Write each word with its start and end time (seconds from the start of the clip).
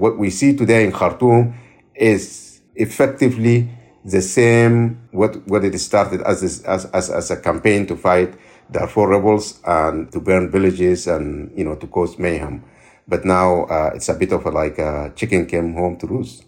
what 0.00 0.18
we 0.18 0.30
see 0.30 0.56
today 0.56 0.82
in 0.82 0.92
Khartoum 0.92 1.54
is 1.94 2.60
effectively 2.74 3.68
the 4.04 4.22
same 4.22 4.98
what 5.10 5.46
what 5.46 5.62
it 5.62 5.78
started 5.78 6.22
as 6.22 6.42
as 6.64 6.86
as, 6.86 7.10
as 7.10 7.30
a 7.30 7.36
campaign 7.36 7.86
to 7.86 7.94
fight 7.94 8.34
Darfur 8.72 9.08
rebels 9.08 9.60
and 9.66 10.10
to 10.12 10.20
burn 10.20 10.50
villages 10.50 11.06
and 11.06 11.52
you 11.56 11.64
know 11.64 11.74
to 11.76 11.86
cause 11.86 12.18
mayhem. 12.18 12.64
But 13.06 13.24
now 13.24 13.64
uh, 13.64 13.90
it's 13.94 14.08
a 14.08 14.14
bit 14.14 14.32
of 14.32 14.46
a, 14.46 14.50
like 14.50 14.78
a 14.78 15.12
chicken 15.16 15.46
came 15.46 15.74
home 15.74 15.96
to 15.98 16.06
roost. 16.06 16.46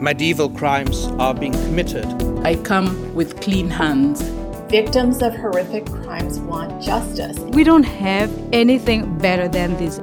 Medieval 0.00 0.48
crimes 0.48 1.06
are 1.18 1.34
being 1.34 1.52
committed. 1.52 2.06
I 2.44 2.56
come 2.56 3.14
with 3.14 3.40
clean 3.40 3.68
hands. 3.68 4.22
Victims 4.70 5.22
of 5.22 5.34
horrific 5.34 5.86
crimes 5.86 6.38
want 6.38 6.82
justice. 6.82 7.38
We 7.38 7.64
don't 7.64 7.84
have 7.84 8.30
anything 8.52 9.18
better 9.18 9.48
than 9.48 9.76
this. 9.76 10.00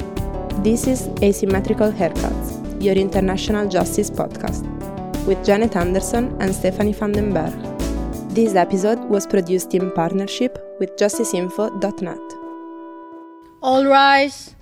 This 0.63 0.87
is 0.87 1.07
Asymmetrical 1.21 1.91
Haircuts, 1.91 2.81
your 2.81 2.95
international 2.95 3.67
justice 3.69 4.09
podcast, 4.09 4.63
with 5.25 5.43
Janet 5.45 5.75
Anderson 5.75 6.35
and 6.39 6.53
Stephanie 6.53 6.93
van 6.93 7.11
den 7.11 7.33
Berg. 7.33 7.53
This 8.33 8.55
episode 8.55 8.99
was 9.09 9.27
produced 9.27 9.73
in 9.73 9.91
partnership 9.91 10.57
with 10.79 10.95
justiceinfo.net. 10.97 12.19
All 13.61 13.85
rise. 13.85 14.55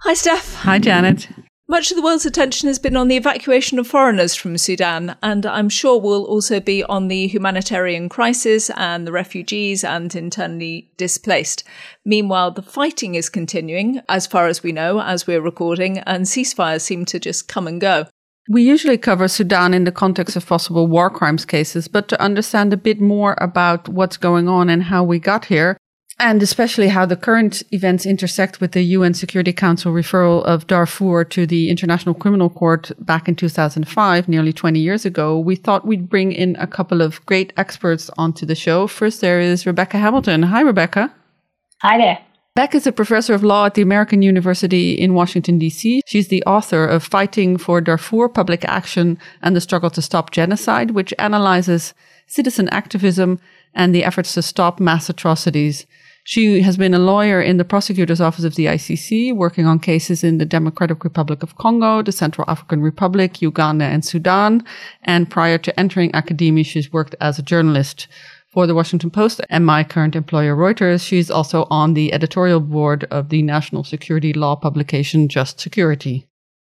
Hi, 0.00 0.14
Steph. 0.14 0.54
Hi, 0.54 0.78
Janet. 0.78 1.28
Much 1.72 1.90
of 1.90 1.96
the 1.96 2.02
world's 2.02 2.26
attention 2.26 2.66
has 2.66 2.78
been 2.78 2.96
on 2.96 3.08
the 3.08 3.16
evacuation 3.16 3.78
of 3.78 3.86
foreigners 3.86 4.34
from 4.34 4.58
Sudan, 4.58 5.16
and 5.22 5.46
I'm 5.46 5.70
sure 5.70 5.98
will 5.98 6.24
also 6.24 6.60
be 6.60 6.84
on 6.84 7.08
the 7.08 7.26
humanitarian 7.26 8.10
crisis 8.10 8.68
and 8.76 9.06
the 9.06 9.10
refugees 9.10 9.82
and 9.82 10.14
internally 10.14 10.90
displaced. 10.98 11.64
Meanwhile, 12.04 12.50
the 12.50 12.60
fighting 12.60 13.14
is 13.14 13.30
continuing, 13.30 14.02
as 14.06 14.26
far 14.26 14.48
as 14.48 14.62
we 14.62 14.70
know, 14.70 15.00
as 15.00 15.26
we're 15.26 15.40
recording, 15.40 16.00
and 16.00 16.26
ceasefires 16.26 16.82
seem 16.82 17.06
to 17.06 17.18
just 17.18 17.48
come 17.48 17.66
and 17.66 17.80
go. 17.80 18.06
We 18.50 18.62
usually 18.62 18.98
cover 18.98 19.26
Sudan 19.26 19.72
in 19.72 19.84
the 19.84 19.92
context 19.92 20.36
of 20.36 20.44
possible 20.44 20.86
war 20.86 21.08
crimes 21.08 21.46
cases, 21.46 21.88
but 21.88 22.06
to 22.08 22.20
understand 22.20 22.74
a 22.74 22.76
bit 22.76 23.00
more 23.00 23.34
about 23.40 23.88
what's 23.88 24.18
going 24.18 24.46
on 24.46 24.68
and 24.68 24.82
how 24.82 25.04
we 25.04 25.18
got 25.18 25.46
here, 25.46 25.78
and 26.18 26.42
especially 26.42 26.88
how 26.88 27.06
the 27.06 27.16
current 27.16 27.62
events 27.72 28.06
intersect 28.06 28.60
with 28.60 28.72
the 28.72 28.82
UN 28.82 29.14
Security 29.14 29.52
Council 29.52 29.92
referral 29.92 30.42
of 30.44 30.66
Darfur 30.66 31.24
to 31.24 31.46
the 31.46 31.70
International 31.70 32.14
Criminal 32.14 32.50
Court 32.50 32.92
back 32.98 33.28
in 33.28 33.34
2005, 33.34 34.28
nearly 34.28 34.52
20 34.52 34.78
years 34.78 35.04
ago, 35.04 35.38
we 35.38 35.56
thought 35.56 35.86
we'd 35.86 36.08
bring 36.08 36.32
in 36.32 36.56
a 36.56 36.66
couple 36.66 37.02
of 37.02 37.24
great 37.26 37.52
experts 37.56 38.10
onto 38.16 38.46
the 38.46 38.54
show. 38.54 38.86
First, 38.86 39.20
there 39.20 39.40
is 39.40 39.66
Rebecca 39.66 39.98
Hamilton. 39.98 40.44
Hi, 40.44 40.60
Rebecca. 40.60 41.12
Hi 41.80 41.98
there. 41.98 42.18
Beck 42.54 42.74
is 42.74 42.86
a 42.86 42.92
professor 42.92 43.32
of 43.32 43.42
law 43.42 43.64
at 43.64 43.74
the 43.74 43.80
American 43.82 44.20
University 44.20 44.92
in 44.92 45.14
Washington, 45.14 45.58
D.C. 45.58 46.02
She's 46.04 46.28
the 46.28 46.44
author 46.44 46.84
of 46.84 47.02
Fighting 47.02 47.56
for 47.56 47.80
Darfur 47.80 48.28
Public 48.28 48.62
Action 48.66 49.18
and 49.40 49.56
the 49.56 49.60
Struggle 49.60 49.88
to 49.88 50.02
Stop 50.02 50.32
Genocide, 50.32 50.90
which 50.90 51.14
analyzes 51.18 51.94
citizen 52.26 52.68
activism 52.68 53.40
and 53.74 53.94
the 53.94 54.04
efforts 54.04 54.34
to 54.34 54.42
stop 54.42 54.80
mass 54.80 55.08
atrocities. 55.08 55.86
She 56.24 56.62
has 56.62 56.76
been 56.76 56.94
a 56.94 57.00
lawyer 57.00 57.42
in 57.42 57.56
the 57.56 57.64
prosecutor's 57.64 58.20
office 58.20 58.44
of 58.44 58.54
the 58.54 58.66
ICC, 58.66 59.34
working 59.34 59.66
on 59.66 59.80
cases 59.80 60.22
in 60.22 60.38
the 60.38 60.44
Democratic 60.44 61.02
Republic 61.02 61.42
of 61.42 61.56
Congo, 61.56 62.00
the 62.00 62.12
Central 62.12 62.48
African 62.48 62.80
Republic, 62.80 63.42
Uganda, 63.42 63.86
and 63.86 64.04
Sudan. 64.04 64.64
And 65.02 65.28
prior 65.28 65.58
to 65.58 65.78
entering 65.78 66.14
academia, 66.14 66.62
she's 66.62 66.92
worked 66.92 67.16
as 67.20 67.38
a 67.38 67.42
journalist 67.42 68.06
for 68.52 68.68
the 68.68 68.74
Washington 68.74 69.10
Post 69.10 69.40
and 69.50 69.66
my 69.66 69.82
current 69.82 70.14
employer, 70.14 70.54
Reuters. 70.54 71.04
She's 71.04 71.30
also 71.30 71.66
on 71.70 71.94
the 71.94 72.12
editorial 72.12 72.60
board 72.60 73.04
of 73.04 73.30
the 73.30 73.42
national 73.42 73.82
security 73.82 74.32
law 74.32 74.54
publication 74.54 75.28
Just 75.28 75.58
Security. 75.58 76.28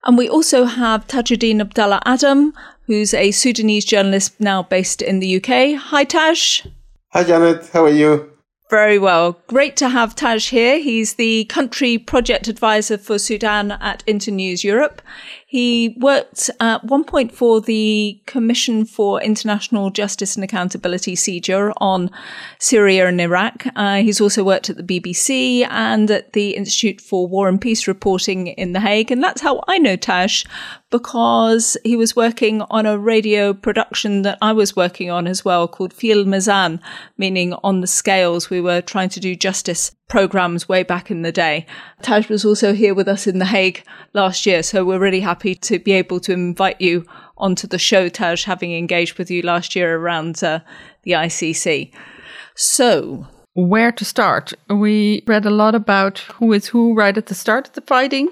And 0.03 0.17
we 0.17 0.27
also 0.27 0.65
have 0.65 1.07
Tajedin 1.07 1.61
Abdallah 1.61 2.01
Adam, 2.05 2.53
who's 2.85 3.13
a 3.13 3.31
Sudanese 3.31 3.85
journalist 3.85 4.39
now 4.39 4.63
based 4.63 5.01
in 5.01 5.19
the 5.19 5.37
UK. 5.37 5.79
Hi, 5.79 6.03
Taj. 6.03 6.65
Hi, 7.09 7.23
Janet. 7.23 7.69
How 7.71 7.85
are 7.85 7.89
you? 7.89 8.36
Very 8.69 8.99
well. 8.99 9.39
Great 9.47 9.77
to 9.77 9.89
have 9.89 10.13
Taj 10.13 10.49
here. 10.49 10.79
He's 10.79 11.13
the 11.13 11.45
country 11.45 11.97
project 11.97 12.49
advisor 12.49 12.97
for 12.97 13.17
Sudan 13.17 13.71
at 13.71 14.03
Internews 14.05 14.63
Europe. 14.63 15.01
He 15.49 15.95
worked 16.01 16.49
at 16.59 16.83
one 16.83 17.05
point 17.05 17.31
for 17.31 17.61
the 17.61 18.21
Commission 18.25 18.83
for 18.83 19.21
International 19.21 19.89
Justice 19.89 20.35
and 20.35 20.43
Accountability, 20.43 21.15
CIJA, 21.15 21.71
on 21.77 22.11
Syria 22.59 23.07
and 23.07 23.21
Iraq. 23.21 23.65
Uh, 23.73 24.01
he's 24.01 24.19
also 24.19 24.43
worked 24.43 24.69
at 24.69 24.75
the 24.75 24.83
BBC 24.83 25.65
and 25.69 26.11
at 26.11 26.33
the 26.33 26.49
Institute 26.49 26.99
for 26.99 27.29
War 27.29 27.47
and 27.47 27.61
Peace 27.61 27.87
Reporting 27.87 28.47
in 28.47 28.73
The 28.73 28.81
Hague. 28.81 29.09
And 29.09 29.23
that's 29.23 29.39
how 29.39 29.63
I 29.69 29.77
know 29.77 29.95
Tash 29.95 30.43
because 30.89 31.77
he 31.85 31.95
was 31.95 32.13
working 32.13 32.61
on 32.63 32.85
a 32.85 32.97
radio 32.97 33.53
production 33.53 34.23
that 34.23 34.37
I 34.41 34.51
was 34.51 34.75
working 34.75 35.09
on 35.09 35.27
as 35.27 35.45
well 35.45 35.69
called 35.69 35.93
Fil 35.93 36.25
Mizan, 36.25 36.81
meaning 37.17 37.53
on 37.63 37.79
the 37.79 37.87
scales. 37.87 38.49
We 38.49 38.59
were 38.59 38.81
trying 38.81 39.09
to 39.09 39.21
do 39.21 39.33
justice 39.33 39.91
programs 40.07 40.69
way 40.69 40.83
back 40.83 41.11
in 41.11 41.21
the 41.21 41.31
day. 41.31 41.65
Taj 42.01 42.29
was 42.29 42.45
also 42.45 42.73
here 42.73 42.93
with 42.93 43.07
us 43.07 43.27
in 43.27 43.39
The 43.39 43.45
Hague 43.45 43.83
last 44.13 44.45
year, 44.45 44.63
so 44.63 44.85
we're 44.85 44.99
really 44.99 45.19
happy 45.19 45.55
to 45.55 45.79
be 45.79 45.91
able 45.93 46.19
to 46.21 46.33
invite 46.33 46.79
you 46.79 47.05
onto 47.37 47.67
the 47.67 47.77
show, 47.77 48.09
Taj, 48.09 48.45
having 48.45 48.73
engaged 48.73 49.17
with 49.17 49.29
you 49.29 49.41
last 49.41 49.75
year 49.75 49.97
around 49.97 50.43
uh, 50.43 50.59
the 51.03 51.11
ICC. 51.11 51.91
So, 52.55 53.27
where 53.53 53.91
to 53.91 54.05
start? 54.05 54.53
We 54.69 55.23
read 55.27 55.45
a 55.45 55.51
lot 55.51 55.75
about 55.75 56.19
who 56.19 56.53
is 56.53 56.67
who 56.67 56.93
right 56.93 57.17
at 57.17 57.27
the 57.27 57.35
start 57.35 57.67
of 57.67 57.73
the 57.73 57.81
fighting. 57.81 58.29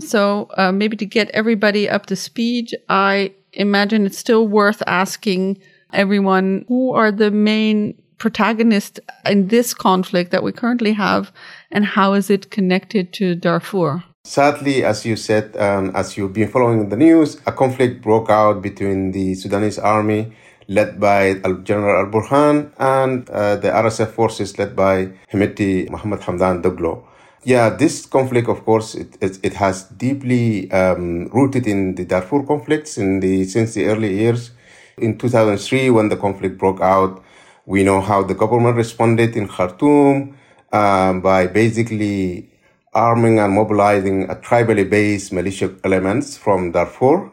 So, 0.00 0.48
uh, 0.56 0.72
maybe 0.72 0.96
to 0.96 1.06
get 1.06 1.30
everybody 1.30 1.88
up 1.88 2.06
to 2.06 2.16
speed, 2.16 2.76
I 2.88 3.34
imagine 3.52 4.06
it's 4.06 4.18
still 4.18 4.48
worth 4.48 4.82
asking 4.86 5.58
everyone 5.92 6.64
who 6.68 6.92
are 6.92 7.12
the 7.12 7.30
main 7.30 8.00
protagonist 8.18 9.00
in 9.24 9.48
this 9.48 9.74
conflict 9.74 10.30
that 10.30 10.42
we 10.42 10.52
currently 10.52 10.92
have, 10.92 11.32
and 11.70 11.84
how 11.84 12.14
is 12.14 12.30
it 12.30 12.50
connected 12.50 13.12
to 13.14 13.34
Darfur? 13.34 14.04
Sadly, 14.24 14.84
as 14.84 15.06
you 15.06 15.16
said, 15.16 15.56
um, 15.56 15.90
as 15.94 16.16
you've 16.16 16.34
been 16.34 16.48
following 16.48 16.88
the 16.90 16.96
news, 16.96 17.40
a 17.46 17.52
conflict 17.52 18.02
broke 18.02 18.28
out 18.28 18.60
between 18.60 19.12
the 19.12 19.34
Sudanese 19.34 19.78
army 19.78 20.32
led 20.68 21.00
by 21.00 21.34
General 21.62 22.04
Al 22.04 22.12
Burhan 22.12 22.70
and 22.78 23.28
uh, 23.30 23.56
the 23.56 23.68
RSF 23.68 24.10
forces 24.10 24.58
led 24.58 24.76
by 24.76 25.06
Hemeti 25.32 25.88
Mohammed 25.90 26.20
Hamdan 26.20 26.62
Daglo. 26.62 27.04
Yeah, 27.44 27.70
this 27.70 28.04
conflict, 28.04 28.48
of 28.48 28.64
course, 28.64 28.94
it, 28.94 29.16
it, 29.22 29.38
it 29.42 29.54
has 29.54 29.84
deeply 29.84 30.70
um, 30.70 31.28
rooted 31.28 31.66
in 31.66 31.94
the 31.94 32.04
Darfur 32.04 32.42
conflicts 32.42 32.98
in 32.98 33.20
the 33.20 33.44
since 33.44 33.74
the 33.74 33.86
early 33.86 34.14
years. 34.18 34.50
In 34.98 35.16
2003, 35.16 35.90
when 35.90 36.08
the 36.08 36.16
conflict 36.16 36.58
broke 36.58 36.80
out, 36.80 37.22
we 37.68 37.84
know 37.84 38.00
how 38.00 38.22
the 38.22 38.34
government 38.34 38.76
responded 38.76 39.36
in 39.36 39.46
Khartoum 39.46 40.34
um, 40.72 41.20
by 41.20 41.46
basically 41.46 42.48
arming 42.94 43.38
and 43.38 43.52
mobilizing 43.52 44.24
a 44.30 44.36
tribally 44.36 44.88
based 44.88 45.34
militia 45.34 45.74
elements 45.84 46.38
from 46.38 46.72
Darfur 46.72 47.30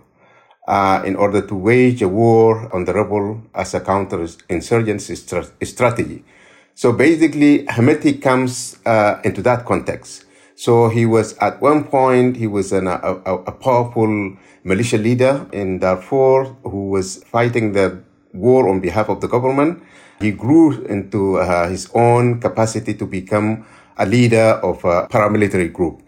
uh, 0.68 1.02
in 1.06 1.16
order 1.16 1.42
to 1.42 1.56
wage 1.56 2.02
a 2.02 2.10
war 2.10 2.70
on 2.76 2.84
the 2.84 2.94
rebel 2.94 3.42
as 3.56 3.74
a 3.74 3.80
counter-insurgency 3.80 5.16
strategy. 5.16 6.26
So 6.74 6.92
basically, 6.92 7.66
Hemeti 7.68 8.22
comes 8.22 8.78
uh, 8.86 9.22
into 9.24 9.42
that 9.44 9.64
context. 9.64 10.26
So 10.56 10.90
he 10.90 11.06
was 11.06 11.38
at 11.38 11.62
one 11.62 11.86
point 11.86 12.36
he 12.36 12.48
was 12.48 12.74
an, 12.74 12.88
a, 12.88 12.92
a 12.92 13.52
powerful 13.54 14.36
militia 14.66 14.98
leader 14.98 15.48
in 15.54 15.80
Darfur 15.80 16.44
who 16.64 16.90
was 16.90 17.24
fighting 17.24 17.72
the 17.72 18.04
war 18.36 18.70
on 18.70 18.80
behalf 18.80 19.10
of 19.10 19.22
the 19.22 19.28
government. 19.28 19.82
He 20.20 20.32
grew 20.32 20.86
into 20.86 21.38
uh, 21.38 21.70
his 21.70 21.90
own 21.94 22.40
capacity 22.40 22.94
to 22.96 23.06
become 23.06 23.66
a 23.98 24.06
leader 24.06 24.60
of 24.64 24.84
a 24.86 25.08
paramilitary 25.08 25.72
group. 25.72 26.02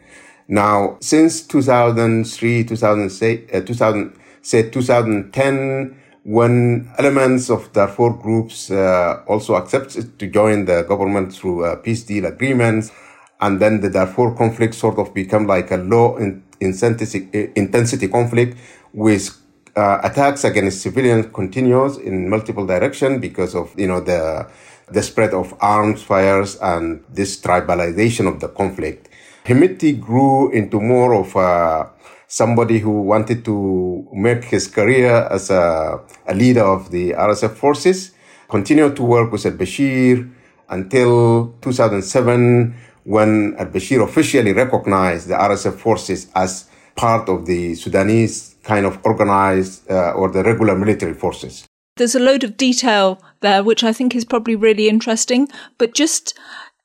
Now, 0.47 0.97
since 1.01 1.41
2003, 1.41 2.63
2006, 2.63 3.53
uh, 3.53 3.61
2000, 3.61 4.13
say 4.41 4.69
2010, 4.69 5.97
when 6.23 6.89
elements 6.97 7.49
of 7.49 7.71
Darfur 7.73 8.11
groups 8.11 8.71
uh, 8.71 9.23
also 9.27 9.55
accepted 9.55 10.19
to 10.19 10.27
join 10.27 10.65
the 10.65 10.83
government 10.83 11.33
through 11.33 11.65
uh, 11.65 11.75
peace 11.77 12.03
deal 12.03 12.25
agreements, 12.25 12.91
and 13.39 13.59
then 13.59 13.81
the 13.81 13.89
Darfur 13.89 14.35
conflict 14.35 14.73
sort 14.73 14.97
of 14.99 15.13
become 15.13 15.47
like 15.47 15.71
a 15.71 15.77
low 15.77 16.17
in, 16.17 16.43
intensity, 16.59 17.51
intensity 17.55 18.07
conflict 18.07 18.57
with 18.93 19.37
uh, 19.77 20.01
attacks 20.03 20.43
against 20.43 20.81
civilians 20.81 21.27
continues 21.31 21.97
in 21.97 22.29
multiple 22.29 22.65
directions 22.65 23.21
because 23.21 23.53
of 23.53 23.73
you 23.77 23.87
know 23.87 24.01
the 24.01 24.47
the 24.89 25.03
spread 25.03 25.33
of 25.33 25.53
arms 25.59 26.01
fires 26.01 26.57
and 26.61 27.03
this 27.09 27.39
tribalization 27.39 28.27
of 28.27 28.39
the 28.39 28.47
conflict. 28.47 29.09
Hemeti 29.45 29.99
grew 29.99 30.51
into 30.51 30.79
more 30.79 31.13
of 31.13 31.35
a, 31.35 31.89
somebody 32.27 32.79
who 32.79 33.01
wanted 33.01 33.45
to 33.45 34.07
make 34.13 34.45
his 34.45 34.67
career 34.67 35.27
as 35.29 35.49
a, 35.49 35.99
a 36.27 36.33
leader 36.33 36.63
of 36.63 36.89
the 36.91 37.11
RSF 37.11 37.53
forces, 37.55 38.11
continued 38.49 38.95
to 38.95 39.03
work 39.03 39.31
with 39.31 39.45
al-Bashir 39.45 40.29
until 40.69 41.53
2007 41.61 42.75
when 43.03 43.55
al-Bashir 43.57 44.03
officially 44.03 44.53
recognized 44.53 45.27
the 45.27 45.35
RSF 45.35 45.75
forces 45.75 46.27
as 46.35 46.69
part 46.97 47.29
of 47.29 47.45
the 47.45 47.75
Sudanese 47.75 48.55
kind 48.63 48.85
of 48.85 48.99
organized 49.05 49.89
uh, 49.89 50.11
or 50.11 50.29
the 50.29 50.43
regular 50.43 50.77
military 50.77 51.13
forces. 51.13 51.65
There's 51.95 52.15
a 52.15 52.19
load 52.19 52.43
of 52.43 52.57
detail 52.57 53.21
there, 53.39 53.63
which 53.63 53.83
I 53.83 53.93
think 53.93 54.15
is 54.15 54.25
probably 54.25 54.55
really 54.55 54.89
interesting. 54.89 55.47
But 55.77 55.93
just 55.93 56.37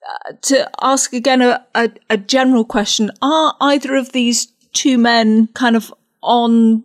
uh, 0.09 0.35
to 0.43 0.71
ask 0.81 1.13
again 1.13 1.43
a, 1.43 1.67
a, 1.75 1.91
a 2.09 2.17
general 2.17 2.65
question, 2.65 3.11
are 3.21 3.57
either 3.61 3.97
of 3.97 4.13
these 4.13 4.47
two 4.73 4.97
men 4.97 5.49
kind 5.49 5.77
of 5.77 5.93
on 6.23 6.83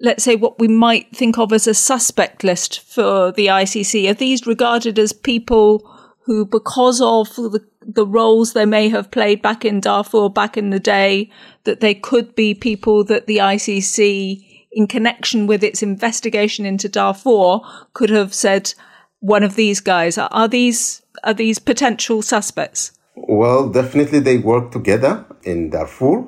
let's 0.00 0.24
say 0.24 0.34
what 0.34 0.58
we 0.58 0.66
might 0.66 1.14
think 1.14 1.38
of 1.38 1.52
as 1.52 1.66
a 1.66 1.74
suspect 1.74 2.42
list 2.42 2.80
for 2.80 3.32
the 3.32 3.46
ICC? 3.46 4.10
Are 4.10 4.14
these 4.14 4.46
regarded 4.46 4.98
as 4.98 5.12
people 5.12 5.86
who, 6.24 6.44
because 6.46 7.00
of 7.00 7.34
the, 7.36 7.60
the 7.82 8.06
roles 8.06 8.52
they 8.52 8.66
may 8.66 8.88
have 8.88 9.10
played 9.10 9.42
back 9.42 9.64
in 9.64 9.80
Darfur 9.80 10.28
back 10.28 10.56
in 10.56 10.70
the 10.70 10.80
day, 10.80 11.30
that 11.64 11.80
they 11.80 11.94
could 11.94 12.34
be 12.34 12.54
people 12.54 13.04
that 13.04 13.26
the 13.26 13.38
ICC, 13.38 14.46
in 14.72 14.86
connection 14.86 15.46
with 15.46 15.64
its 15.64 15.82
investigation 15.82 16.66
into 16.66 16.88
Darfur, 16.88 17.60
could 17.92 18.10
have 18.10 18.34
said, 18.34 18.74
one 19.20 19.42
of 19.42 19.54
these 19.54 19.80
guys. 19.80 20.18
Are 20.18 20.48
these 20.48 21.02
are 21.24 21.34
these 21.34 21.58
potential 21.58 22.22
suspects? 22.22 22.92
Well, 23.14 23.68
definitely 23.68 24.20
they 24.20 24.38
work 24.38 24.72
together 24.72 25.24
in 25.44 25.70
Darfur. 25.70 26.24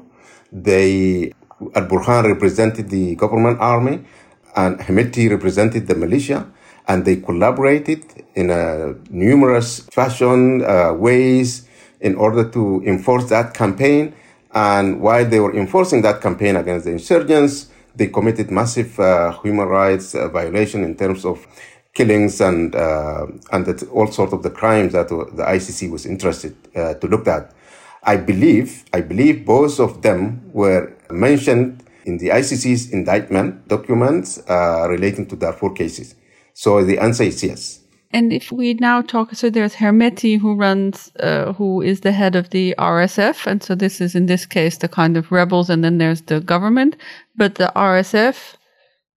They 0.52 1.32
Al 1.74 1.86
Burhan 1.86 2.24
represented 2.24 2.90
the 2.90 3.14
government 3.16 3.60
army, 3.60 4.04
and 4.54 4.78
Hemeti 4.78 5.30
represented 5.30 5.86
the 5.86 5.94
militia, 5.94 6.50
and 6.86 7.04
they 7.04 7.16
collaborated 7.16 8.04
in 8.34 8.50
a 8.50 8.94
numerous 9.10 9.80
fashion 9.80 10.64
uh, 10.64 10.92
ways 10.92 11.68
in 12.00 12.14
order 12.16 12.48
to 12.50 12.82
enforce 12.84 13.28
that 13.28 13.54
campaign. 13.54 14.14
And 14.54 15.00
while 15.00 15.24
they 15.24 15.40
were 15.40 15.54
enforcing 15.56 16.02
that 16.02 16.20
campaign 16.20 16.56
against 16.56 16.84
the 16.84 16.92
insurgents, 16.92 17.68
they 17.94 18.08
committed 18.08 18.50
massive 18.50 18.98
uh, 18.98 19.32
human 19.42 19.68
rights 19.68 20.14
uh, 20.14 20.28
violation 20.28 20.84
in 20.84 20.96
terms 20.96 21.24
of 21.24 21.46
killings 21.94 22.40
and 22.40 22.74
uh, 22.74 23.26
and 23.52 23.82
all 23.92 24.06
sorts 24.06 24.32
of 24.32 24.42
the 24.42 24.50
crimes 24.50 24.92
that 24.94 25.08
the 25.08 25.44
ICC 25.44 25.90
was 25.90 26.06
interested 26.06 26.56
uh, 26.74 26.94
to 26.94 27.06
look 27.06 27.26
at. 27.28 27.52
I 28.02 28.16
believe, 28.16 28.84
I 28.92 29.00
believe 29.00 29.44
both 29.46 29.78
of 29.78 30.02
them 30.02 30.50
were 30.52 30.92
mentioned 31.10 31.84
in 32.04 32.18
the 32.18 32.28
ICC's 32.30 32.90
indictment 32.92 33.68
documents 33.68 34.42
uh, 34.48 34.86
relating 34.88 35.26
to 35.26 35.36
Darfur 35.36 35.70
cases. 35.70 36.16
So 36.52 36.84
the 36.84 36.98
answer 36.98 37.22
is 37.24 37.42
yes. 37.44 37.81
And 38.12 38.32
if 38.32 38.52
we 38.52 38.74
now 38.74 39.00
talk, 39.00 39.34
so 39.34 39.48
there's 39.48 39.74
Hemeti 39.74 40.38
who 40.38 40.54
runs, 40.54 41.10
uh, 41.20 41.54
who 41.54 41.80
is 41.80 42.00
the 42.00 42.12
head 42.12 42.36
of 42.36 42.50
the 42.50 42.74
RSF. 42.78 43.46
And 43.46 43.62
so 43.62 43.74
this 43.74 44.00
is 44.00 44.14
in 44.14 44.26
this 44.26 44.44
case 44.44 44.78
the 44.78 44.88
kind 44.88 45.16
of 45.16 45.32
rebels, 45.32 45.70
and 45.70 45.82
then 45.82 45.98
there's 45.98 46.22
the 46.22 46.40
government. 46.40 46.96
But 47.36 47.54
the 47.54 47.72
RSF 47.74 48.54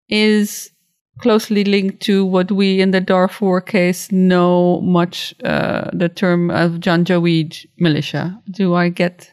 is 0.08 0.72
closely 1.20 1.64
linked 1.64 2.02
to 2.02 2.26
what 2.26 2.52
we 2.52 2.82
in 2.82 2.92
the 2.92 3.02
Darfur 3.02 3.62
case 3.62 4.12
know 4.12 4.82
much 4.82 5.34
uh, 5.44 5.90
the 5.94 6.10
term 6.10 6.50
of 6.52 6.74
Janjaweed 6.74 7.66
militia. 7.80 8.40
Do 8.52 8.76
I 8.76 8.90
get 8.90 9.32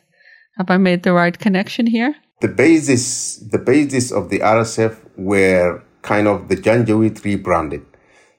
have 0.58 0.70
I 0.70 0.76
made 0.76 1.02
the 1.02 1.12
right 1.12 1.38
connection 1.38 1.86
here? 1.86 2.14
The 2.40 2.48
basis 2.48 3.36
the 3.36 3.58
basis 3.58 4.12
of 4.12 4.28
the 4.28 4.40
RSF 4.40 4.96
were 5.16 5.82
kind 6.02 6.26
of 6.28 6.48
the 6.48 6.56
Janjaweed 6.56 7.24
rebranded. 7.24 7.84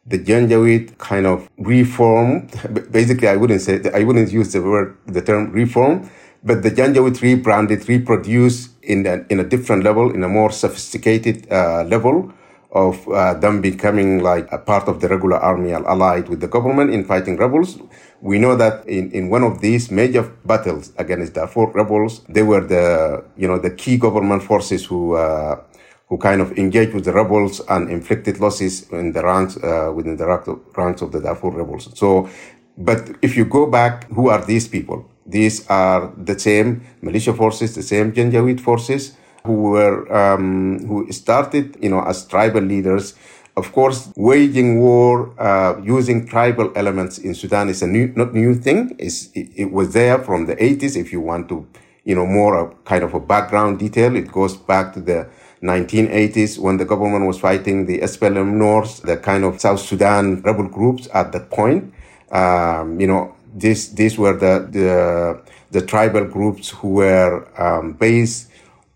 The 0.06 0.20
Janjaweed 0.20 0.98
kind 0.98 1.26
of 1.26 1.50
reformed. 1.58 2.52
Basically, 2.92 3.28
I 3.28 3.38
wouldn't 3.38 3.62
say 3.62 3.82
I 3.94 4.04
wouldn't 4.04 4.32
use 4.32 4.52
the 4.52 4.62
word 4.62 4.98
the 5.06 5.22
term 5.22 5.52
reform, 5.52 6.10
but 6.44 6.62
the 6.62 6.72
Janjaweed 6.72 7.22
rebranded, 7.22 7.88
reproduced 7.88 8.72
in 8.84 9.06
a, 9.08 9.26
in 9.30 9.40
a 9.40 9.44
different 9.44 9.84
level, 9.84 10.14
in 10.14 10.24
a 10.24 10.28
more 10.28 10.52
sophisticated 10.52 11.52
uh, 11.52 11.84
level 11.84 12.34
of 12.74 13.08
uh, 13.08 13.36
them 13.36 13.62
becoming 13.62 14.22
like 14.22 14.52
a 14.52 14.58
part 14.58 14.88
of 14.88 15.00
the 15.00 15.08
regular 15.08 15.38
army 15.38 15.72
allied 15.72 16.28
with 16.28 16.42
the 16.42 16.48
government 16.48 16.90
in 16.92 17.04
fighting 17.06 17.38
rebels. 17.38 17.78
We 18.20 18.40
know 18.40 18.56
that 18.56 18.86
in, 18.88 19.12
in 19.12 19.30
one 19.30 19.44
of 19.44 19.62
these 19.62 19.92
major 19.92 20.24
battles 20.44 20.92
against 20.98 21.34
Darfur 21.34 21.68
rebels, 21.68 22.22
they 22.28 22.42
were 22.42 22.62
the, 22.62 23.24
you 23.38 23.48
know, 23.48 23.60
the 23.60 23.70
key 23.70 23.98
government 23.98 24.44
forces 24.44 24.86
who, 24.86 25.16
uh, 25.16 25.62
who 26.10 26.18
kind 26.18 26.42
of 26.42 26.58
engaged 26.58 26.94
with 26.94 27.06
the 27.06 27.14
rebels 27.14 27.62
and 27.70 27.90
inflicted 27.90 28.40
losses 28.40 28.90
in 28.92 29.14
the 29.14 29.24
ranks, 29.24 29.58
uh, 29.58 29.92
within 29.96 30.16
the 30.18 30.28
ranks 30.76 31.02
of 31.02 31.12
the 31.12 31.20
Darfur 31.20 31.50
rebels. 31.50 31.90
So, 31.98 32.30
but 32.78 33.10
if 33.22 33.38
you 33.38 33.46
go 33.46 33.66
back, 33.66 34.10
who 34.12 34.30
are 34.30 34.44
these 34.44 34.68
people? 34.68 35.10
These 35.26 35.68
are 35.68 36.12
the 36.18 36.38
same 36.38 36.84
militia 37.02 37.34
forces, 37.34 37.76
the 37.76 37.84
same 37.84 38.12
Janjaweed 38.12 38.60
forces, 38.60 39.16
who 39.46 39.54
were 39.72 40.12
um, 40.14 40.86
who 40.86 41.12
started, 41.12 41.78
you 41.82 41.90
know, 41.90 42.02
as 42.02 42.26
tribal 42.26 42.62
leaders. 42.62 43.16
Of 43.56 43.72
course, 43.72 44.12
waging 44.16 44.80
war 44.80 45.34
uh, 45.40 45.80
using 45.84 46.28
tribal 46.28 46.72
elements 46.76 47.20
in 47.20 47.36
Sudan 47.36 47.70
is 47.70 47.84
a 47.84 47.88
new, 47.88 48.12
not 48.16 48.34
new 48.34 48.56
thing. 48.56 48.96
It's, 48.98 49.28
it, 49.34 49.50
it 49.56 49.72
was 49.72 49.94
there 49.94 50.18
from 50.18 50.48
the 50.48 50.56
80s. 50.56 50.98
If 50.98 51.12
you 51.12 51.22
want 51.22 51.50
to, 51.50 51.68
you 52.04 52.16
know, 52.16 52.26
more 52.26 52.74
kind 52.84 53.04
of 53.04 53.14
a 53.14 53.20
background 53.20 53.78
detail, 53.78 54.16
it 54.16 54.32
goes 54.32 54.58
back 54.58 54.92
to 54.94 55.02
the 55.02 55.30
1980s 55.64 56.60
when 56.60 56.78
the 56.78 56.86
government 56.86 57.26
was 57.26 57.40
fighting 57.40 57.86
the 57.86 58.00
SPLM 58.00 58.54
North, 58.54 59.02
the 59.02 59.16
kind 59.16 59.46
of 59.46 59.62
South 59.62 59.80
Sudan 59.80 60.42
rebel 60.42 60.68
groups 60.68 61.08
at 61.14 61.32
that 61.32 61.50
point. 61.50 61.94
Um, 62.32 63.00
you 63.00 63.08
know, 63.08 63.34
this, 63.54 63.88
these 63.90 64.18
were 64.18 64.34
the, 64.34 64.68
the, 64.70 65.42
the 65.72 65.86
tribal 65.86 66.26
groups 66.26 66.70
who 66.70 66.90
were 66.90 67.48
um, 67.62 67.94
based 67.94 68.52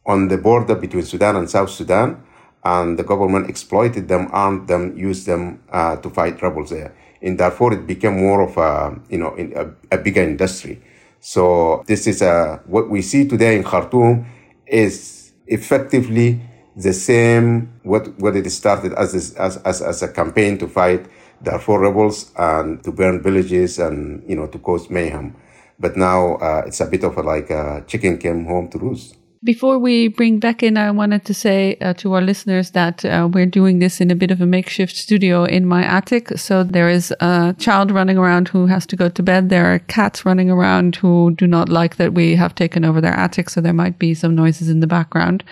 on 0.05 0.27
the 0.27 0.37
border 0.37 0.75
between 0.75 1.03
Sudan 1.03 1.37
and 1.37 1.49
South 1.49 1.69
Sudan, 1.69 2.21
and 2.63 2.99
the 2.99 3.03
government 3.03 3.49
exploited 3.49 4.09
them, 4.09 4.27
armed 4.31 4.67
them, 4.67 4.97
used 4.97 5.25
them 5.25 5.63
uh, 5.71 5.95
to 5.97 6.09
fight 6.09 6.41
rebels 6.41 6.71
there. 6.71 6.93
In 7.21 7.37
Darfur, 7.37 7.73
it 7.73 7.87
became 7.87 8.17
more 8.17 8.41
of 8.41 8.57
a, 8.57 8.99
you 9.09 9.17
know, 9.17 9.33
a, 9.37 9.95
a 9.95 9.97
bigger 9.97 10.21
industry. 10.21 10.81
So 11.19 11.83
this 11.87 12.07
is 12.07 12.21
a, 12.21 12.61
what 12.65 12.89
we 12.89 13.01
see 13.01 13.27
today 13.27 13.55
in 13.55 13.63
Khartoum 13.63 14.25
is 14.65 15.31
effectively 15.47 16.41
the 16.77 16.93
same 16.93 17.73
what 17.83 18.07
what 18.19 18.35
it 18.35 18.49
started 18.51 18.93
as 18.93 19.15
as 19.35 19.57
as 19.57 19.81
as 19.81 20.03
a 20.03 20.07
campaign 20.07 20.57
to 20.59 20.67
fight 20.67 21.07
Darfur 21.43 21.79
rebels 21.79 22.31
and 22.37 22.83
to 22.83 22.91
burn 22.91 23.21
villages 23.21 23.79
and 23.79 24.23
you 24.29 24.35
know 24.35 24.47
to 24.47 24.59
cause 24.59 24.89
mayhem. 24.89 25.35
But 25.79 25.97
now 25.97 26.35
uh, 26.35 26.63
it's 26.65 26.79
a 26.79 26.85
bit 26.85 27.03
of 27.03 27.17
a, 27.17 27.21
like 27.21 27.49
a 27.49 27.83
chicken 27.87 28.17
came 28.17 28.45
home 28.45 28.69
to 28.69 28.79
roost. 28.79 29.16
Before 29.43 29.77
we 29.77 30.07
bring 30.07 30.39
back 30.39 30.63
in, 30.63 30.77
I 30.77 30.89
wanted 30.89 31.23
to 31.25 31.33
say 31.33 31.77
uh, 31.79 31.93
to 31.95 32.13
our 32.13 32.21
listeners 32.21 32.71
that 32.71 33.05
uh, 33.05 33.29
we're 33.31 33.45
doing 33.45 33.77
this 33.77 34.01
in 34.01 34.09
a 34.09 34.15
bit 34.15 34.31
of 34.31 34.41
a 34.41 34.47
makeshift 34.47 34.95
studio 34.95 35.43
in 35.43 35.67
my 35.67 35.83
attic. 35.83 36.29
So 36.37 36.63
there 36.63 36.89
is 36.89 37.13
a 37.19 37.55
child 37.59 37.91
running 37.91 38.17
around 38.17 38.47
who 38.47 38.65
has 38.65 38.87
to 38.87 38.95
go 38.95 39.09
to 39.09 39.21
bed. 39.23 39.49
There 39.49 39.71
are 39.71 39.79
cats 39.79 40.25
running 40.25 40.49
around 40.49 40.95
who 40.95 41.35
do 41.37 41.45
not 41.45 41.69
like 41.69 41.97
that 41.97 42.15
we 42.15 42.35
have 42.35 42.55
taken 42.55 42.83
over 42.83 42.99
their 42.99 43.13
attic. 43.13 43.51
So 43.51 43.61
there 43.61 43.73
might 43.73 43.99
be 43.99 44.15
some 44.15 44.33
noises 44.33 44.69
in 44.69 44.79
the 44.79 44.87
background. 44.87 45.43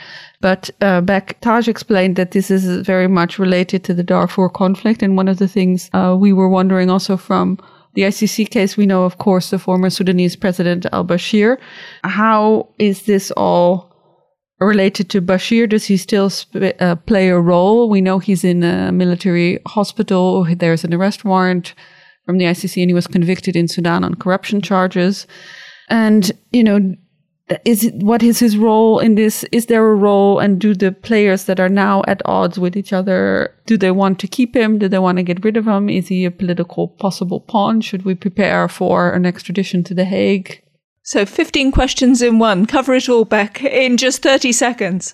But 0.42 0.72
uh, 0.82 1.02
Beck 1.02 1.40
Taj 1.42 1.68
explained 1.68 2.16
that 2.16 2.32
this 2.32 2.50
is 2.50 2.86
very 2.86 3.08
much 3.08 3.38
related 3.38 3.84
to 3.84 3.94
the 3.94 4.04
Darfur 4.04 4.50
conflict. 4.50 5.04
And 5.04 5.16
one 5.16 5.28
of 5.28 5.38
the 5.38 5.48
things 5.48 5.92
uh, 5.94 6.18
we 6.20 6.34
were 6.34 6.50
wondering 6.50 6.90
also 6.90 7.18
from 7.18 7.60
the 7.96 8.04
ICC 8.04 8.50
case, 8.50 8.78
we 8.78 8.86
know, 8.86 9.06
of 9.06 9.18
course, 9.18 9.50
the 9.50 9.60
former 9.60 9.90
Sudanese 9.90 10.36
president 10.36 10.86
al 10.92 11.06
Bashir. 11.06 11.58
How 12.04 12.70
is 12.78 13.04
this 13.04 13.32
all 13.32 13.92
related 14.60 15.10
to 15.10 15.22
Bashir? 15.22 15.68
Does 15.68 15.86
he 15.86 15.98
still 15.98 16.30
sp- 16.30 16.76
uh, 16.80 16.96
play 16.96 17.30
a 17.30 17.40
role? 17.40 17.90
We 17.90 18.02
know 18.02 18.20
he's 18.20 18.44
in 18.44 18.64
a 18.64 18.92
military 18.92 19.60
hospital. 19.66 20.46
There's 20.56 20.84
an 20.84 20.94
arrest 20.94 21.26
warrant 21.26 21.74
from 22.26 22.38
the 22.38 22.46
ICC, 22.46 22.82
and 22.82 22.90
he 22.90 22.94
was 22.94 23.08
convicted 23.08 23.56
in 23.56 23.68
Sudan 23.68 24.04
on 24.04 24.16
corruption 24.16 24.62
charges. 24.62 25.28
And, 25.90 26.32
you 26.52 26.64
know, 26.64 26.96
is 27.64 27.84
it, 27.84 27.96
what 27.96 28.24
is 28.24 28.40
his 28.40 28.58
role 28.58 29.00
in 29.00 29.16
this? 29.16 29.44
Is 29.52 29.68
there 29.68 29.86
a 29.86 29.96
role? 29.96 30.40
And 30.40 30.60
do 30.60 30.74
the 30.74 30.92
players 30.92 31.46
that 31.46 31.60
are 31.60 31.70
now 31.70 32.04
at 32.08 32.22
odds 32.26 32.58
with 32.58 32.76
each 32.76 32.92
other, 32.92 33.56
do 33.66 33.78
they 33.78 33.92
want 33.92 34.20
to 34.20 34.28
keep 34.28 34.56
him? 34.56 34.80
Do 34.80 34.88
they 34.88 35.00
want 35.00 35.18
to 35.18 35.24
get 35.24 35.44
rid 35.44 35.58
of 35.58 35.68
him? 35.68 35.90
Is 35.90 36.08
he 36.08 36.26
a 36.26 36.32
political 36.32 36.88
possible 36.88 37.40
pawn? 37.40 37.82
Should 37.82 38.04
we 38.04 38.16
prepare 38.16 38.68
for 38.68 39.12
an 39.12 39.26
extradition 39.26 39.84
to 39.86 39.94
The 39.94 40.06
Hague? 40.06 40.64
So 41.04 41.24
15 41.24 41.72
questions 41.72 42.24
in 42.24 42.40
one. 42.40 42.66
Cover 42.66 42.96
it 42.96 43.08
all, 43.10 43.26
Beck, 43.26 43.64
in 43.64 43.98
just 43.98 44.24
30 44.24 44.52
seconds. 44.52 45.14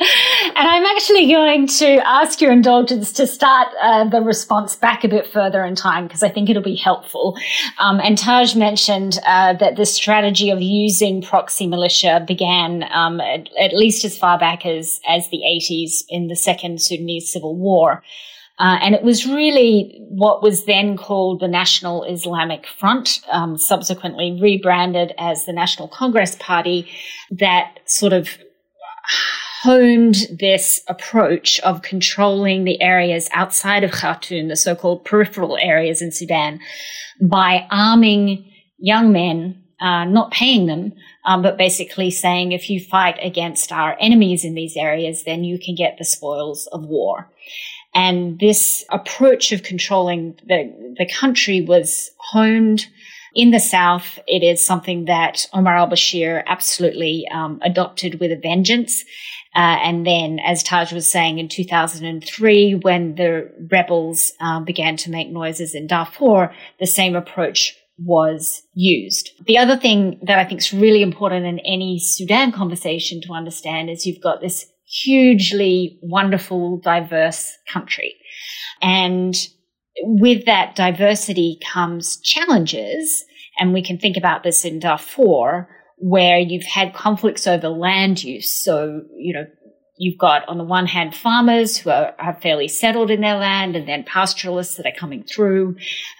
And 0.00 0.68
I'm 0.68 0.84
actually 0.84 1.30
going 1.32 1.66
to 1.66 1.96
ask 2.06 2.40
your 2.40 2.52
indulgence 2.52 3.12
to 3.14 3.26
start 3.26 3.68
uh, 3.82 4.08
the 4.08 4.20
response 4.20 4.76
back 4.76 5.02
a 5.02 5.08
bit 5.08 5.26
further 5.26 5.64
in 5.64 5.74
time 5.74 6.06
because 6.06 6.22
I 6.22 6.28
think 6.28 6.48
it'll 6.48 6.62
be 6.62 6.76
helpful. 6.76 7.36
Um, 7.78 8.00
and 8.00 8.16
Taj 8.16 8.54
mentioned 8.54 9.18
uh, 9.26 9.54
that 9.54 9.76
the 9.76 9.86
strategy 9.86 10.50
of 10.50 10.62
using 10.62 11.20
proxy 11.22 11.66
militia 11.66 12.24
began 12.26 12.84
um, 12.92 13.20
at, 13.20 13.48
at, 13.58 13.72
least 13.74 14.04
as 14.04 14.16
far 14.16 14.38
back 14.38 14.64
as, 14.64 15.00
as 15.08 15.28
the 15.30 15.38
80s 15.38 16.04
in 16.08 16.28
the 16.28 16.36
Second 16.36 16.80
Sudanese 16.80 17.32
Civil 17.32 17.56
War. 17.56 18.02
Uh, 18.60 18.78
and 18.80 18.94
it 18.94 19.02
was 19.02 19.26
really 19.26 20.00
what 20.08 20.42
was 20.42 20.64
then 20.64 20.96
called 20.96 21.40
the 21.40 21.48
National 21.48 22.02
Islamic 22.04 22.66
Front, 22.66 23.20
um, 23.30 23.56
subsequently 23.56 24.38
rebranded 24.40 25.12
as 25.18 25.44
the 25.44 25.52
National 25.52 25.86
Congress 25.86 26.36
Party, 26.40 26.88
that 27.30 27.78
sort 27.86 28.12
of 28.12 28.28
honed 29.62 30.16
this 30.30 30.82
approach 30.88 31.58
of 31.60 31.82
controlling 31.82 32.64
the 32.64 32.80
areas 32.80 33.28
outside 33.32 33.84
of 33.84 33.90
Khartoum, 33.90 34.48
the 34.48 34.56
so-called 34.56 35.04
peripheral 35.04 35.56
areas 35.60 36.00
in 36.00 36.12
Sudan, 36.12 36.60
by 37.20 37.66
arming 37.70 38.50
young 38.78 39.12
men, 39.12 39.62
uh, 39.80 40.04
not 40.04 40.30
paying 40.30 40.66
them, 40.66 40.92
um, 41.24 41.42
but 41.42 41.58
basically 41.58 42.10
saying 42.10 42.52
if 42.52 42.70
you 42.70 42.80
fight 42.80 43.18
against 43.22 43.72
our 43.72 43.96
enemies 44.00 44.44
in 44.44 44.54
these 44.54 44.76
areas, 44.76 45.24
then 45.24 45.44
you 45.44 45.58
can 45.58 45.74
get 45.74 45.98
the 45.98 46.04
spoils 46.04 46.66
of 46.68 46.84
war. 46.84 47.30
And 47.94 48.38
this 48.38 48.84
approach 48.90 49.50
of 49.52 49.62
controlling 49.62 50.38
the, 50.46 50.94
the 50.98 51.08
country 51.12 51.62
was 51.62 52.10
honed 52.18 52.86
in 53.34 53.50
the 53.50 53.60
South, 53.60 54.18
it 54.26 54.42
is 54.42 54.64
something 54.64 55.04
that 55.04 55.46
Omar 55.52 55.76
al 55.76 55.88
Bashir 55.88 56.42
absolutely 56.46 57.24
um, 57.32 57.60
adopted 57.62 58.20
with 58.20 58.32
a 58.32 58.36
vengeance. 58.36 59.04
Uh, 59.54 59.78
and 59.82 60.06
then, 60.06 60.38
as 60.44 60.62
Taj 60.62 60.92
was 60.92 61.10
saying, 61.10 61.38
in 61.38 61.48
2003, 61.48 62.80
when 62.82 63.14
the 63.14 63.50
rebels 63.70 64.32
uh, 64.40 64.60
began 64.60 64.96
to 64.98 65.10
make 65.10 65.30
noises 65.30 65.74
in 65.74 65.86
Darfur, 65.86 66.52
the 66.78 66.86
same 66.86 67.16
approach 67.16 67.74
was 67.98 68.62
used. 68.74 69.30
The 69.46 69.58
other 69.58 69.76
thing 69.76 70.20
that 70.22 70.38
I 70.38 70.44
think 70.44 70.60
is 70.60 70.72
really 70.72 71.02
important 71.02 71.46
in 71.46 71.58
any 71.60 71.98
Sudan 71.98 72.52
conversation 72.52 73.20
to 73.22 73.32
understand 73.32 73.90
is 73.90 74.06
you've 74.06 74.22
got 74.22 74.40
this 74.40 74.66
hugely 74.86 75.98
wonderful, 76.02 76.78
diverse 76.78 77.56
country. 77.70 78.14
And 78.80 79.34
with 80.02 80.44
that 80.46 80.76
diversity 80.76 81.58
comes 81.72 82.18
challenges. 82.18 83.24
And 83.58 83.72
we 83.72 83.82
can 83.82 83.98
think 83.98 84.16
about 84.16 84.44
this 84.44 84.64
in 84.64 84.78
Darfur, 84.78 85.68
where 86.00 86.38
you've 86.38 86.64
had 86.64 86.94
conflicts 86.94 87.46
over 87.46 87.68
land 87.68 88.22
use. 88.22 88.50
So, 88.50 89.02
you 89.16 89.34
know, 89.34 89.46
you've 89.96 90.18
got 90.18 90.48
on 90.48 90.58
the 90.58 90.64
one 90.64 90.86
hand 90.86 91.14
farmers 91.14 91.76
who 91.76 91.90
are, 91.90 92.14
are 92.18 92.38
fairly 92.40 92.68
settled 92.68 93.10
in 93.10 93.20
their 93.20 93.36
land 93.36 93.76
and 93.76 93.88
then 93.88 94.04
pastoralists 94.04 94.76
that 94.76 94.86
are 94.86 94.98
coming 94.98 95.24
through 95.24 95.76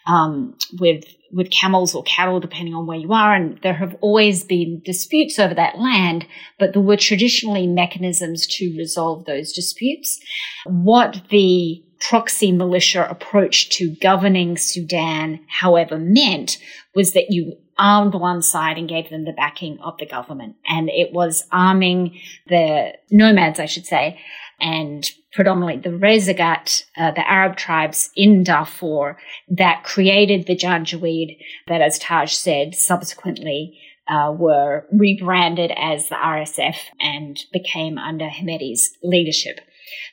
um, 0.06 0.56
with 0.80 1.04
with 1.30 1.50
camels 1.50 1.94
or 1.94 2.02
cattle 2.04 2.40
depending 2.40 2.74
on 2.74 2.86
where 2.86 2.96
you 2.96 3.12
are 3.12 3.34
and 3.34 3.60
there 3.62 3.74
have 3.74 3.94
always 4.00 4.44
been 4.44 4.80
disputes 4.82 5.38
over 5.38 5.54
that 5.54 5.78
land 5.78 6.26
but 6.58 6.72
there 6.72 6.80
were 6.80 6.96
traditionally 6.96 7.66
mechanisms 7.66 8.46
to 8.46 8.74
resolve 8.78 9.26
those 9.26 9.52
disputes 9.52 10.18
what 10.64 11.20
the 11.28 11.82
proxy 12.00 12.52
militia 12.52 13.06
approach 13.10 13.70
to 13.70 13.94
governing 14.00 14.56
Sudan, 14.56 15.40
however, 15.48 15.98
meant 15.98 16.58
was 16.94 17.12
that 17.12 17.30
you 17.30 17.56
armed 17.78 18.14
one 18.14 18.42
side 18.42 18.76
and 18.76 18.88
gave 18.88 19.10
them 19.10 19.24
the 19.24 19.32
backing 19.32 19.78
of 19.80 19.96
the 19.98 20.06
government. 20.06 20.56
And 20.66 20.88
it 20.88 21.12
was 21.12 21.44
arming 21.52 22.20
the 22.48 22.92
nomads, 23.10 23.60
I 23.60 23.66
should 23.66 23.86
say, 23.86 24.20
and 24.60 25.08
predominantly 25.32 25.90
the 25.90 25.96
Rizeigat, 25.96 26.84
uh, 26.96 27.12
the 27.12 27.28
Arab 27.30 27.56
tribes 27.56 28.10
in 28.16 28.42
Darfur 28.42 29.16
that 29.48 29.84
created 29.84 30.46
the 30.46 30.56
Janjaweed 30.56 31.38
that, 31.68 31.80
as 31.80 31.98
Taj 31.98 32.32
said, 32.32 32.74
subsequently 32.74 33.78
uh, 34.08 34.32
were 34.36 34.86
rebranded 34.90 35.70
as 35.76 36.08
the 36.08 36.14
RSF 36.14 36.76
and 37.00 37.38
became 37.52 37.98
under 37.98 38.26
Hemeti's 38.26 38.96
leadership. 39.02 39.60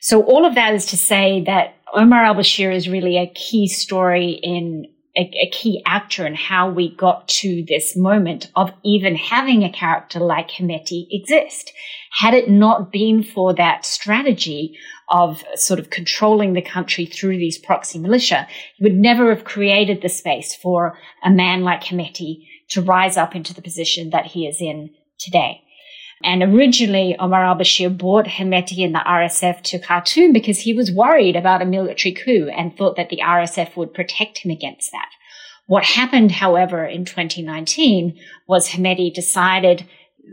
So 0.00 0.22
all 0.22 0.44
of 0.44 0.54
that 0.54 0.74
is 0.74 0.86
to 0.86 0.96
say 0.96 1.42
that 1.46 1.74
Omar 1.94 2.24
al-Bashir 2.24 2.74
is 2.74 2.88
really 2.88 3.16
a 3.16 3.32
key 3.34 3.68
story 3.68 4.38
in 4.42 4.86
a, 5.16 5.30
a, 5.42 5.50
key 5.50 5.82
actor 5.86 6.26
in 6.26 6.34
how 6.34 6.70
we 6.70 6.94
got 6.94 7.26
to 7.28 7.64
this 7.66 7.96
moment 7.96 8.50
of 8.54 8.70
even 8.84 9.16
having 9.16 9.64
a 9.64 9.72
character 9.72 10.20
like 10.20 10.50
Hemeti 10.50 11.06
exist. 11.10 11.72
Had 12.12 12.34
it 12.34 12.50
not 12.50 12.92
been 12.92 13.22
for 13.22 13.54
that 13.54 13.84
strategy 13.84 14.78
of 15.08 15.42
sort 15.54 15.78
of 15.78 15.90
controlling 15.90 16.52
the 16.52 16.62
country 16.62 17.06
through 17.06 17.38
these 17.38 17.58
proxy 17.58 17.98
militia, 17.98 18.46
you 18.76 18.84
would 18.84 18.98
never 18.98 19.34
have 19.34 19.44
created 19.44 20.02
the 20.02 20.08
space 20.08 20.54
for 20.54 20.98
a 21.22 21.30
man 21.30 21.62
like 21.62 21.84
Hemeti 21.84 22.46
to 22.68 22.82
rise 22.82 23.16
up 23.16 23.34
into 23.34 23.54
the 23.54 23.62
position 23.62 24.10
that 24.10 24.26
he 24.26 24.46
is 24.46 24.60
in 24.60 24.90
today. 25.18 25.62
And 26.22 26.42
originally, 26.42 27.14
Omar 27.18 27.44
al-Bashir 27.44 27.96
brought 27.96 28.26
Hemeti 28.26 28.84
and 28.84 28.94
the 28.94 29.02
RSF 29.06 29.62
to 29.64 29.78
Khartoum 29.78 30.32
because 30.32 30.60
he 30.60 30.72
was 30.72 30.90
worried 30.90 31.36
about 31.36 31.62
a 31.62 31.66
military 31.66 32.14
coup 32.14 32.48
and 32.48 32.76
thought 32.76 32.96
that 32.96 33.10
the 33.10 33.20
RSF 33.22 33.76
would 33.76 33.92
protect 33.92 34.38
him 34.38 34.50
against 34.50 34.92
that. 34.92 35.10
What 35.66 35.84
happened, 35.84 36.32
however, 36.32 36.86
in 36.86 37.04
2019 37.04 38.18
was 38.46 38.68
Hemeti 38.68 39.12
decided, 39.12 39.86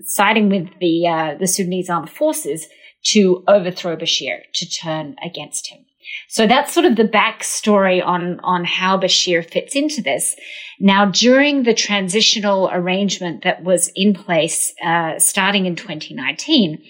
siding 0.06 0.50
with 0.50 0.70
the, 0.80 1.08
uh, 1.08 1.36
the 1.36 1.48
Sudanese 1.48 1.90
armed 1.90 2.10
forces, 2.10 2.68
to 3.08 3.44
overthrow 3.48 3.98
Bashir, 3.98 4.42
to 4.54 4.70
turn 4.70 5.18
against 5.24 5.68
him. 5.68 5.86
So 6.30 6.48
that's 6.48 6.74
sort 6.74 6.86
of 6.86 6.96
the 6.96 7.04
backstory 7.04 8.06
on, 8.06 8.40
on 8.42 8.66
how 8.66 8.98
Bashir 8.98 9.48
fits 9.50 9.76
into 9.76 10.02
this. 10.02 10.36
Now, 10.80 11.06
during 11.06 11.64
the 11.64 11.74
transitional 11.74 12.70
arrangement 12.72 13.44
that 13.44 13.64
was 13.64 13.92
in 13.96 14.14
place 14.14 14.74
uh, 14.84 15.20
starting 15.20 15.66
in 15.66 15.76
2019, 15.76 16.82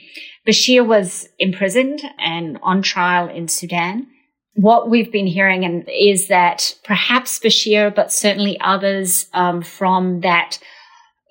Bashir 0.48 0.86
was 0.86 1.28
imprisoned 1.40 2.02
and 2.20 2.60
on 2.62 2.82
trial 2.82 3.30
in 3.30 3.48
Sudan. 3.48 4.08
What 4.56 4.90
we've 4.90 5.12
been 5.12 5.28
hearing 5.28 5.66
and 5.66 5.88
is 5.90 6.28
that 6.28 6.76
perhaps 6.84 7.40
Bashir, 7.40 7.94
but 7.94 8.12
certainly 8.12 8.60
others 8.60 9.28
um, 9.34 9.62
from 9.62 10.22
that 10.22 10.60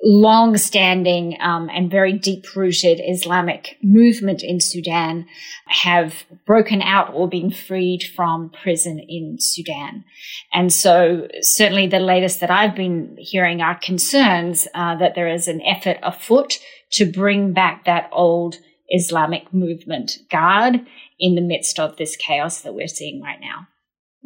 long 0.03 0.57
standing 0.57 1.37
um, 1.41 1.71
and 1.73 1.91
very 1.91 2.13
deep 2.13 2.57
rooted 2.57 3.01
Islamic 3.03 3.79
movement 3.83 4.43
in 4.43 4.61
Sudan 4.61 5.27
have 5.67 6.25
broken 6.45 6.83
out 6.83 7.15
or 7.15 7.29
been 7.29 7.53
freed 7.53 8.03
from 8.17 8.51
prison 8.51 8.99
in 8.99 9.37
Sudan. 9.39 10.05
And 10.53 10.73
so, 10.73 11.29
certainly, 11.41 11.87
the 11.87 12.01
latest 12.01 12.41
that 12.41 12.51
I've 12.51 12.75
been 12.75 13.17
hearing 13.19 13.61
are 13.61 13.79
concerns 13.79 14.67
uh, 14.75 14.97
that 14.97 15.15
there 15.15 15.29
is 15.29 15.47
an 15.47 15.63
effort 15.63 15.99
afoot 16.03 16.59
to 16.93 17.11
bring 17.11 17.53
back 17.53 17.85
that 17.85 18.09
old 18.13 18.57
Islamic 18.89 19.55
movement 19.55 20.19
guard 20.31 20.85
in 21.19 21.35
the 21.37 21.41
midst 21.41 21.79
of 21.79 21.97
this 21.97 22.17
chaos 22.17 22.63
that 22.63 22.75
we're 22.75 22.89
seeing 22.89 23.23
right 23.23 23.41
now. 23.41 23.69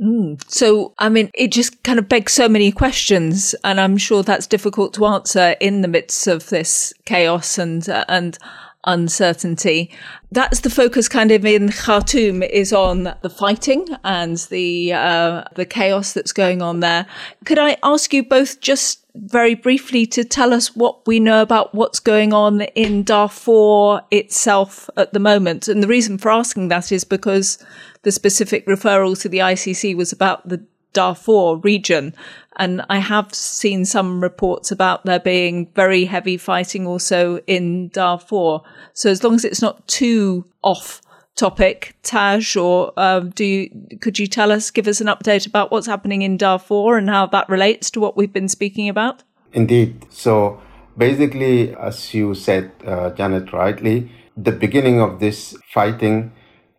Mm. 0.00 0.42
So, 0.50 0.92
I 0.98 1.08
mean, 1.08 1.30
it 1.34 1.52
just 1.52 1.82
kind 1.82 1.98
of 1.98 2.08
begs 2.08 2.32
so 2.32 2.48
many 2.48 2.70
questions, 2.70 3.54
and 3.64 3.80
I'm 3.80 3.96
sure 3.96 4.22
that's 4.22 4.46
difficult 4.46 4.92
to 4.94 5.06
answer 5.06 5.56
in 5.60 5.80
the 5.80 5.88
midst 5.88 6.26
of 6.26 6.50
this 6.50 6.92
chaos 7.06 7.56
and 7.56 7.88
uh, 7.88 8.04
and 8.08 8.38
uncertainty. 8.86 9.90
That's 10.32 10.60
the 10.60 10.70
focus, 10.70 11.08
kind 11.08 11.30
of 11.30 11.44
in 11.44 11.70
Khartoum, 11.70 12.42
is 12.42 12.72
on 12.72 13.14
the 13.22 13.30
fighting 13.30 13.86
and 14.04 14.36
the 14.50 14.92
uh, 14.92 15.44
the 15.54 15.66
chaos 15.66 16.12
that's 16.12 16.32
going 16.32 16.62
on 16.62 16.80
there. 16.80 17.06
Could 17.44 17.58
I 17.58 17.76
ask 17.82 18.12
you 18.12 18.22
both 18.22 18.60
just 18.60 19.04
very 19.14 19.54
briefly 19.54 20.06
to 20.06 20.24
tell 20.24 20.52
us 20.52 20.76
what 20.76 21.06
we 21.06 21.18
know 21.18 21.40
about 21.40 21.74
what's 21.74 22.00
going 22.00 22.32
on 22.32 22.62
in 22.62 23.02
Darfur 23.02 24.02
itself 24.10 24.90
at 24.96 25.12
the 25.12 25.20
moment? 25.20 25.68
And 25.68 25.82
the 25.82 25.88
reason 25.88 26.18
for 26.18 26.30
asking 26.30 26.68
that 26.68 26.92
is 26.92 27.04
because 27.04 27.58
the 28.02 28.12
specific 28.12 28.66
referral 28.66 29.20
to 29.20 29.28
the 29.28 29.38
ICC 29.38 29.96
was 29.96 30.12
about 30.12 30.48
the 30.48 30.64
Darfur 30.96 31.56
region. 31.56 32.14
And 32.56 32.82
I 32.88 32.98
have 32.98 33.34
seen 33.34 33.84
some 33.84 34.22
reports 34.22 34.70
about 34.70 35.04
there 35.04 35.20
being 35.20 35.70
very 35.74 36.06
heavy 36.06 36.38
fighting 36.38 36.86
also 36.86 37.38
in 37.46 37.88
Darfur. 37.88 38.60
So 38.94 39.10
as 39.10 39.22
long 39.22 39.34
as 39.34 39.44
it's 39.44 39.60
not 39.60 39.86
too 39.86 40.46
off 40.62 41.02
topic, 41.34 41.96
Taj, 42.02 42.56
or 42.56 42.94
um, 42.96 43.28
do 43.30 43.44
you, 43.44 43.98
could 44.00 44.18
you 44.18 44.26
tell 44.26 44.50
us, 44.50 44.70
give 44.70 44.88
us 44.88 45.02
an 45.02 45.08
update 45.08 45.46
about 45.46 45.70
what's 45.70 45.86
happening 45.86 46.22
in 46.22 46.38
Darfur 46.38 46.96
and 46.96 47.10
how 47.10 47.26
that 47.26 47.46
relates 47.50 47.90
to 47.90 48.00
what 48.00 48.16
we've 48.16 48.32
been 48.32 48.48
speaking 48.48 48.88
about? 48.88 49.22
Indeed. 49.52 50.06
So 50.08 50.58
basically, 50.96 51.76
as 51.76 52.14
you 52.14 52.34
said, 52.34 52.72
uh, 52.86 53.10
Janet, 53.10 53.52
rightly, 53.52 54.10
the 54.34 54.52
beginning 54.52 55.02
of 55.02 55.20
this 55.20 55.54
fighting 55.74 56.32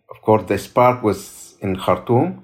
of 0.10 0.22
course, 0.22 0.44
the 0.48 0.58
spark 0.58 1.04
was 1.04 1.56
in 1.62 1.76
Khartoum, 1.76 2.44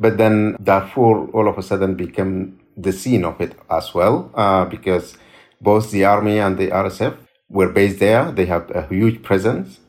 but 0.00 0.16
then 0.16 0.56
Darfur 0.62 1.30
all 1.32 1.46
of 1.46 1.58
a 1.58 1.62
sudden 1.62 1.94
became 1.94 2.58
the 2.76 2.92
scene 2.92 3.24
of 3.24 3.40
it 3.40 3.54
as 3.70 3.94
well, 3.94 4.30
uh, 4.34 4.64
because 4.64 5.16
both 5.60 5.90
the 5.90 6.04
army 6.06 6.38
and 6.38 6.56
the 6.56 6.68
RSF 6.68 7.16
were 7.50 7.68
based 7.68 7.98
there. 7.98 8.32
They 8.32 8.46
have 8.46 8.70
a 8.70 8.86
huge 8.86 9.22
presence. 9.22 9.80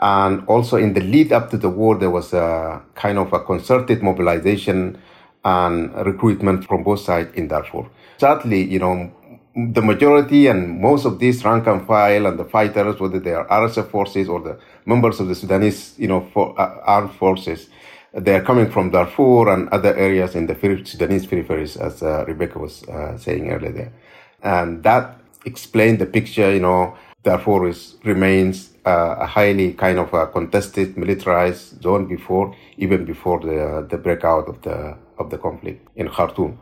And 0.00 0.46
also 0.46 0.78
in 0.78 0.94
the 0.94 1.02
lead 1.02 1.30
up 1.30 1.50
to 1.50 1.58
the 1.58 1.68
war, 1.68 1.98
there 1.98 2.10
was 2.10 2.32
a 2.32 2.82
kind 2.94 3.18
of 3.18 3.32
a 3.34 3.40
concerted 3.40 4.02
mobilization 4.02 4.98
and 5.44 5.94
recruitment 6.06 6.66
from 6.66 6.82
both 6.82 7.00
sides 7.00 7.34
in 7.34 7.48
Darfur. 7.48 7.86
Sadly, 8.16 8.62
you 8.64 8.78
know, 8.78 9.12
the 9.54 9.82
majority 9.82 10.46
and 10.46 10.80
most 10.80 11.04
of 11.04 11.18
these 11.18 11.44
rank 11.44 11.66
and 11.66 11.86
file 11.86 12.26
and 12.26 12.38
the 12.38 12.44
fighters, 12.44 12.98
whether 12.98 13.18
they 13.20 13.34
are 13.34 13.46
RSF 13.48 13.90
forces 13.90 14.28
or 14.28 14.40
the 14.40 14.58
members 14.86 15.20
of 15.20 15.28
the 15.28 15.34
Sudanese, 15.34 15.94
you 15.98 16.08
know, 16.08 16.26
for, 16.32 16.58
uh, 16.58 16.76
armed 16.84 17.12
forces, 17.12 17.68
they 18.12 18.34
are 18.34 18.42
coming 18.42 18.70
from 18.70 18.90
Darfur 18.90 19.48
and 19.52 19.68
other 19.68 19.94
areas 19.94 20.34
in 20.34 20.46
the 20.46 20.54
Sudanese 20.84 21.26
peripheries, 21.26 21.80
as 21.80 22.02
uh, 22.02 22.24
Rebecca 22.26 22.58
was 22.58 22.82
uh, 22.88 23.16
saying 23.16 23.50
earlier 23.50 23.72
there. 23.72 23.92
And 24.42 24.82
that 24.82 25.20
explained 25.44 26.00
the 26.00 26.06
picture, 26.06 26.52
you 26.52 26.60
know, 26.60 26.96
Darfur 27.22 27.68
is, 27.68 27.96
remains 28.04 28.70
uh, 28.86 29.16
a 29.20 29.26
highly 29.26 29.74
kind 29.74 29.98
of 29.98 30.12
a 30.14 30.26
contested, 30.26 30.96
militarized 30.96 31.82
zone 31.82 32.06
before, 32.06 32.56
even 32.78 33.04
before 33.04 33.40
the, 33.40 33.86
the 33.88 33.98
breakout 33.98 34.48
of 34.48 34.62
the, 34.62 34.96
of 35.18 35.30
the 35.30 35.38
conflict 35.38 35.86
in 35.96 36.08
Khartoum. 36.08 36.58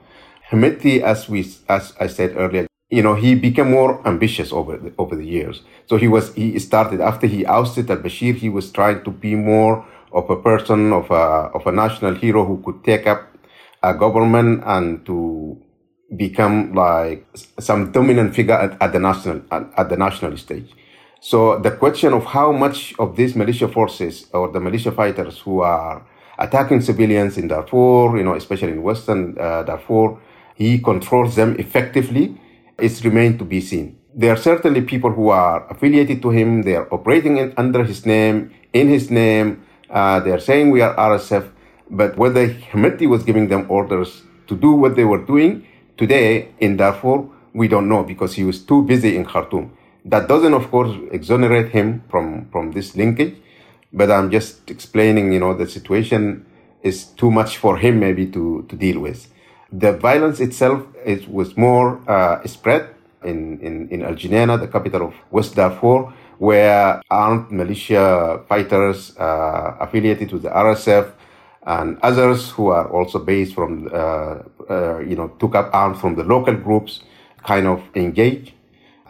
Hemeti, 0.51 1.01
as 1.01 1.29
we, 1.29 1.47
as 1.69 1.95
I 2.01 2.09
said 2.09 2.35
earlier, 2.37 2.67
you 2.91 3.03
know, 3.03 3.15
he 3.15 3.35
became 3.35 3.71
more 3.71 4.07
ambitious 4.07 4.51
over 4.53 4.77
the, 4.79 4.93
over 4.99 5.15
the 5.15 5.25
years. 5.25 5.63
So 5.87 5.97
he 5.97 6.09
was, 6.09 6.35
he 6.35 6.59
started 6.59 7.01
after 7.01 7.27
he 7.27 7.45
ousted 7.45 7.91
al-Bashir, 7.91 8.35
he 8.35 8.49
was 8.49 8.73
trying 8.73 9.05
to 9.05 9.11
be 9.11 9.35
more 9.35 9.87
of 10.13 10.29
a 10.31 10.37
person, 10.37 10.93
of 10.93 11.11
a, 11.11 11.51
of 11.55 11.67
a 11.67 11.73
national 11.73 12.15
hero 12.15 12.45
who 12.45 12.63
could 12.63 12.85
take 12.85 13.07
up 13.07 13.37
a 13.83 13.95
government 13.95 14.63
and 14.67 15.05
to 15.07 15.61
become 16.17 16.73
like 16.73 17.27
some 17.61 17.93
dominant 17.93 18.35
figure 18.35 18.55
at, 18.55 18.81
at 18.81 18.93
the 18.93 18.99
national, 18.99 19.43
at, 19.51 19.71
at 19.77 19.89
the 19.89 19.97
national 19.97 20.37
stage. 20.37 20.73
So 21.21 21.59
the 21.59 21.73
question 21.73 22.13
of 22.13 22.25
how 22.25 22.53
much 22.53 22.95
of 22.99 23.17
these 23.17 23.35
militia 23.35 23.69
forces 23.69 24.29
or 24.33 24.49
the 24.51 24.61
militia 24.61 24.93
fighters 24.93 25.39
who 25.39 25.61
are 25.61 26.07
attacking 26.39 26.81
civilians 26.81 27.37
in 27.37 27.49
Darfur, 27.49 28.17
you 28.17 28.23
know, 28.23 28.35
especially 28.35 28.73
in 28.73 28.83
Western 28.83 29.37
uh, 29.39 29.65
Darfur, 29.65 30.19
he 30.55 30.79
controls 30.79 31.37
them 31.37 31.57
effectively 31.59 32.41
it's 32.79 33.05
remained 33.05 33.39
to 33.39 33.45
be 33.45 33.61
seen. 33.61 33.99
There 34.15 34.33
are 34.33 34.37
certainly 34.37 34.83
people 34.83 35.11
who 35.13 35.29
are 35.29 35.67
affiliated 35.69 36.23
to 36.23 36.31
him. 36.31 36.63
They 36.63 36.77
are 36.77 36.93
operating 36.93 37.37
in, 37.39 37.53
under 37.57 37.85
his 37.85 38.07
name, 38.07 38.55
in 38.73 38.89
his 38.89 39.11
name. 39.11 39.65
Uh, 39.91 40.21
they 40.21 40.31
are 40.31 40.41
saying 40.41 40.71
we 40.71 40.81
are 40.81 40.95
RSF. 40.95 41.51
But 41.91 42.17
whether 42.17 42.49
Hemeti 42.49 43.09
was 43.09 43.23
giving 43.23 43.49
them 43.49 43.67
orders 43.71 44.23
to 44.47 44.57
do 44.57 44.73
what 44.73 44.97
they 44.97 45.05
were 45.05 45.25
doing 45.25 45.67
today 45.97 46.51
in 46.61 46.77
Darfur, 46.77 47.29
we 47.55 47.69
don't 47.69 47.89
know 47.89 48.05
because 48.05 48.35
he 48.35 48.45
was 48.45 48.63
too 48.63 48.83
busy 48.83 49.17
in 49.17 49.25
Khartoum. 49.25 49.73
That 50.05 50.29
doesn't, 50.29 50.55
of 50.55 50.71
course, 50.71 50.95
exonerate 51.11 51.71
him 51.71 52.03
from, 52.11 52.49
from 52.51 52.73
this 52.73 52.97
linkage. 52.97 53.37
But 53.93 54.11
I'm 54.11 54.31
just 54.31 54.71
explaining, 54.71 55.33
you 55.33 55.41
know, 55.41 55.55
the 55.55 55.67
situation 55.67 56.45
is 56.83 57.05
too 57.05 57.31
much 57.31 57.57
for 57.57 57.79
him 57.79 58.01
maybe 58.01 58.27
to, 58.27 58.65
to 58.69 58.77
deal 58.77 59.01
with. 59.01 59.31
The 59.73 59.93
violence 59.93 60.41
itself 60.41 60.87
is, 61.05 61.27
was 61.27 61.57
more 61.57 62.01
uh, 62.09 62.47
spread 62.47 62.95
in, 63.25 63.59
in, 63.61 63.89
in 63.89 64.03
Al 64.03 64.15
Geneina, 64.15 64.57
the 64.59 64.69
capital 64.69 65.09
of 65.09 65.15
West 65.31 65.57
Darfur, 65.57 66.13
where 66.39 67.03
armed 67.11 67.51
militia 67.51 68.41
fighters 68.49 69.17
uh, 69.19 69.77
affiliated 69.81 70.33
with 70.33 70.43
the 70.43 70.51
RSF 70.51 71.13
and 71.67 71.99
others 72.03 72.51
who 72.51 72.69
are 72.69 72.89
also 72.89 73.19
based 73.19 73.55
from, 73.55 73.89
uh, 73.93 74.39
uh, 74.71 74.99
you 75.01 75.17
know, 75.17 75.29
took 75.39 75.55
up 75.55 75.69
arms 75.75 76.01
from 76.01 76.15
the 76.15 76.25
local 76.25 76.55
groups, 76.55 77.03
kind 77.45 77.67
of 77.67 77.83
engaged. 77.95 78.53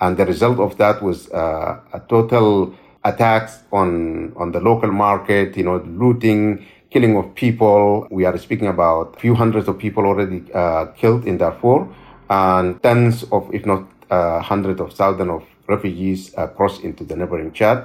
And 0.00 0.16
the 0.16 0.26
result 0.26 0.58
of 0.58 0.76
that 0.78 1.02
was 1.02 1.30
uh, 1.30 1.80
a 1.92 2.00
total 2.08 2.74
attacks 3.04 3.60
on, 3.72 4.32
on 4.36 4.52
the 4.52 4.60
local 4.60 4.90
market, 4.90 5.56
you 5.56 5.64
know, 5.64 5.76
looting, 5.86 6.66
killing 6.90 7.16
of 7.16 7.34
people. 7.34 8.08
We 8.10 8.24
are 8.24 8.36
speaking 8.38 8.68
about 8.68 9.16
a 9.16 9.20
few 9.20 9.34
hundreds 9.34 9.68
of 9.68 9.78
people 9.78 10.06
already 10.06 10.44
uh, 10.52 10.86
killed 10.86 11.26
in 11.26 11.38
Darfur 11.38 11.86
and 12.30 12.82
tens 12.82 13.24
of, 13.24 13.52
if 13.54 13.66
not 13.66 13.88
uh, 14.10 14.40
hundreds 14.40 14.80
of 14.80 14.92
thousands 14.92 15.30
of 15.30 15.44
refugees 15.68 16.34
uh, 16.36 16.48
into 16.82 17.04
the 17.04 17.14
neighboring 17.14 17.52
Chad. 17.52 17.84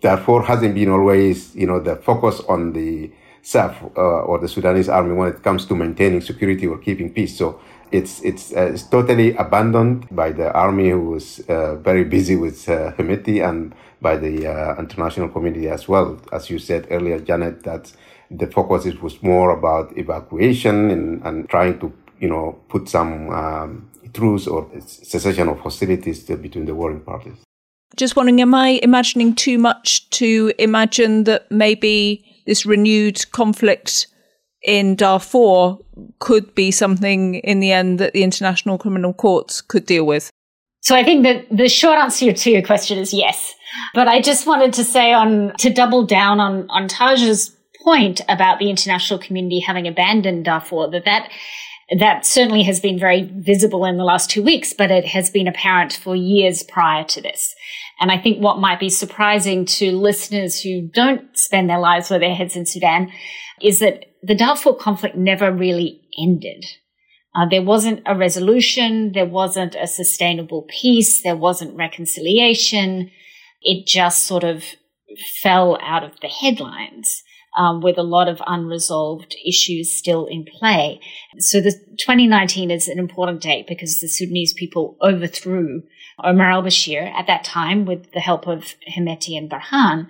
Darfur, 0.00 0.42
hasn't 0.42 0.74
been 0.74 0.88
always, 0.88 1.54
you 1.54 1.66
know, 1.66 1.78
the 1.78 1.96
focus 1.96 2.40
on 2.48 2.72
the 2.72 3.10
SAF 3.42 3.96
uh, 3.96 4.00
or 4.00 4.38
the 4.38 4.48
Sudanese 4.48 4.88
army 4.88 5.14
when 5.14 5.28
it 5.28 5.42
comes 5.42 5.64
to 5.66 5.76
maintaining 5.76 6.20
security 6.20 6.66
or 6.66 6.78
keeping 6.78 7.12
peace. 7.12 7.36
So 7.38 7.60
it's 7.92 8.20
it's, 8.22 8.52
uh, 8.52 8.70
it's 8.72 8.82
totally 8.82 9.36
abandoned 9.36 10.08
by 10.10 10.32
the 10.32 10.52
army 10.52 10.90
who 10.90 11.10
was 11.10 11.40
uh, 11.48 11.76
very 11.76 12.04
busy 12.04 12.34
with 12.36 12.68
uh, 12.68 12.92
Hemeti 12.92 13.46
and 13.46 13.74
by 14.00 14.16
the 14.16 14.46
uh, 14.46 14.76
international 14.80 15.28
community 15.28 15.68
as 15.68 15.86
well. 15.86 16.20
As 16.32 16.50
you 16.50 16.58
said 16.58 16.88
earlier, 16.90 17.20
Janet, 17.20 17.62
that 17.62 17.92
the 18.30 18.46
focus 18.46 18.86
was 18.96 19.22
more 19.22 19.50
about 19.50 19.96
evacuation 19.96 20.90
and, 20.90 21.22
and 21.24 21.48
trying 21.48 21.78
to, 21.78 21.92
you 22.18 22.28
know, 22.28 22.58
put 22.68 22.88
some 22.88 23.30
um, 23.30 23.90
truce 24.12 24.46
or 24.46 24.68
cessation 24.86 25.48
of 25.48 25.58
hostilities 25.60 26.22
between 26.22 26.66
the 26.66 26.74
warring 26.74 27.00
parties. 27.00 27.34
Just 27.96 28.16
wondering, 28.16 28.40
am 28.40 28.54
I 28.54 28.80
imagining 28.82 29.34
too 29.34 29.58
much 29.58 30.08
to 30.10 30.52
imagine 30.58 31.24
that 31.24 31.50
maybe 31.50 32.24
this 32.46 32.64
renewed 32.64 33.30
conflict 33.32 34.06
in 34.62 34.96
Darfur 34.96 35.76
could 36.18 36.54
be 36.54 36.70
something 36.70 37.34
in 37.36 37.60
the 37.60 37.72
end 37.72 37.98
that 37.98 38.12
the 38.12 38.22
International 38.22 38.78
Criminal 38.78 39.12
Courts 39.12 39.60
could 39.60 39.84
deal 39.84 40.06
with? 40.06 40.30
So 40.80 40.96
I 40.96 41.04
think 41.04 41.22
that 41.24 41.46
the 41.50 41.68
short 41.68 41.98
answer 41.98 42.32
to 42.32 42.50
your 42.50 42.62
question 42.62 42.98
is 42.98 43.12
yes. 43.12 43.54
But 43.94 44.08
I 44.08 44.20
just 44.20 44.46
wanted 44.46 44.72
to 44.74 44.84
say 44.84 45.12
on 45.12 45.52
to 45.58 45.70
double 45.70 46.04
down 46.04 46.40
on 46.40 46.68
on 46.70 46.88
Taj's 46.88 47.54
point 47.82 48.20
about 48.28 48.58
the 48.58 48.70
international 48.70 49.18
community 49.18 49.60
having 49.60 49.86
abandoned 49.86 50.44
Darfur, 50.44 50.88
that 50.90 51.04
that 51.04 51.30
that 51.98 52.24
certainly 52.24 52.62
has 52.62 52.80
been 52.80 52.98
very 52.98 53.22
visible 53.22 53.84
in 53.84 53.96
the 53.96 54.04
last 54.04 54.30
two 54.30 54.42
weeks, 54.42 54.72
but 54.72 54.90
it 54.90 55.04
has 55.06 55.30
been 55.30 55.48
apparent 55.48 55.92
for 55.92 56.16
years 56.16 56.62
prior 56.62 57.04
to 57.04 57.20
this. 57.20 57.54
And 58.00 58.10
I 58.10 58.18
think 58.18 58.38
what 58.38 58.58
might 58.58 58.80
be 58.80 58.88
surprising 58.88 59.64
to 59.66 59.92
listeners 59.92 60.60
who 60.60 60.82
don't 60.82 61.36
spend 61.36 61.68
their 61.68 61.78
lives 61.78 62.10
with 62.10 62.20
their 62.20 62.34
heads 62.34 62.56
in 62.56 62.66
Sudan 62.66 63.10
is 63.60 63.78
that 63.80 64.06
the 64.22 64.34
Darfur 64.34 64.74
conflict 64.74 65.16
never 65.16 65.52
really 65.52 66.00
ended. 66.18 66.64
Uh, 67.34 67.46
there 67.48 67.62
wasn't 67.62 68.02
a 68.06 68.16
resolution. 68.16 69.12
There 69.12 69.26
wasn't 69.26 69.74
a 69.74 69.86
sustainable 69.86 70.66
peace. 70.68 71.22
There 71.22 71.36
wasn't 71.36 71.76
reconciliation. 71.76 73.10
It 73.62 73.86
just 73.86 74.24
sort 74.24 74.44
of 74.44 74.64
fell 75.42 75.78
out 75.82 76.04
of 76.04 76.12
the 76.20 76.28
headlines 76.28 77.22
um, 77.56 77.80
with 77.80 77.98
a 77.98 78.02
lot 78.02 78.28
of 78.28 78.42
unresolved 78.46 79.36
issues 79.46 79.92
still 79.92 80.26
in 80.26 80.44
play. 80.44 81.00
So 81.38 81.60
the 81.60 81.72
2019 81.98 82.70
is 82.70 82.88
an 82.88 82.98
important 82.98 83.40
date 83.40 83.66
because 83.66 84.00
the 84.00 84.08
Sudanese 84.08 84.52
people 84.52 84.96
overthrew 85.02 85.82
Omar 86.22 86.50
al-Bashir 86.50 87.12
at 87.12 87.26
that 87.26 87.44
time 87.44 87.84
with 87.84 88.12
the 88.12 88.20
help 88.20 88.46
of 88.46 88.74
Hemeti 88.88 89.36
and 89.36 89.50
Burhan. 89.50 90.08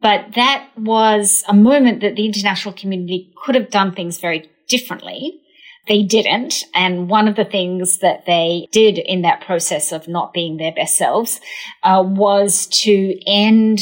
But 0.00 0.34
that 0.34 0.68
was 0.76 1.44
a 1.48 1.54
moment 1.54 2.00
that 2.00 2.16
the 2.16 2.26
international 2.26 2.74
community 2.74 3.32
could 3.42 3.54
have 3.54 3.70
done 3.70 3.94
things 3.94 4.18
very 4.18 4.50
differently. 4.68 5.40
They 5.86 6.02
didn't. 6.02 6.64
And 6.74 7.08
one 7.08 7.28
of 7.28 7.36
the 7.36 7.46
things 7.46 7.98
that 7.98 8.26
they 8.26 8.68
did 8.70 8.98
in 8.98 9.22
that 9.22 9.40
process 9.40 9.90
of 9.90 10.06
not 10.06 10.34
being 10.34 10.58
their 10.58 10.72
best 10.72 10.96
selves 10.96 11.40
uh, 11.82 12.04
was 12.06 12.66
to 12.82 13.18
end 13.26 13.80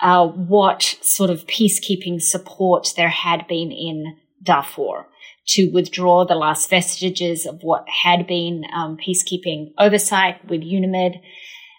uh, 0.00 0.26
what 0.26 0.96
sort 1.00 1.30
of 1.30 1.46
peacekeeping 1.46 2.20
support 2.20 2.92
there 2.96 3.08
had 3.08 3.46
been 3.46 3.70
in 3.70 4.16
Darfur 4.42 5.06
to 5.46 5.70
withdraw 5.70 6.24
the 6.24 6.34
last 6.34 6.70
vestiges 6.70 7.46
of 7.46 7.62
what 7.62 7.86
had 8.02 8.26
been 8.26 8.64
um, 8.74 8.96
peacekeeping 8.96 9.72
oversight 9.78 10.44
with 10.48 10.62
UNAMID. 10.62 11.20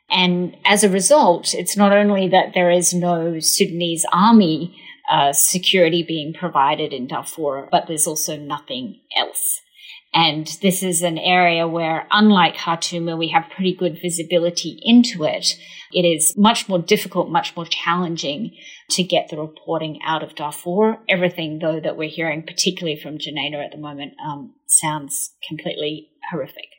And 0.10 0.56
as 0.65 0.84
a 0.84 0.89
result, 0.89 1.54
it's 1.54 1.75
not 1.75 1.91
only 1.91 2.28
that 2.30 2.54
there 2.54 2.69
is 2.69 2.93
no 2.93 3.39
Sudanese 3.39 4.06
army 4.12 4.80
uh, 5.10 5.34
security 5.34 6.04
being 6.04 6.34
provided 6.34 6.93
in 6.93 7.08
Darfur, 7.08 7.67
but 7.71 7.88
there's 7.88 8.08
also 8.08 8.38
nothing 8.38 8.99
else. 9.15 9.62
And 10.15 10.47
this 10.62 10.82
is 10.82 11.01
an 11.01 11.17
area 11.17 11.67
where, 11.67 12.08
unlike 12.10 12.56
Khartoum, 12.56 13.06
where 13.06 13.17
we 13.17 13.28
have 13.28 13.49
pretty 13.54 13.75
good 13.75 13.99
visibility 14.01 14.80
into 14.82 15.25
it, 15.25 15.58
it 15.91 16.04
is 16.04 16.34
much 16.38 16.69
more 16.69 16.80
difficult, 16.80 17.30
much 17.30 17.54
more 17.58 17.65
challenging 17.65 18.56
to 18.91 19.04
get 19.04 19.28
the 19.28 19.38
reporting 19.38 19.99
out 20.06 20.23
of 20.23 20.34
Darfur. 20.34 20.99
Everything, 21.10 21.60
though, 21.60 21.82
that 21.82 21.97
we're 21.97 22.10
hearing, 22.10 22.43
particularly 22.43 22.97
from 22.97 23.17
Geneina 23.17 23.58
at 23.58 23.71
the 23.71 23.78
moment, 23.78 24.13
um, 24.25 24.54
sounds 24.67 25.34
completely 25.49 26.08
horrific. 26.32 26.69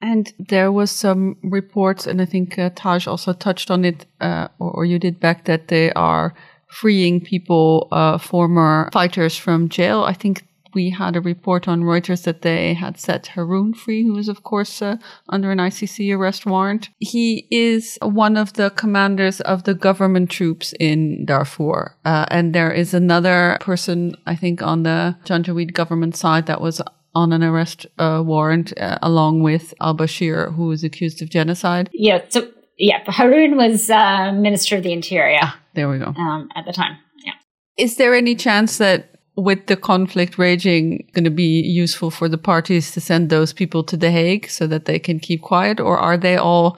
And 0.00 0.32
there 0.38 0.72
was 0.72 0.90
some 0.90 1.36
reports, 1.42 2.06
and 2.06 2.22
I 2.22 2.24
think 2.24 2.58
uh, 2.58 2.70
Taj 2.74 3.06
also 3.06 3.34
touched 3.34 3.70
on 3.70 3.84
it, 3.84 4.06
uh, 4.22 4.48
or, 4.58 4.70
or, 4.70 4.84
you 4.86 4.98
did 4.98 5.20
back 5.20 5.44
that 5.44 5.68
they 5.68 5.92
are 5.92 6.32
freeing 6.70 7.20
people, 7.20 7.88
uh, 7.92 8.16
former 8.16 8.88
fighters 8.90 9.36
from 9.36 9.68
jail. 9.68 10.02
I 10.02 10.14
think 10.14 10.46
we 10.74 10.90
had 10.90 11.16
a 11.16 11.20
report 11.20 11.68
on 11.68 11.82
Reuters 11.82 12.24
that 12.24 12.42
they 12.42 12.74
had 12.74 12.98
set 12.98 13.30
Haroun 13.34 13.74
free, 13.76 14.02
who 14.02 14.16
is, 14.16 14.28
of 14.28 14.42
course, 14.42 14.82
uh, 14.82 14.96
under 15.28 15.50
an 15.50 15.58
ICC 15.58 16.16
arrest 16.16 16.46
warrant. 16.46 16.88
He 16.98 17.46
is 17.50 17.98
one 18.02 18.36
of 18.36 18.54
the 18.54 18.70
commanders 18.70 19.40
of 19.42 19.64
the 19.64 19.74
government 19.74 20.30
troops 20.30 20.74
in 20.80 21.24
Darfur. 21.24 21.96
Uh, 22.04 22.26
and 22.30 22.54
there 22.54 22.72
is 22.72 22.94
another 22.94 23.58
person, 23.60 24.16
I 24.26 24.36
think, 24.36 24.62
on 24.62 24.82
the 24.82 25.16
Janjaweed 25.24 25.72
government 25.72 26.16
side 26.16 26.46
that 26.46 26.60
was 26.60 26.80
on 27.14 27.32
an 27.32 27.42
arrest 27.42 27.86
uh, 27.98 28.22
warrant 28.24 28.72
uh, 28.78 28.98
along 29.02 29.42
with 29.42 29.74
al 29.80 29.96
Bashir, 29.96 30.54
who 30.54 30.70
is 30.70 30.84
accused 30.84 31.22
of 31.22 31.30
genocide. 31.30 31.90
Yeah. 31.92 32.22
So, 32.28 32.48
yeah, 32.78 33.04
Haroun 33.04 33.56
was 33.56 33.90
uh, 33.90 34.32
Minister 34.32 34.76
of 34.76 34.82
the 34.82 34.92
Interior. 34.92 35.40
Ah, 35.42 35.58
there 35.74 35.88
we 35.88 35.98
go. 35.98 36.14
Um, 36.16 36.48
at 36.54 36.64
the 36.64 36.72
time. 36.72 36.96
Yeah. 37.24 37.32
Is 37.76 37.96
there 37.96 38.14
any 38.14 38.34
chance 38.34 38.78
that 38.78 39.09
with 39.36 39.66
the 39.66 39.76
conflict 39.76 40.38
raging 40.38 41.08
going 41.14 41.24
to 41.24 41.30
be 41.30 41.60
useful 41.60 42.10
for 42.10 42.28
the 42.28 42.38
parties 42.38 42.90
to 42.92 43.00
send 43.00 43.30
those 43.30 43.52
people 43.52 43.82
to 43.84 43.96
The 43.96 44.10
Hague 44.10 44.48
so 44.50 44.66
that 44.66 44.84
they 44.84 44.98
can 44.98 45.18
keep 45.18 45.42
quiet? 45.42 45.80
Or 45.80 45.98
are 45.98 46.16
they 46.16 46.36
all 46.36 46.76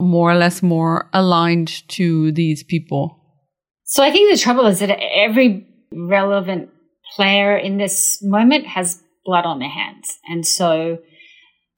more 0.00 0.30
or 0.30 0.36
less 0.36 0.62
more 0.62 1.08
aligned 1.12 1.88
to 1.88 2.32
these 2.32 2.62
people? 2.62 3.18
So 3.84 4.02
I 4.02 4.10
think 4.12 4.30
the 4.30 4.38
trouble 4.40 4.66
is 4.66 4.80
that 4.80 4.98
every 5.00 5.66
relevant 5.92 6.70
player 7.16 7.56
in 7.56 7.78
this 7.78 8.22
moment 8.22 8.66
has 8.66 9.02
blood 9.24 9.44
on 9.44 9.58
their 9.58 9.68
hands. 9.68 10.18
And 10.28 10.46
so 10.46 10.98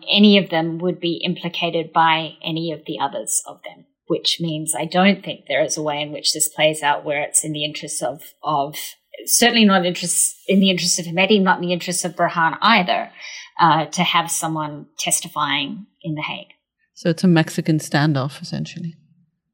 any 0.08 0.38
of 0.38 0.50
them 0.50 0.78
would 0.78 1.00
be 1.00 1.22
implicated 1.24 1.92
by 1.92 2.34
any 2.44 2.72
of 2.72 2.84
the 2.86 2.98
others 3.00 3.42
of 3.46 3.60
them, 3.64 3.86
which 4.06 4.38
means 4.40 4.74
I 4.76 4.86
don't 4.86 5.24
think 5.24 5.46
there 5.46 5.62
is 5.62 5.76
a 5.76 5.82
way 5.82 6.00
in 6.02 6.12
which 6.12 6.32
this 6.32 6.48
plays 6.48 6.82
out 6.82 7.04
where 7.04 7.22
it's 7.22 7.44
in 7.44 7.52
the 7.52 7.64
interests 7.64 8.02
of, 8.02 8.22
of 8.42 8.76
certainly 9.26 9.64
not 9.64 9.86
interest 9.86 10.36
in 10.48 10.60
the 10.60 10.70
interest 10.70 10.98
of 10.98 11.06
Hemeti, 11.06 11.42
not 11.42 11.60
in 11.60 11.66
the 11.68 11.72
interest 11.72 12.04
of 12.04 12.16
Burhan 12.16 12.56
either, 12.60 13.10
uh, 13.60 13.86
to 13.86 14.02
have 14.02 14.30
someone 14.30 14.86
testifying 14.98 15.86
in 16.02 16.14
The 16.14 16.22
Hague. 16.22 16.52
So 16.94 17.10
it's 17.10 17.24
a 17.24 17.28
Mexican 17.28 17.78
standoff, 17.78 18.42
essentially. 18.42 18.94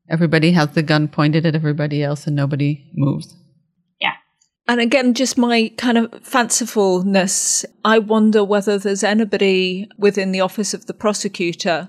Everybody 0.09 0.53
has 0.53 0.71
the 0.71 0.83
gun 0.83 1.09
pointed 1.09 1.47
at 1.47 1.55
everybody 1.55 2.03
else 2.03 2.27
and 2.27 2.37
nobody 2.37 2.91
moves. 2.95 3.37
Yeah. 4.01 4.15
And 4.69 4.81
again, 4.81 5.15
just 5.15 5.37
my 5.37 5.73
kind 5.77 5.99
of 5.99 6.11
fancifulness, 6.23 7.65
I 7.85 7.99
wonder 7.99 8.45
whether 8.45 8.79
there's 8.79 9.03
anybody 9.03 9.89
within 9.99 10.33
the 10.33 10.41
office 10.41 10.75
of 10.75 10.87
the 10.87 10.95
prosecutor 10.95 11.89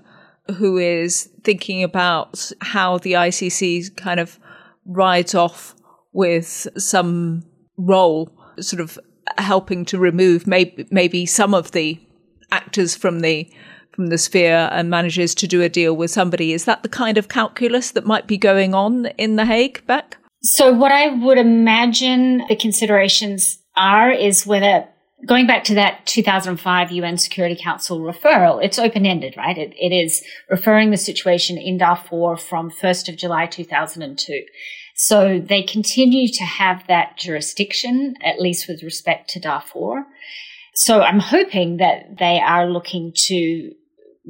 who 0.57 0.77
is 0.77 1.29
thinking 1.43 1.83
about 1.83 2.51
how 2.61 2.97
the 2.97 3.13
ICC 3.13 3.95
kind 3.95 4.19
of 4.19 4.39
rides 4.85 5.35
off 5.35 5.75
with 6.13 6.67
some 6.77 7.43
role, 7.77 8.31
sort 8.59 8.81
of 8.81 8.99
helping 9.37 9.85
to 9.85 9.97
remove 9.97 10.47
maybe, 10.47 10.87
maybe 10.91 11.25
some 11.25 11.53
of 11.53 11.71
the 11.71 11.99
actors 12.51 12.95
from 12.95 13.19
the 13.21 13.49
from 13.93 14.07
the 14.07 14.17
sphere 14.17 14.69
and 14.71 14.91
manages 14.91 15.33
to 15.33 15.47
do 15.47 15.63
a 15.63 15.69
deal 15.69 15.95
with 15.95 16.11
somebody. 16.11 16.53
Is 16.53 16.65
that 16.65 16.83
the 16.83 16.89
kind 16.89 17.17
of 17.17 17.29
calculus 17.29 17.91
that 17.91 18.05
might 18.05 18.27
be 18.27 18.37
going 18.37 18.75
on 18.75 19.07
in 19.17 19.37
The 19.37 19.45
Hague, 19.45 19.83
Beck? 19.87 20.17
So, 20.43 20.71
what 20.71 20.91
I 20.91 21.07
would 21.07 21.39
imagine 21.39 22.43
the 22.47 22.55
considerations 22.55 23.57
are 23.75 24.11
is 24.11 24.45
whether 24.45 24.87
going 25.25 25.47
back 25.47 25.63
to 25.65 25.75
that 25.75 26.05
2005 26.05 26.91
UN 26.91 27.17
Security 27.17 27.59
Council 27.59 27.99
referral, 27.99 28.63
it's 28.63 28.77
open 28.77 29.05
ended, 29.05 29.35
right? 29.35 29.57
It, 29.57 29.73
it 29.75 29.93
is 29.93 30.23
referring 30.49 30.91
the 30.91 30.97
situation 30.97 31.57
in 31.57 31.79
Darfur 31.79 32.37
from 32.37 32.69
1st 32.69 33.09
of 33.09 33.17
July 33.17 33.47
2002. 33.47 34.43
So 34.97 35.39
they 35.39 35.61
continue 35.61 36.27
to 36.27 36.43
have 36.43 36.87
that 36.87 37.17
jurisdiction, 37.17 38.15
at 38.23 38.41
least 38.41 38.67
with 38.67 38.81
respect 38.81 39.29
to 39.31 39.39
Darfur. 39.39 40.07
So 40.73 41.01
I'm 41.01 41.19
hoping 41.19 41.77
that 41.77 42.17
they 42.17 42.39
are 42.39 42.67
looking 42.67 43.13
to 43.27 43.73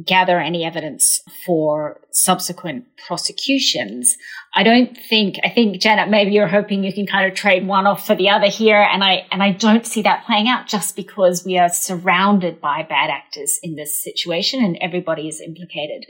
gather 0.06 0.40
any 0.40 0.64
evidence 0.64 1.22
for 1.46 2.00
subsequent 2.12 2.86
prosecutions. 3.08 4.16
I 4.54 4.64
don't 4.64 4.98
think, 4.98 5.36
I 5.44 5.50
think 5.50 5.82
Janet, 5.82 6.10
maybe 6.10 6.32
you're 6.32 6.48
hoping 6.48 6.84
you 6.84 6.94
can 6.94 7.08
kind 7.08 7.30
of 7.30 7.38
trade 7.38 7.68
one 7.68 7.88
off 7.88 8.06
for 8.06 8.16
the 8.16 8.30
other 8.30 8.48
here. 8.48 8.82
And 8.82 9.04
I, 9.04 9.26
and 9.32 9.42
I 9.42 9.52
don't 9.52 9.86
see 9.86 10.02
that 10.04 10.26
playing 10.26 10.48
out 10.48 10.68
just 10.68 10.96
because 10.96 11.46
we 11.46 11.58
are 11.58 11.70
surrounded 11.70 12.60
by 12.62 12.84
bad 12.84 13.10
actors 13.10 13.60
in 13.64 13.76
this 13.76 14.04
situation 14.04 14.64
and 14.64 14.78
everybody 14.82 15.28
is 15.28 15.42
implicated. 15.42 16.06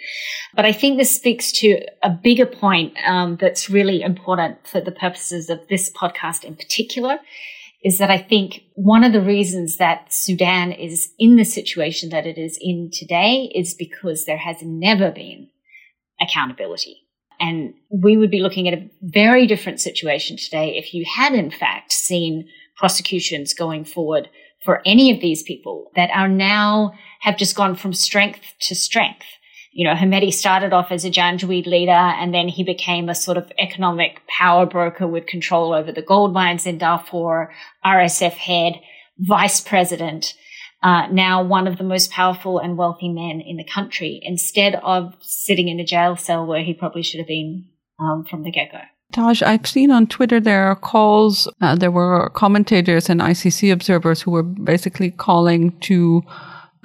But 0.53 0.65
I 0.65 0.71
think 0.71 0.97
this 0.97 1.15
speaks 1.15 1.51
to 1.53 1.81
a 2.03 2.09
bigger 2.09 2.45
point, 2.45 2.93
um, 3.05 3.37
that's 3.39 3.69
really 3.69 4.01
important 4.01 4.65
for 4.67 4.81
the 4.81 4.91
purposes 4.91 5.49
of 5.49 5.67
this 5.67 5.89
podcast 5.91 6.43
in 6.43 6.55
particular 6.55 7.19
is 7.83 7.99
that 7.99 8.09
I 8.09 8.17
think 8.17 8.63
one 8.73 9.03
of 9.03 9.13
the 9.13 9.21
reasons 9.21 9.77
that 9.77 10.07
Sudan 10.11 10.71
is 10.71 11.11
in 11.19 11.35
the 11.35 11.45
situation 11.45 12.09
that 12.09 12.25
it 12.25 12.37
is 12.37 12.57
in 12.59 12.89
today 12.91 13.51
is 13.53 13.73
because 13.73 14.25
there 14.25 14.37
has 14.37 14.57
never 14.61 15.11
been 15.11 15.49
accountability. 16.19 16.97
And 17.39 17.75
we 17.91 18.17
would 18.17 18.31
be 18.31 18.41
looking 18.41 18.67
at 18.67 18.73
a 18.73 18.89
very 19.01 19.45
different 19.45 19.79
situation 19.79 20.37
today 20.37 20.75
if 20.77 20.93
you 20.93 21.05
had 21.15 21.33
in 21.33 21.51
fact 21.51 21.93
seen 21.93 22.47
prosecutions 22.77 23.53
going 23.53 23.85
forward 23.85 24.27
for 24.63 24.81
any 24.85 25.11
of 25.11 25.21
these 25.21 25.43
people 25.43 25.91
that 25.95 26.09
are 26.13 26.27
now 26.27 26.93
have 27.21 27.37
just 27.37 27.55
gone 27.55 27.75
from 27.75 27.93
strength 27.93 28.41
to 28.61 28.75
strength 28.75 29.25
you 29.77 29.87
know, 29.87 29.93
Hemeti 29.93 30.33
started 30.33 30.73
off 30.73 30.91
as 30.91 31.05
a 31.05 31.11
Janjaweed 31.11 31.67
leader 31.67 31.91
and 31.91 32.33
then 32.33 32.47
he 32.47 32.63
became 32.63 33.09
a 33.09 33.13
sort 33.13 33.37
of 33.37 33.51
economic 33.59 34.25
power 34.25 34.65
broker 34.65 35.07
with 35.07 35.27
control 35.27 35.71
over 35.71 35.91
the 35.91 36.01
gold 36.01 36.33
mines 36.33 36.65
in 36.65 36.79
Darfur, 36.79 37.53
RSF 37.85 38.31
head, 38.31 38.73
vice 39.19 39.61
president, 39.61 40.33
uh, 40.81 41.05
now 41.11 41.43
one 41.43 41.67
of 41.67 41.77
the 41.77 41.83
most 41.83 42.09
powerful 42.09 42.57
and 42.57 42.75
wealthy 42.75 43.07
men 43.07 43.39
in 43.39 43.57
the 43.57 43.63
country 43.71 44.19
instead 44.23 44.73
of 44.83 45.13
sitting 45.21 45.67
in 45.67 45.79
a 45.79 45.85
jail 45.85 46.15
cell 46.15 46.47
where 46.47 46.63
he 46.63 46.73
probably 46.73 47.03
should 47.03 47.19
have 47.19 47.27
been 47.27 47.65
um, 47.99 48.25
from 48.27 48.41
the 48.41 48.51
get 48.51 48.71
go. 48.71 48.79
Taj, 49.13 49.43
I've 49.43 49.67
seen 49.67 49.91
on 49.91 50.07
Twitter 50.07 50.39
there 50.39 50.63
are 50.63 50.75
calls, 50.75 51.47
uh, 51.61 51.75
there 51.75 51.91
were 51.91 52.31
commentators 52.31 53.11
and 53.11 53.21
ICC 53.21 53.71
observers 53.71 54.23
who 54.23 54.31
were 54.31 54.41
basically 54.41 55.11
calling 55.11 55.77
to 55.81 56.23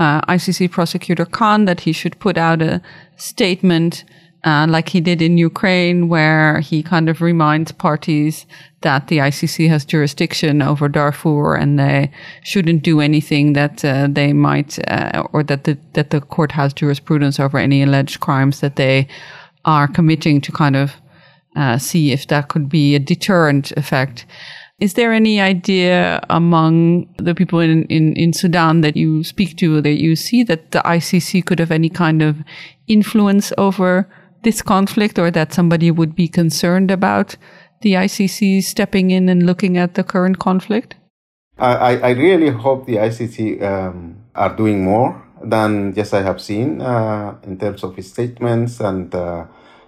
uh, 0.02 0.20
ICC 0.22 0.70
prosecutor 0.70 1.24
Khan 1.24 1.64
that 1.66 1.80
he 1.80 1.92
should 1.92 2.18
put 2.18 2.36
out 2.36 2.60
a 2.60 2.82
statement 3.16 4.04
uh, 4.44 4.66
like 4.68 4.88
he 4.88 5.00
did 5.00 5.22
in 5.22 5.38
Ukraine, 5.38 6.08
where 6.08 6.58
he 6.58 6.82
kind 6.82 7.08
of 7.08 7.20
reminds 7.20 7.70
parties 7.70 8.44
that 8.80 9.06
the 9.06 9.18
ICC 9.18 9.68
has 9.68 9.84
jurisdiction 9.84 10.60
over 10.60 10.88
Darfur 10.88 11.54
and 11.54 11.78
they 11.78 12.10
shouldn't 12.42 12.82
do 12.82 13.00
anything 13.00 13.52
that 13.52 13.84
uh, 13.84 14.08
they 14.10 14.32
might, 14.32 14.72
uh, 14.90 15.22
or 15.32 15.44
that 15.44 15.62
the 15.62 15.78
that 15.92 16.10
the 16.10 16.20
court 16.20 16.50
has 16.50 16.72
jurisprudence 16.72 17.38
over 17.38 17.56
any 17.56 17.84
alleged 17.84 18.18
crimes 18.18 18.58
that 18.58 18.74
they 18.74 19.06
are 19.64 19.86
committing 19.86 20.40
to 20.40 20.50
kind 20.50 20.74
of 20.74 20.96
uh, 21.54 21.78
see 21.78 22.10
if 22.10 22.26
that 22.26 22.48
could 22.48 22.68
be 22.68 22.96
a 22.96 22.98
deterrent 22.98 23.70
effect. 23.82 24.26
Is 24.82 24.94
there 24.94 25.12
any 25.12 25.40
idea 25.40 26.20
among 26.28 27.06
the 27.16 27.36
people 27.36 27.60
in, 27.60 27.84
in, 27.84 28.16
in 28.16 28.32
Sudan 28.32 28.80
that 28.80 28.96
you 28.96 29.22
speak 29.22 29.56
to 29.58 29.80
that 29.80 30.02
you 30.02 30.16
see 30.16 30.42
that 30.42 30.72
the 30.72 30.80
ICC 30.80 31.46
could 31.46 31.60
have 31.60 31.70
any 31.70 31.88
kind 31.88 32.20
of 32.20 32.38
influence 32.88 33.52
over 33.56 34.10
this 34.42 34.60
conflict 34.60 35.20
or 35.20 35.30
that 35.30 35.52
somebody 35.52 35.92
would 35.92 36.16
be 36.16 36.26
concerned 36.26 36.90
about 36.90 37.36
the 37.82 37.92
ICC 37.92 38.64
stepping 38.64 39.12
in 39.12 39.28
and 39.28 39.46
looking 39.46 39.78
at 39.78 39.94
the 39.94 40.02
current 40.02 40.40
conflict? 40.40 40.96
I, 41.58 41.98
I 41.98 42.10
really 42.10 42.50
hope 42.50 42.86
the 42.86 42.96
ICC 42.96 43.62
um, 43.62 44.16
are 44.34 44.56
doing 44.56 44.82
more 44.82 45.22
than 45.44 45.94
just 45.94 46.12
I 46.12 46.22
have 46.22 46.42
seen 46.42 46.80
uh, 46.80 47.36
in 47.44 47.56
terms 47.56 47.84
of 47.84 48.04
statements. 48.04 48.80
And 48.80 49.14
uh, 49.14 49.46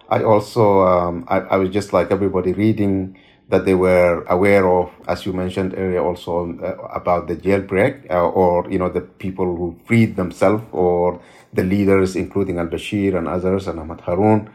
I 0.08 0.22
also, 0.22 0.86
um, 0.86 1.24
I, 1.26 1.38
I 1.40 1.56
was 1.56 1.70
just 1.70 1.92
like 1.92 2.12
everybody 2.12 2.52
reading 2.52 3.18
that 3.48 3.64
they 3.64 3.74
were 3.74 4.24
aware 4.24 4.68
of, 4.68 4.90
as 5.06 5.26
you 5.26 5.32
mentioned 5.32 5.74
earlier, 5.76 6.02
also 6.02 6.58
uh, 6.58 6.76
about 6.94 7.28
the 7.28 7.36
jailbreak 7.36 8.10
uh, 8.10 8.28
or 8.28 8.70
you 8.70 8.78
know 8.78 8.88
the 8.88 9.02
people 9.02 9.44
who 9.44 9.78
freed 9.84 10.16
themselves 10.16 10.64
or 10.72 11.20
the 11.52 11.62
leaders, 11.62 12.16
including 12.16 12.58
Al 12.58 12.68
Bashir 12.68 13.16
and 13.16 13.28
others, 13.28 13.68
and 13.68 13.78
Ahmad 13.78 14.00
Haroun, 14.00 14.50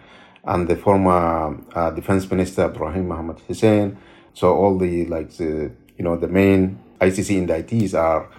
and 0.46 0.68
the 0.68 0.76
former 0.76 1.58
uh, 1.76 1.92
defense 1.92 2.30
minister 2.30 2.66
Ibrahim 2.66 3.08
Mohammed 3.08 3.40
Hussein. 3.48 3.98
So 4.34 4.56
all 4.56 4.78
the 4.78 5.06
like 5.06 5.32
the 5.38 5.72
you 5.98 6.04
know 6.04 6.18
the 6.18 6.28
main 6.28 6.80
ICC 7.00 7.46
indictees 7.46 7.94
are 7.98 8.30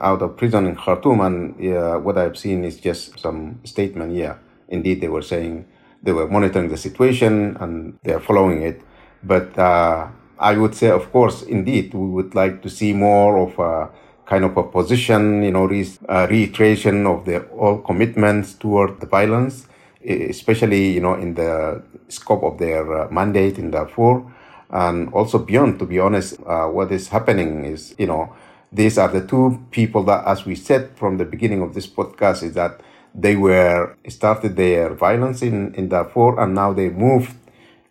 out 0.00 0.22
of 0.22 0.36
prison 0.36 0.66
in 0.66 0.74
Khartoum, 0.76 1.20
and 1.20 2.04
what 2.04 2.18
I've 2.18 2.36
seen 2.36 2.64
is 2.64 2.80
just 2.80 3.18
some 3.20 3.60
statement. 3.64 4.14
Yeah, 4.14 4.36
indeed, 4.68 5.00
they 5.00 5.08
were 5.08 5.22
saying 5.22 5.66
they 6.02 6.12
were 6.12 6.26
monitoring 6.26 6.68
the 6.68 6.76
situation 6.76 7.56
and 7.60 7.98
they 8.02 8.12
are 8.12 8.20
following 8.20 8.62
it 8.62 8.80
but 9.22 9.56
uh, 9.58 10.08
I 10.38 10.56
would 10.56 10.74
say, 10.74 10.88
of 10.88 11.12
course, 11.12 11.42
indeed, 11.42 11.92
we 11.94 12.06
would 12.08 12.34
like 12.34 12.62
to 12.62 12.70
see 12.70 12.92
more 12.92 13.38
of 13.38 13.58
a 13.58 13.90
kind 14.26 14.44
of 14.44 14.56
a 14.56 14.62
position, 14.62 15.42
you 15.42 15.50
know, 15.50 15.64
re- 15.64 15.98
uh, 16.08 16.26
reiteration 16.30 17.06
of 17.06 17.24
the 17.24 17.42
all 17.48 17.78
commitments 17.78 18.54
toward 18.54 19.00
the 19.00 19.06
violence, 19.06 19.66
especially, 20.06 20.92
you 20.92 21.00
know, 21.00 21.14
in 21.14 21.34
the 21.34 21.82
scope 22.08 22.42
of 22.42 22.58
their 22.58 23.02
uh, 23.02 23.10
mandate 23.10 23.58
in 23.58 23.70
Darfur. 23.70 24.22
And 24.70 25.12
also 25.12 25.38
beyond, 25.38 25.80
to 25.80 25.84
be 25.84 25.98
honest, 25.98 26.38
uh, 26.46 26.66
what 26.66 26.92
is 26.92 27.08
happening 27.08 27.64
is, 27.64 27.94
you 27.98 28.06
know, 28.06 28.32
these 28.72 28.98
are 28.98 29.08
the 29.08 29.26
two 29.26 29.60
people 29.72 30.04
that, 30.04 30.24
as 30.26 30.46
we 30.46 30.54
said 30.54 30.96
from 30.96 31.18
the 31.18 31.24
beginning 31.24 31.60
of 31.60 31.74
this 31.74 31.88
podcast, 31.88 32.44
is 32.44 32.54
that 32.54 32.80
they 33.12 33.34
were 33.34 33.96
started 34.08 34.54
their 34.56 34.94
violence 34.94 35.42
in, 35.42 35.74
in 35.74 35.88
Darfur 35.88 36.38
and 36.40 36.54
now 36.54 36.72
they 36.72 36.88
moved 36.88 37.34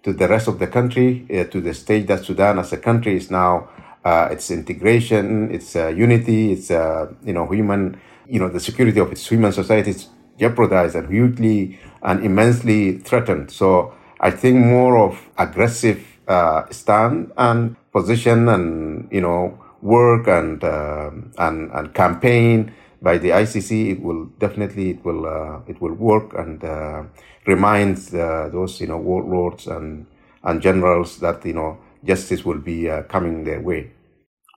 to 0.03 0.13
the 0.13 0.27
rest 0.27 0.47
of 0.47 0.59
the 0.59 0.67
country, 0.67 1.25
uh, 1.33 1.43
to 1.45 1.61
the 1.61 1.73
stage 1.73 2.07
that 2.07 2.23
Sudan 2.23 2.59
as 2.59 2.71
a 2.73 2.77
country 2.77 3.15
is 3.15 3.29
now, 3.29 3.69
uh, 4.05 4.29
its 4.31 4.49
integration, 4.49 5.51
its 5.51 5.75
uh, 5.75 5.87
unity, 5.87 6.53
its, 6.53 6.71
uh, 6.71 7.11
you 7.23 7.33
know, 7.33 7.45
human, 7.47 7.99
you 8.27 8.39
know, 8.39 8.49
the 8.49 8.59
security 8.59 8.99
of 8.99 9.11
its 9.11 9.27
human 9.27 9.51
society 9.51 9.91
is 9.91 10.07
jeopardized 10.39 10.95
and 10.95 11.09
hugely 11.09 11.77
and 12.01 12.23
immensely 12.23 12.97
threatened. 12.99 13.51
So 13.51 13.93
I 14.21 14.31
think 14.31 14.57
more 14.65 14.97
of 14.97 15.19
aggressive 15.37 16.05
uh, 16.27 16.63
stand 16.71 17.31
and 17.37 17.75
position 17.91 18.47
and, 18.47 19.09
you 19.11 19.21
know, 19.21 19.59
work 19.81 20.27
and, 20.27 20.63
um, 20.63 21.31
and, 21.37 21.71
and 21.71 21.93
campaign 21.93 22.73
by 23.01 23.17
the 23.17 23.29
ICC, 23.29 23.91
it 23.91 24.01
will 24.01 24.25
definitely 24.39 24.91
it 24.91 25.05
will 25.05 25.25
uh, 25.25 25.61
it 25.67 25.81
will 25.81 25.93
work 25.93 26.33
and 26.33 26.63
uh, 26.63 27.03
reminds 27.45 28.13
uh, 28.13 28.49
those 28.51 28.81
you 28.81 28.87
know 28.87 28.97
warlords 28.97 29.67
and 29.67 30.05
and 30.43 30.61
generals 30.61 31.19
that 31.19 31.45
you 31.45 31.53
know 31.53 31.77
justice 32.03 32.45
will 32.45 32.59
be 32.59 32.89
uh, 32.89 33.03
coming 33.03 33.43
their 33.43 33.61
way. 33.61 33.91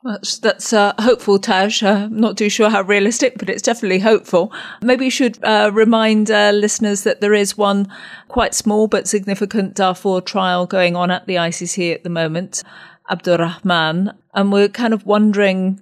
That's, 0.05 0.39
that's 0.39 0.73
uh, 0.73 0.95
hopeful, 0.99 1.39
Taj. 1.39 1.83
Uh, 1.83 2.07
I'm 2.07 2.19
not 2.19 2.37
too 2.37 2.49
sure 2.49 2.69
how 2.69 2.83
realistic, 2.83 3.39
but 3.39 3.49
it's 3.49 3.63
definitely 3.63 4.01
hopeful. 4.01 4.53
Maybe 4.81 5.05
you 5.05 5.13
should 5.13 5.39
uh, 5.45 5.71
remind 5.73 6.29
uh, 6.29 6.51
listeners 6.51 7.05
that 7.05 7.21
there 7.21 7.35
is 7.35 7.57
one 7.57 7.87
quite 8.27 8.53
small 8.53 8.89
but 8.89 9.07
significant 9.07 9.75
Darfur 9.75 10.21
trial 10.21 10.67
going 10.67 10.97
on 10.97 11.13
at 11.13 11.27
the 11.27 11.37
ICC 11.37 11.95
at 11.95 12.03
the 12.03 12.11
moment, 12.11 12.65
Abdurrahman. 13.11 14.13
And 14.35 14.51
we're 14.53 14.69
kind 14.69 14.93
of 14.93 15.07
wondering, 15.07 15.81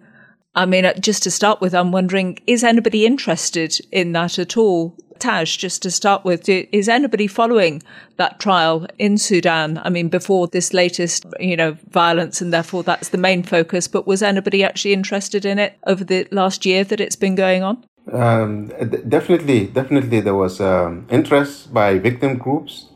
I 0.55 0.67
mean, 0.67 0.85
uh, 0.85 0.95
just 0.95 1.23
to 1.25 1.31
start 1.31 1.61
with, 1.61 1.75
I'm 1.75 1.93
wondering, 1.93 2.39
is 2.47 2.65
anybody 2.65 3.07
interested 3.07 3.79
in 3.93 4.13
that 4.13 4.39
at 4.39 4.57
all? 4.57 4.97
Taj, 5.21 5.59
just 5.59 5.83
to 5.83 5.91
start 5.91 6.25
with, 6.25 6.49
is 6.49 6.89
anybody 6.89 7.27
following 7.27 7.83
that 8.17 8.41
trial 8.41 8.87
in 8.99 9.19
Sudan? 9.19 9.79
I 9.85 9.91
mean, 9.91 10.09
before 10.09 10.49
this 10.49 10.73
latest, 10.73 11.27
you 11.39 11.57
know, 11.57 11.77
violence, 11.91 12.41
and 12.41 12.53
therefore 12.53 12.83
that's 12.83 13.11
the 13.11 13.19
main 13.19 13.43
focus. 13.43 13.87
But 13.87 14.07
was 14.07 14.23
anybody 14.23 14.65
actually 14.65 14.95
interested 14.95 15.45
in 15.45 15.59
it 15.59 15.79
over 15.87 16.05
the 16.05 16.27
last 16.33 16.65
year 16.65 16.85
that 16.85 17.01
it's 17.01 17.17
been 17.17 17.35
going 17.35 17.63
on? 17.63 17.85
Um, 18.11 18.69
definitely, 19.09 19.67
definitely, 19.67 20.21
there 20.21 20.35
was 20.35 20.59
um, 20.59 21.07
interest 21.11 21.73
by 21.73 21.99
victim 21.99 22.39
groups 22.39 22.87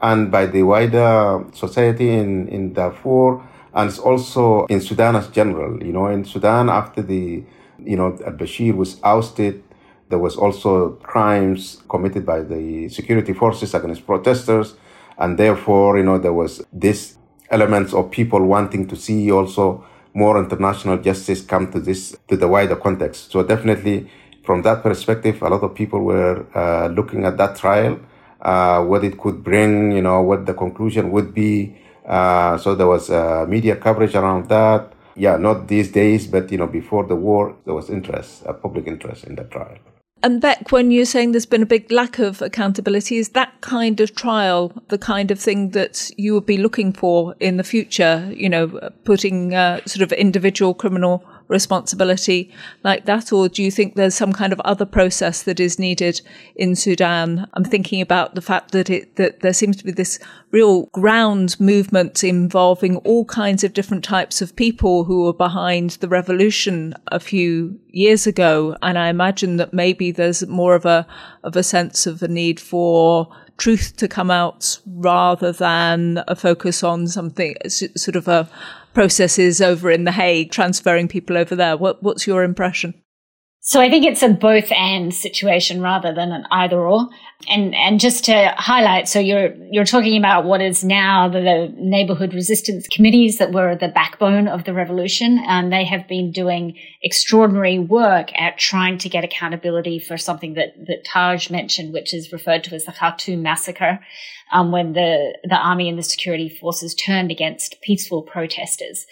and 0.00 0.30
by 0.30 0.46
the 0.46 0.62
wider 0.62 1.44
society 1.52 2.10
in 2.10 2.48
in 2.48 2.72
Darfur, 2.72 3.42
and 3.74 3.88
it's 3.90 3.98
also 3.98 4.66
in 4.66 4.80
Sudan 4.80 5.16
as 5.16 5.28
general. 5.28 5.82
You 5.82 5.92
know, 5.92 6.06
in 6.06 6.24
Sudan 6.24 6.68
after 6.68 7.02
the 7.02 7.44
you 7.78 7.96
know 7.96 8.18
Al 8.24 8.32
Bashir 8.32 8.74
was 8.74 9.00
ousted 9.02 9.62
there 10.08 10.18
was 10.18 10.36
also 10.36 10.90
crimes 11.02 11.82
committed 11.88 12.26
by 12.26 12.40
the 12.40 12.88
security 12.88 13.32
forces 13.32 13.74
against 13.74 14.06
protesters. 14.06 14.74
And 15.18 15.38
therefore, 15.38 15.98
you 15.98 16.04
know, 16.04 16.18
there 16.18 16.32
was 16.32 16.64
this 16.72 17.16
elements 17.50 17.94
of 17.94 18.10
people 18.10 18.44
wanting 18.44 18.86
to 18.88 18.96
see 18.96 19.30
also 19.30 19.84
more 20.12 20.38
international 20.38 20.98
justice 20.98 21.40
come 21.42 21.70
to 21.72 21.80
this, 21.80 22.16
to 22.28 22.36
the 22.36 22.48
wider 22.48 22.76
context. 22.76 23.32
So 23.32 23.42
definitely 23.42 24.10
from 24.44 24.62
that 24.62 24.82
perspective, 24.82 25.40
a 25.42 25.48
lot 25.48 25.62
of 25.62 25.74
people 25.74 26.00
were 26.00 26.46
uh, 26.54 26.88
looking 26.88 27.24
at 27.24 27.36
that 27.38 27.56
trial, 27.56 27.98
uh, 28.42 28.82
what 28.84 29.02
it 29.04 29.18
could 29.18 29.42
bring, 29.42 29.92
you 29.92 30.02
know, 30.02 30.20
what 30.22 30.46
the 30.46 30.54
conclusion 30.54 31.10
would 31.12 31.34
be. 31.34 31.76
Uh, 32.04 32.58
so 32.58 32.74
there 32.74 32.86
was 32.86 33.10
uh, 33.10 33.46
media 33.48 33.76
coverage 33.76 34.14
around 34.14 34.48
that. 34.48 34.92
Yeah, 35.16 35.36
not 35.36 35.68
these 35.68 35.90
days, 35.90 36.26
but 36.26 36.50
you 36.50 36.58
know, 36.58 36.66
before 36.66 37.06
the 37.06 37.14
war, 37.16 37.56
there 37.64 37.74
was 37.74 37.88
interest, 37.88 38.42
a 38.46 38.52
public 38.52 38.86
interest 38.86 39.24
in 39.24 39.36
the 39.36 39.44
trial. 39.44 39.78
And 40.24 40.40
Beck, 40.40 40.72
when 40.72 40.90
you're 40.90 41.04
saying 41.04 41.32
there's 41.32 41.44
been 41.44 41.62
a 41.62 41.66
big 41.66 41.92
lack 41.92 42.18
of 42.18 42.40
accountability, 42.40 43.18
is 43.18 43.28
that 43.30 43.60
kind 43.60 44.00
of 44.00 44.14
trial 44.14 44.72
the 44.88 44.96
kind 44.96 45.30
of 45.30 45.38
thing 45.38 45.70
that 45.70 46.10
you 46.16 46.32
would 46.32 46.46
be 46.46 46.56
looking 46.56 46.94
for 46.94 47.34
in 47.40 47.58
the 47.58 47.62
future? 47.62 48.32
You 48.34 48.48
know, 48.48 48.90
putting 49.04 49.54
uh, 49.54 49.80
sort 49.84 50.02
of 50.02 50.12
individual 50.12 50.72
criminal 50.72 51.22
responsibility 51.48 52.52
like 52.82 53.04
that? 53.06 53.32
Or 53.32 53.48
do 53.48 53.62
you 53.62 53.70
think 53.70 53.94
there's 53.94 54.14
some 54.14 54.32
kind 54.32 54.52
of 54.52 54.60
other 54.60 54.86
process 54.86 55.42
that 55.42 55.60
is 55.60 55.78
needed 55.78 56.20
in 56.56 56.76
Sudan? 56.76 57.48
I'm 57.54 57.64
thinking 57.64 58.00
about 58.00 58.34
the 58.34 58.40
fact 58.40 58.72
that 58.72 58.90
it, 58.90 59.16
that 59.16 59.40
there 59.40 59.52
seems 59.52 59.76
to 59.76 59.84
be 59.84 59.92
this 59.92 60.18
real 60.50 60.86
ground 60.86 61.58
movement 61.60 62.22
involving 62.22 62.96
all 62.98 63.24
kinds 63.24 63.64
of 63.64 63.72
different 63.72 64.04
types 64.04 64.40
of 64.40 64.56
people 64.56 65.04
who 65.04 65.24
were 65.24 65.32
behind 65.32 65.90
the 65.90 66.08
revolution 66.08 66.94
a 67.08 67.20
few 67.20 67.78
years 67.88 68.26
ago. 68.26 68.76
And 68.82 68.98
I 68.98 69.08
imagine 69.08 69.56
that 69.56 69.72
maybe 69.72 70.10
there's 70.10 70.46
more 70.46 70.74
of 70.74 70.84
a, 70.84 71.06
of 71.42 71.56
a 71.56 71.62
sense 71.62 72.06
of 72.06 72.22
a 72.22 72.28
need 72.28 72.60
for 72.60 73.28
truth 73.56 73.96
to 73.96 74.08
come 74.08 74.30
out 74.30 74.78
rather 74.86 75.52
than 75.52 76.22
a 76.26 76.34
focus 76.34 76.82
on 76.82 77.06
something 77.06 77.54
sort 77.68 78.16
of 78.16 78.28
a 78.28 78.48
processes 78.94 79.60
over 79.60 79.90
in 79.90 80.04
The 80.04 80.12
Hague, 80.12 80.50
transferring 80.50 81.08
people 81.08 81.36
over 81.36 81.54
there. 81.54 81.76
What, 81.76 82.02
what's 82.02 82.26
your 82.26 82.44
impression? 82.44 82.94
So 83.66 83.80
I 83.80 83.88
think 83.88 84.04
it's 84.04 84.22
a 84.22 84.28
both 84.28 84.70
and 84.72 85.12
situation 85.14 85.80
rather 85.80 86.12
than 86.12 86.32
an 86.32 86.46
either 86.50 86.78
or. 86.78 87.08
And 87.48 87.74
and 87.74 87.98
just 87.98 88.26
to 88.26 88.54
highlight, 88.58 89.08
so 89.08 89.18
you're 89.18 89.54
you're 89.70 89.86
talking 89.86 90.18
about 90.18 90.44
what 90.44 90.60
is 90.60 90.84
now 90.84 91.30
the, 91.30 91.40
the, 91.40 91.74
neighborhood 91.74 92.34
resistance 92.34 92.86
committees 92.86 93.38
that 93.38 93.52
were 93.52 93.74
the 93.74 93.88
backbone 93.88 94.48
of 94.48 94.64
the 94.64 94.74
revolution, 94.74 95.42
and 95.46 95.72
they 95.72 95.84
have 95.84 96.06
been 96.06 96.30
doing 96.30 96.76
extraordinary 97.02 97.78
work 97.78 98.30
at 98.38 98.58
trying 98.58 98.98
to 98.98 99.08
get 99.08 99.24
accountability 99.24 99.98
for 99.98 100.18
something 100.18 100.54
that 100.54 100.74
that 100.86 101.06
Taj 101.06 101.48
mentioned, 101.48 101.94
which 101.94 102.12
is 102.12 102.32
referred 102.32 102.64
to 102.64 102.74
as 102.74 102.84
the 102.84 102.92
Khartoum 102.92 103.42
massacre, 103.42 103.98
um, 104.52 104.72
when 104.72 104.92
the 104.92 105.38
the 105.44 105.56
army 105.56 105.88
and 105.88 105.98
the 105.98 106.02
security 106.02 106.50
forces 106.50 106.94
turned 106.94 107.30
against 107.30 107.80
peaceful 107.80 108.22
protesters. 108.22 109.06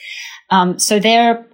Um, 0.51 0.79
so 0.79 0.99
they're 0.99 1.47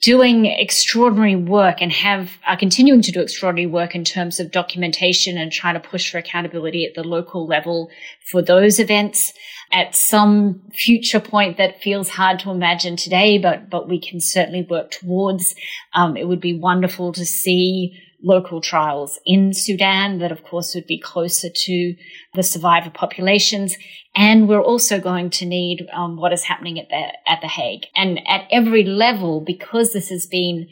doing 0.00 0.46
extraordinary 0.46 1.36
work 1.36 1.80
and 1.80 1.92
have 1.92 2.30
are 2.46 2.56
continuing 2.56 3.02
to 3.02 3.12
do 3.12 3.20
extraordinary 3.20 3.66
work 3.66 3.94
in 3.94 4.04
terms 4.04 4.40
of 4.40 4.50
documentation 4.50 5.38
and 5.38 5.52
trying 5.52 5.74
to 5.74 5.80
push 5.80 6.10
for 6.10 6.18
accountability 6.18 6.84
at 6.84 6.94
the 6.94 7.02
local 7.02 7.46
level 7.46 7.90
for 8.30 8.42
those 8.42 8.78
events 8.78 9.32
at 9.72 9.94
some 9.94 10.60
future 10.72 11.20
point 11.20 11.56
that 11.56 11.80
feels 11.80 12.08
hard 12.08 12.38
to 12.40 12.50
imagine 12.50 12.96
today, 12.96 13.38
but 13.38 13.70
but 13.70 13.88
we 13.88 14.00
can 14.00 14.20
certainly 14.20 14.66
work 14.68 14.90
towards. 14.90 15.54
Um, 15.94 16.16
it 16.16 16.26
would 16.26 16.40
be 16.40 16.58
wonderful 16.58 17.12
to 17.12 17.24
see 17.24 17.96
local 18.22 18.60
trials 18.60 19.18
in 19.24 19.52
Sudan 19.52 20.18
that, 20.18 20.32
of 20.32 20.42
course, 20.44 20.74
would 20.74 20.86
be 20.86 21.00
closer 21.00 21.48
to 21.48 21.94
the 22.34 22.42
survivor 22.42 22.90
populations. 22.90 23.76
And 24.14 24.48
we're 24.48 24.62
also 24.62 25.00
going 25.00 25.30
to 25.30 25.46
need 25.46 25.86
um, 25.92 26.16
what 26.16 26.32
is 26.32 26.44
happening 26.44 26.78
at 26.78 26.88
the 26.88 27.30
at 27.30 27.40
the 27.40 27.48
Hague 27.48 27.86
and 27.94 28.20
at 28.26 28.46
every 28.50 28.84
level 28.84 29.42
because 29.46 29.92
this 29.92 30.08
has 30.08 30.26
been 30.26 30.68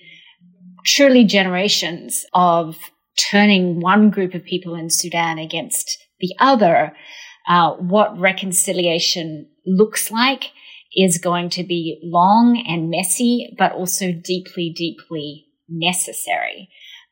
truly 0.85 1.25
generations 1.25 2.25
of 2.35 2.77
turning 3.31 3.81
one 3.81 4.11
group 4.11 4.35
of 4.35 4.45
people 4.45 4.75
in 4.75 4.91
Sudan 4.91 5.39
against 5.39 5.99
the 6.21 6.35
other. 6.41 6.93
Uh, 7.49 7.73
what 7.75 8.19
reconciliation 8.19 9.49
looks 9.67 10.11
like 10.11 10.51
is 10.95 11.19
going 11.19 11.49
to 11.49 11.63
be 11.63 11.99
long 12.03 12.63
and 12.67 12.91
messy, 12.91 13.55
but 13.59 13.73
also 13.73 14.13
deeply, 14.13 14.71
deeply 14.75 15.47
necessary 15.69 16.69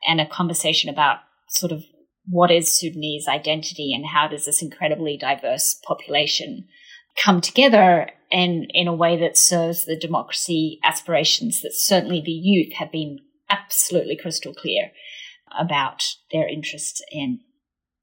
and 0.06 0.20
a 0.20 0.26
conversation 0.26 0.90
about 0.90 1.18
sort 1.48 1.72
of 1.72 1.84
what 2.28 2.50
is 2.50 2.78
Sudanese 2.78 3.28
identity 3.28 3.94
and 3.94 4.04
how 4.06 4.28
does 4.28 4.46
this 4.46 4.62
incredibly 4.62 5.16
diverse 5.16 5.78
population 5.86 6.66
come 7.22 7.40
together 7.40 8.10
and 8.30 8.70
in 8.70 8.88
a 8.88 8.94
way 8.94 9.16
that 9.16 9.36
serves 9.36 9.84
the 9.84 9.96
democracy 9.96 10.78
aspirations 10.82 11.62
that 11.62 11.72
certainly 11.72 12.20
the 12.20 12.32
youth 12.32 12.72
have 12.74 12.90
been 12.90 13.20
absolutely 13.48 14.16
crystal 14.16 14.52
clear 14.52 14.90
about 15.58 16.04
their 16.32 16.48
interests 16.48 17.00
in. 17.12 17.40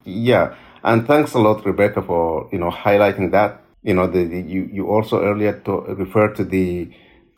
Yeah, 0.05 0.55
and 0.83 1.05
thanks 1.05 1.33
a 1.33 1.39
lot, 1.39 1.65
Rebecca, 1.65 2.01
for 2.01 2.49
you 2.51 2.59
know 2.59 2.71
highlighting 2.71 3.31
that. 3.31 3.61
You 3.83 3.93
know, 3.93 4.07
the, 4.07 4.23
the 4.23 4.41
you 4.41 4.69
you 4.71 4.87
also 4.87 5.21
earlier 5.21 5.59
to, 5.65 5.81
referred 5.95 6.35
to 6.37 6.43
the 6.43 6.89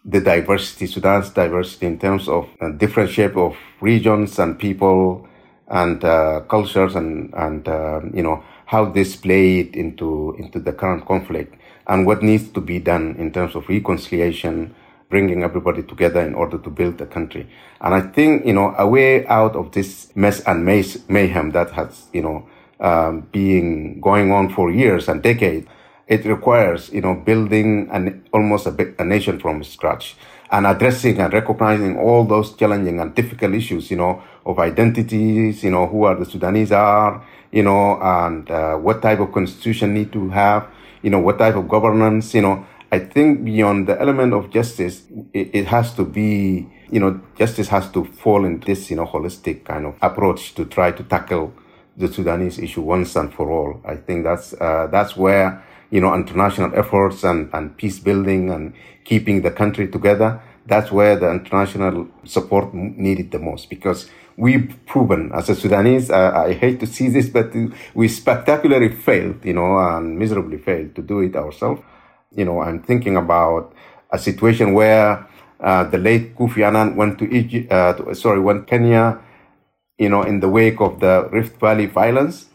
the 0.06 0.22
diversity, 0.22 0.86
Sudan's 0.86 1.32
diversity 1.32 1.88
in 1.88 1.98
terms 1.98 2.30
of 2.30 2.48
uh, 2.62 2.70
different 2.70 3.10
shape 3.10 3.36
of 3.36 3.58
regions 3.82 4.38
and 4.38 4.58
people 4.58 5.28
and 5.68 6.04
uh, 6.04 6.42
cultures 6.42 6.96
and, 6.96 7.34
and 7.34 7.68
uh, 7.68 8.02
you 8.14 8.22
know, 8.22 8.44
how 8.68 8.86
this 8.86 9.16
played 9.16 9.76
into, 9.76 10.36
into 10.38 10.60
the 10.60 10.72
current 10.72 11.06
conflict 11.08 11.56
and 11.88 12.06
what 12.06 12.22
needs 12.22 12.50
to 12.50 12.62
be 12.62 12.80
done 12.80 13.16
in 13.18 13.32
terms 13.32 13.56
of 13.56 13.68
reconciliation, 13.68 14.74
bringing 15.10 15.44
everybody 15.44 15.82
together 15.82 16.22
in 16.22 16.36
order 16.36 16.60
to 16.60 16.70
build 16.70 17.00
the 17.00 17.06
country. 17.06 17.50
And 17.82 17.94
I 17.96 18.02
think, 18.02 18.46
you 18.46 18.54
know, 18.54 18.76
a 18.78 18.88
way 18.88 19.26
out 19.28 19.56
of 19.56 19.72
this 19.72 20.12
mess 20.16 20.40
and 20.42 20.66
mayhem 20.66 21.52
that 21.52 21.72
has, 21.72 22.06
you 22.14 22.22
know, 22.22 22.48
um, 22.80 23.22
being 23.32 24.02
going 24.02 24.32
on 24.32 24.54
for 24.54 24.72
years 24.72 25.08
and 25.08 25.24
decades 25.24 25.68
it 26.08 26.26
requires, 26.26 26.90
you 26.92 27.02
know, 27.02 27.16
building 27.16 27.90
an 27.92 28.24
almost 28.32 28.68
a, 28.68 28.94
a 29.00 29.04
nation 29.04 29.40
from 29.40 29.64
scratch 29.64 30.16
and 30.52 30.68
addressing 30.68 31.20
and 31.20 31.34
recognizing 31.34 31.98
all 31.98 32.24
those 32.24 32.54
challenging 32.56 33.00
and 33.00 33.16
difficult 33.16 33.54
issues, 33.54 33.90
you 33.90 33.98
know, 33.98 34.22
of 34.46 34.60
identities, 34.60 35.64
you 35.64 35.72
know, 35.72 35.88
who 35.88 36.04
are 36.04 36.16
the 36.16 36.26
Sudanese 36.26 36.72
are, 36.72 37.26
you 37.52 37.64
know, 37.64 38.00
and 38.02 38.50
uh, 38.52 38.76
what 38.76 39.02
type 39.02 39.20
of 39.20 39.32
constitution 39.32 39.94
need 39.94 40.12
to 40.14 40.30
have, 40.30 40.68
you 41.02 41.10
know, 41.10 41.20
what 41.20 41.40
type 41.40 41.56
of 41.56 41.68
governance, 41.68 42.34
you 42.34 42.42
know. 42.42 42.66
I 42.92 43.00
think 43.00 43.44
beyond 43.44 43.88
the 43.88 44.00
element 44.00 44.34
of 44.34 44.52
justice, 44.52 45.04
it, 45.34 45.50
it 45.54 45.66
has 45.68 45.94
to 45.96 46.06
be, 46.06 46.70
you 46.92 47.00
know, 47.00 47.20
justice 47.36 47.68
has 47.70 47.90
to 47.92 48.06
fall 48.06 48.46
in 48.46 48.60
this, 48.60 48.92
you 48.92 48.96
know, 48.96 49.06
holistic 49.08 49.66
kind 49.66 49.88
of 49.88 49.96
approach 50.02 50.54
to 50.56 50.66
try 50.66 50.92
to 50.92 51.04
tackle 51.04 51.52
the 51.98 52.12
Sudanese 52.12 52.60
issue 52.60 52.82
once 52.82 53.16
and 53.16 53.34
for 53.34 53.50
all. 53.50 53.82
I 53.84 53.96
think 53.96 54.24
that's 54.24 54.54
uh, 54.54 54.88
that's 54.92 55.18
where 55.18 55.64
you 55.92 56.02
know, 56.02 56.14
international 56.14 56.72
efforts 56.76 57.24
and, 57.24 57.50
and 57.54 57.78
peace 57.78 58.00
building 58.00 58.50
and 58.50 58.74
keeping 59.04 59.42
the 59.42 59.52
country 59.52 59.88
together. 59.88 60.42
that's 60.66 60.92
where 60.92 61.16
the 61.16 61.30
international 61.30 62.08
support 62.24 62.74
needed 62.74 63.32
the 63.32 63.40
most 63.40 63.70
because 63.70 64.10
we've 64.38 64.76
proven 64.86 65.32
as 65.34 65.50
a 65.50 65.56
Sudanese, 65.56 66.10
uh, 66.10 66.32
I 66.36 66.54
hate 66.54 66.80
to 66.82 66.88
see 66.88 67.10
this, 67.10 67.30
but 67.30 67.54
we 67.94 68.08
spectacularly 68.08 68.90
failed, 68.90 69.46
you 69.46 69.54
know, 69.54 69.78
and 69.78 70.18
miserably 70.18 70.58
failed 70.58 70.96
to 70.96 71.02
do 71.02 71.20
it 71.20 71.36
ourselves. 71.36 71.82
You 72.36 72.46
know, 72.46 72.62
I'm 72.62 72.82
thinking 72.82 73.16
about 73.16 73.74
a 74.12 74.20
situation 74.20 74.74
where 74.74 75.28
uh, 75.60 75.84
the 75.86 75.98
late 75.98 76.36
Kofi 76.36 76.68
Annan 76.68 76.96
went 76.96 77.20
to 77.20 77.26
Egypt, 77.34 77.72
uh, 77.72 77.94
to, 77.94 78.16
sorry, 78.16 78.40
went 78.40 78.68
Kenya, 78.68 79.20
you 79.98 80.10
know, 80.10 80.24
in 80.24 80.42
the 80.42 80.50
wake 80.50 80.82
of 80.82 81.00
the 81.00 81.30
Rift 81.32 81.60
Valley 81.60 81.86
violence 81.86 82.48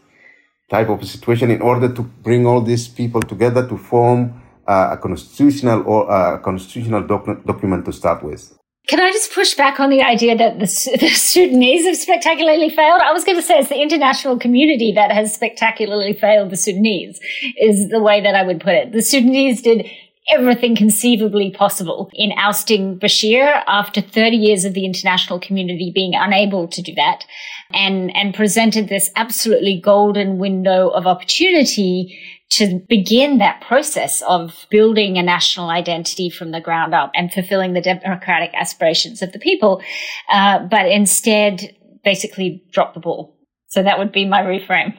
type 0.71 0.89
of 0.89 1.05
situation 1.05 1.51
in 1.51 1.61
order 1.61 1.93
to 1.93 2.01
bring 2.01 2.47
all 2.47 2.61
these 2.61 2.87
people 2.87 3.21
together 3.21 3.67
to 3.67 3.77
form 3.77 4.41
uh, 4.67 4.95
a 4.95 4.97
constitutional 4.97 5.83
or 5.85 6.09
uh, 6.09 6.35
a 6.35 6.39
constitutional 6.39 7.03
doc- 7.05 7.43
document 7.45 7.83
to 7.85 7.91
start 7.91 8.23
with. 8.23 8.57
Can 8.87 8.99
I 8.99 9.11
just 9.11 9.33
push 9.33 9.53
back 9.53 9.79
on 9.79 9.89
the 9.89 10.01
idea 10.01 10.35
that 10.37 10.59
the, 10.59 10.65
the, 10.99 11.09
Sudanese 11.09 11.85
have 11.85 11.97
spectacularly 11.97 12.69
failed? 12.69 13.01
I 13.01 13.11
was 13.11 13.23
going 13.23 13.37
to 13.37 13.43
say 13.43 13.59
it's 13.59 13.69
the 13.69 13.81
international 13.81 14.39
community 14.39 14.91
that 14.95 15.11
has 15.11 15.33
spectacularly 15.33 16.13
failed 16.13 16.49
the 16.49 16.57
Sudanese, 16.57 17.19
is 17.57 17.89
the 17.89 18.01
way 18.01 18.21
that 18.21 18.33
I 18.33 18.43
would 18.43 18.61
put 18.61 18.73
it. 18.73 18.91
The 18.91 19.01
Sudanese 19.01 19.61
did 19.61 19.89
everything 20.29 20.75
conceivably 20.75 21.51
possible 21.51 22.09
in 22.13 22.31
ousting 22.37 22.97
Bashir 22.97 23.63
after 23.67 24.01
30 24.01 24.37
years 24.37 24.65
of 24.65 24.73
the 24.73 24.85
international 24.85 25.39
community 25.39 25.91
being 25.93 26.13
unable 26.15 26.67
to 26.69 26.81
do 26.81 26.93
that 26.95 27.25
and, 27.73 28.15
and 28.15 28.33
presented 28.33 28.89
this 28.89 29.09
absolutely 29.15 29.79
golden 29.79 30.37
window 30.37 30.89
of 30.89 31.07
opportunity 31.07 32.19
to 32.51 32.81
begin 32.89 33.37
that 33.37 33.61
process 33.61 34.21
of 34.23 34.65
building 34.69 35.17
a 35.17 35.23
national 35.23 35.69
identity 35.69 36.29
from 36.29 36.51
the 36.51 36.59
ground 36.59 36.93
up 36.93 37.11
and 37.15 37.31
fulfilling 37.31 37.73
the 37.73 37.81
democratic 37.81 38.51
aspirations 38.53 39.21
of 39.21 39.31
the 39.31 39.39
people, 39.39 39.81
uh, 40.29 40.59
but 40.59 40.89
instead 40.89 41.75
basically 42.03 42.63
drop 42.71 42.93
the 42.93 42.99
ball. 42.99 43.37
So 43.67 43.81
that 43.83 43.97
would 43.97 44.11
be 44.11 44.25
my 44.25 44.41
reframe. 44.41 44.97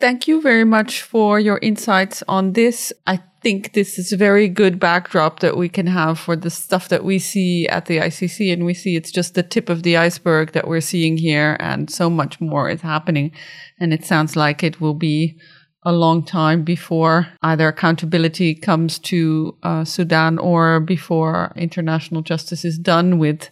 Thank 0.00 0.26
you 0.26 0.40
very 0.40 0.64
much 0.64 1.02
for 1.02 1.38
your 1.38 1.58
insights 1.58 2.22
on 2.26 2.54
this. 2.54 2.90
I 3.06 3.20
think 3.42 3.74
this 3.74 3.98
is 3.98 4.12
a 4.12 4.16
very 4.16 4.48
good 4.48 4.80
backdrop 4.80 5.40
that 5.40 5.58
we 5.58 5.68
can 5.68 5.86
have 5.88 6.18
for 6.18 6.36
the 6.36 6.48
stuff 6.48 6.88
that 6.88 7.04
we 7.04 7.18
see 7.18 7.68
at 7.68 7.84
the 7.84 7.98
ICC. 7.98 8.50
And 8.50 8.64
we 8.64 8.72
see 8.72 8.96
it's 8.96 9.10
just 9.10 9.34
the 9.34 9.42
tip 9.42 9.68
of 9.68 9.82
the 9.82 9.98
iceberg 9.98 10.52
that 10.52 10.66
we're 10.66 10.80
seeing 10.80 11.18
here, 11.18 11.58
and 11.60 11.90
so 11.90 12.08
much 12.08 12.40
more 12.40 12.70
is 12.70 12.80
happening. 12.80 13.32
And 13.78 13.92
it 13.92 14.06
sounds 14.06 14.36
like 14.36 14.62
it 14.62 14.80
will 14.80 14.94
be 14.94 15.38
a 15.82 15.92
long 15.92 16.24
time 16.24 16.62
before 16.62 17.26
either 17.42 17.68
accountability 17.68 18.54
comes 18.54 18.98
to 19.00 19.54
uh, 19.62 19.84
Sudan 19.84 20.38
or 20.38 20.80
before 20.80 21.52
international 21.56 22.22
justice 22.22 22.64
is 22.64 22.78
done 22.78 23.18
with 23.18 23.50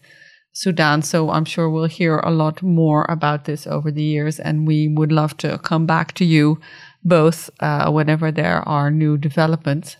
Sudan. 0.52 1.02
So 1.02 1.30
I'm 1.30 1.44
sure 1.44 1.70
we'll 1.70 1.84
hear 1.84 2.18
a 2.18 2.30
lot 2.30 2.62
more 2.62 3.06
about 3.08 3.44
this 3.44 3.66
over 3.66 3.90
the 3.90 4.02
years, 4.02 4.40
and 4.40 4.66
we 4.66 4.88
would 4.88 5.12
love 5.12 5.36
to 5.38 5.58
come 5.58 5.86
back 5.86 6.14
to 6.14 6.24
you 6.24 6.60
both 7.04 7.50
uh, 7.60 7.90
whenever 7.90 8.32
there 8.32 8.68
are 8.68 8.90
new 8.90 9.16
developments. 9.16 9.96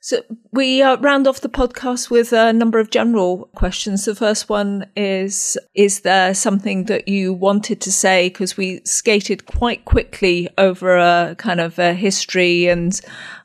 So 0.00 0.22
we 0.52 0.82
uh, 0.82 0.98
round 0.98 1.26
off 1.26 1.40
the 1.40 1.48
podcast 1.48 2.10
with 2.10 2.34
a 2.34 2.52
number 2.52 2.78
of 2.78 2.90
general 2.90 3.48
questions. 3.54 4.04
The 4.04 4.14
first 4.14 4.50
one 4.50 4.84
is, 4.94 5.56
is 5.74 6.00
there 6.00 6.34
something 6.34 6.84
that 6.84 7.08
you 7.08 7.32
wanted 7.32 7.80
to 7.80 7.90
say? 7.90 8.28
Because 8.28 8.54
we 8.54 8.82
skated 8.84 9.46
quite 9.46 9.86
quickly 9.86 10.50
over 10.58 10.98
a 10.98 11.34
kind 11.38 11.58
of 11.58 11.78
a 11.78 11.94
history 11.94 12.66
and 12.66 13.00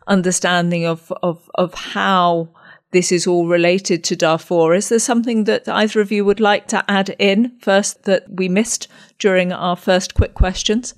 understanding 0.08 0.86
of, 0.86 1.14
of, 1.24 1.50
of 1.56 1.74
how 1.74 2.50
this 2.92 3.12
is 3.12 3.28
all 3.28 3.48
related 3.48 4.04
to 4.06 4.16
Darfur. 4.16 4.74
Is 4.74 4.90
there 4.90 5.00
something 5.00 5.44
that 5.44 5.68
either 5.68 6.02
of 6.02 6.12
you 6.12 6.26
would 6.26 6.40
like 6.40 6.68
to 6.68 6.84
add 6.90 7.16
in 7.20 7.58
first 7.60 8.04
that 8.04 8.26
we 8.30 8.50
missed 8.50 8.88
during 9.20 9.52
our 9.52 9.76
first 9.76 10.16
quick 10.16 10.34
questions? 10.34 10.96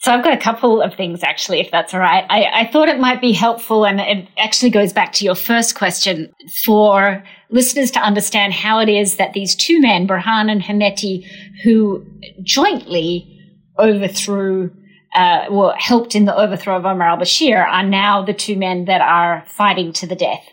So 0.00 0.12
I've 0.12 0.22
got 0.22 0.32
a 0.32 0.40
couple 0.40 0.80
of 0.80 0.94
things 0.94 1.24
actually, 1.24 1.58
if 1.58 1.72
that's 1.72 1.92
all 1.92 1.98
right. 2.00 2.24
I, 2.30 2.44
I, 2.60 2.70
thought 2.70 2.88
it 2.88 3.00
might 3.00 3.20
be 3.20 3.32
helpful, 3.32 3.84
and 3.84 4.00
it 4.00 4.28
actually 4.38 4.70
goes 4.70 4.92
back 4.92 5.12
to 5.14 5.24
your 5.24 5.34
first 5.34 5.74
question 5.74 6.32
for 6.64 7.24
listeners 7.50 7.90
to 7.92 8.00
understand 8.00 8.52
how 8.52 8.78
it 8.78 8.88
is 8.88 9.16
that 9.16 9.32
these 9.32 9.56
two 9.56 9.80
men, 9.80 10.06
Burhan 10.06 10.50
and 10.52 10.62
Hemeti, 10.62 11.26
who 11.64 12.06
jointly 12.44 13.58
overthrew, 13.76 14.70
uh, 15.16 15.46
well, 15.50 15.74
helped 15.76 16.14
in 16.14 16.26
the 16.26 16.36
overthrow 16.36 16.76
of 16.76 16.86
Omar 16.86 17.08
al-Bashir, 17.08 17.66
are 17.66 17.82
now 17.82 18.24
the 18.24 18.34
two 18.34 18.56
men 18.56 18.84
that 18.84 19.00
are 19.00 19.44
fighting 19.48 19.92
to 19.94 20.06
the 20.06 20.16
death. 20.16 20.46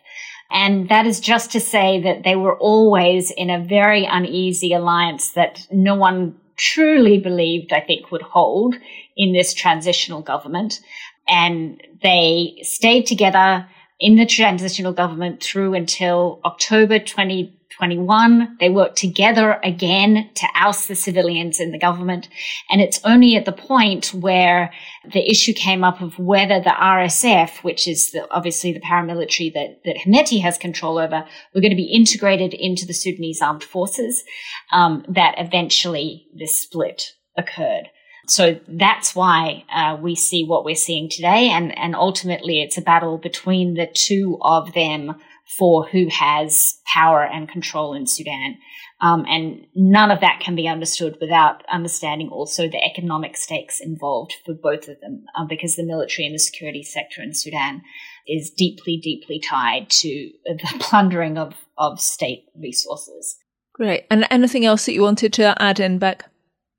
And 0.52 0.90
that 0.90 1.06
is 1.06 1.20
just 1.20 1.52
to 1.52 1.60
say 1.60 2.02
that 2.02 2.24
they 2.24 2.36
were 2.36 2.58
always 2.58 3.32
in 3.32 3.50
a 3.50 3.64
very 3.64 4.06
uneasy 4.06 4.74
alliance 4.74 5.32
that 5.32 5.68
no 5.72 5.96
one 5.96 6.38
truly 6.56 7.20
believed, 7.20 7.74
I 7.74 7.82
think, 7.82 8.12
would 8.12 8.22
hold 8.22 8.76
in 9.18 9.34
this 9.34 9.54
transitional 9.54 10.22
government. 10.22 10.80
And 11.28 11.82
they 12.02 12.60
stayed 12.62 13.08
together 13.08 13.68
in 14.00 14.16
the 14.16 14.26
transitional 14.26 14.94
government 14.94 15.42
through 15.42 15.74
until 15.74 16.40
October 16.46 17.00
2021. 17.76 18.58
They 18.60 18.70
worked 18.70 18.98
together 18.98 19.60
again 19.64 20.30
to 20.36 20.48
oust 20.56 20.88
the 20.88 20.96
civilians 20.96 21.60
in 21.60 21.72
the 21.72 21.80
government. 21.80 22.30
And 22.70 22.82
it's 22.82 23.00
only 23.04 23.36
at 23.36 23.46
the 23.46 23.52
point 23.52 24.14
where 24.14 24.72
the 25.12 25.30
issue 25.30 25.54
came 25.54 25.84
up 25.84 26.02
of 26.02 26.18
whether 26.18 26.60
the 26.60 26.70
RSF, 26.70 27.64
which 27.64 27.88
is 27.88 28.12
the, 28.12 28.28
obviously 28.32 28.72
the 28.74 28.80
paramilitary 28.80 29.54
that, 29.54 29.82
that 29.84 29.98
Hemeti 29.98 30.42
has 30.42 30.58
control 30.58 30.98
over, 30.98 31.26
were 31.54 31.62
going 31.62 31.72
to 31.72 31.76
be 31.76 31.94
integrated 31.94 32.54
into 32.54 32.86
the 32.86 32.94
Sudanese 32.94 33.42
armed 33.42 33.64
forces, 33.64 34.24
um, 34.72 35.06
that 35.10 35.36
eventually 35.38 36.28
this 36.34 36.60
split 36.60 37.14
occurred. 37.38 37.90
So 38.28 38.60
that's 38.68 39.16
why 39.16 39.66
uh, 39.72 39.98
we 40.02 40.16
see 40.16 40.46
what 40.46 40.66
we're 40.66 40.76
seeing 40.76 41.10
today. 41.10 41.50
And, 41.50 41.78
and 41.78 41.96
ultimately, 41.96 42.62
it's 42.62 42.78
a 42.78 42.82
battle 42.82 43.18
between 43.18 43.76
the 43.76 43.88
two 43.94 44.40
of 44.42 44.74
them 44.74 45.16
for 45.58 45.88
who 45.88 46.08
has 46.10 46.80
power 46.92 47.24
and 47.24 47.50
control 47.50 47.94
in 47.94 48.08
Sudan. 48.08 48.58
Um, 49.02 49.26
and 49.28 49.66
none 49.76 50.10
of 50.10 50.22
that 50.22 50.40
can 50.40 50.56
be 50.56 50.68
understood 50.68 51.18
without 51.20 51.64
understanding 51.72 52.30
also 52.30 52.68
the 52.68 52.84
economic 52.84 53.36
stakes 53.36 53.80
involved 53.80 54.36
for 54.46 54.54
both 54.54 54.88
of 54.88 55.00
them, 55.02 55.26
uh, 55.38 55.46
because 55.46 55.76
the 55.76 55.86
military 55.86 56.26
and 56.26 56.34
the 56.34 56.40
security 56.40 56.82
sector 56.82 57.22
in 57.22 57.34
Sudan 57.34 57.82
is 58.28 58.50
deeply, 58.50 58.98
deeply 58.98 59.40
tied 59.40 59.90
to 59.90 60.32
the 60.46 60.76
plundering 60.80 61.38
of, 61.38 61.54
of 61.78 62.00
state 62.00 62.46
resources. 62.58 63.36
Great. 63.74 64.06
And 64.10 64.26
anything 64.32 64.66
else 64.66 64.86
that 64.86 64.94
you 64.94 65.02
wanted 65.02 65.34
to 65.34 65.62
add 65.62 65.80
in, 65.82 66.00
Beck? 66.00 66.26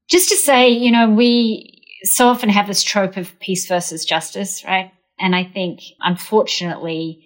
just 0.09 0.29
to 0.29 0.37
say, 0.37 0.68
you 0.68 0.90
know, 0.90 1.11
we 1.11 1.83
so 2.02 2.29
often 2.29 2.48
have 2.48 2.66
this 2.66 2.83
trope 2.83 3.16
of 3.16 3.38
peace 3.40 3.66
versus 3.66 4.05
justice, 4.05 4.64
right? 4.64 4.92
And 5.18 5.35
I 5.35 5.44
think, 5.44 5.81
unfortunately, 6.00 7.25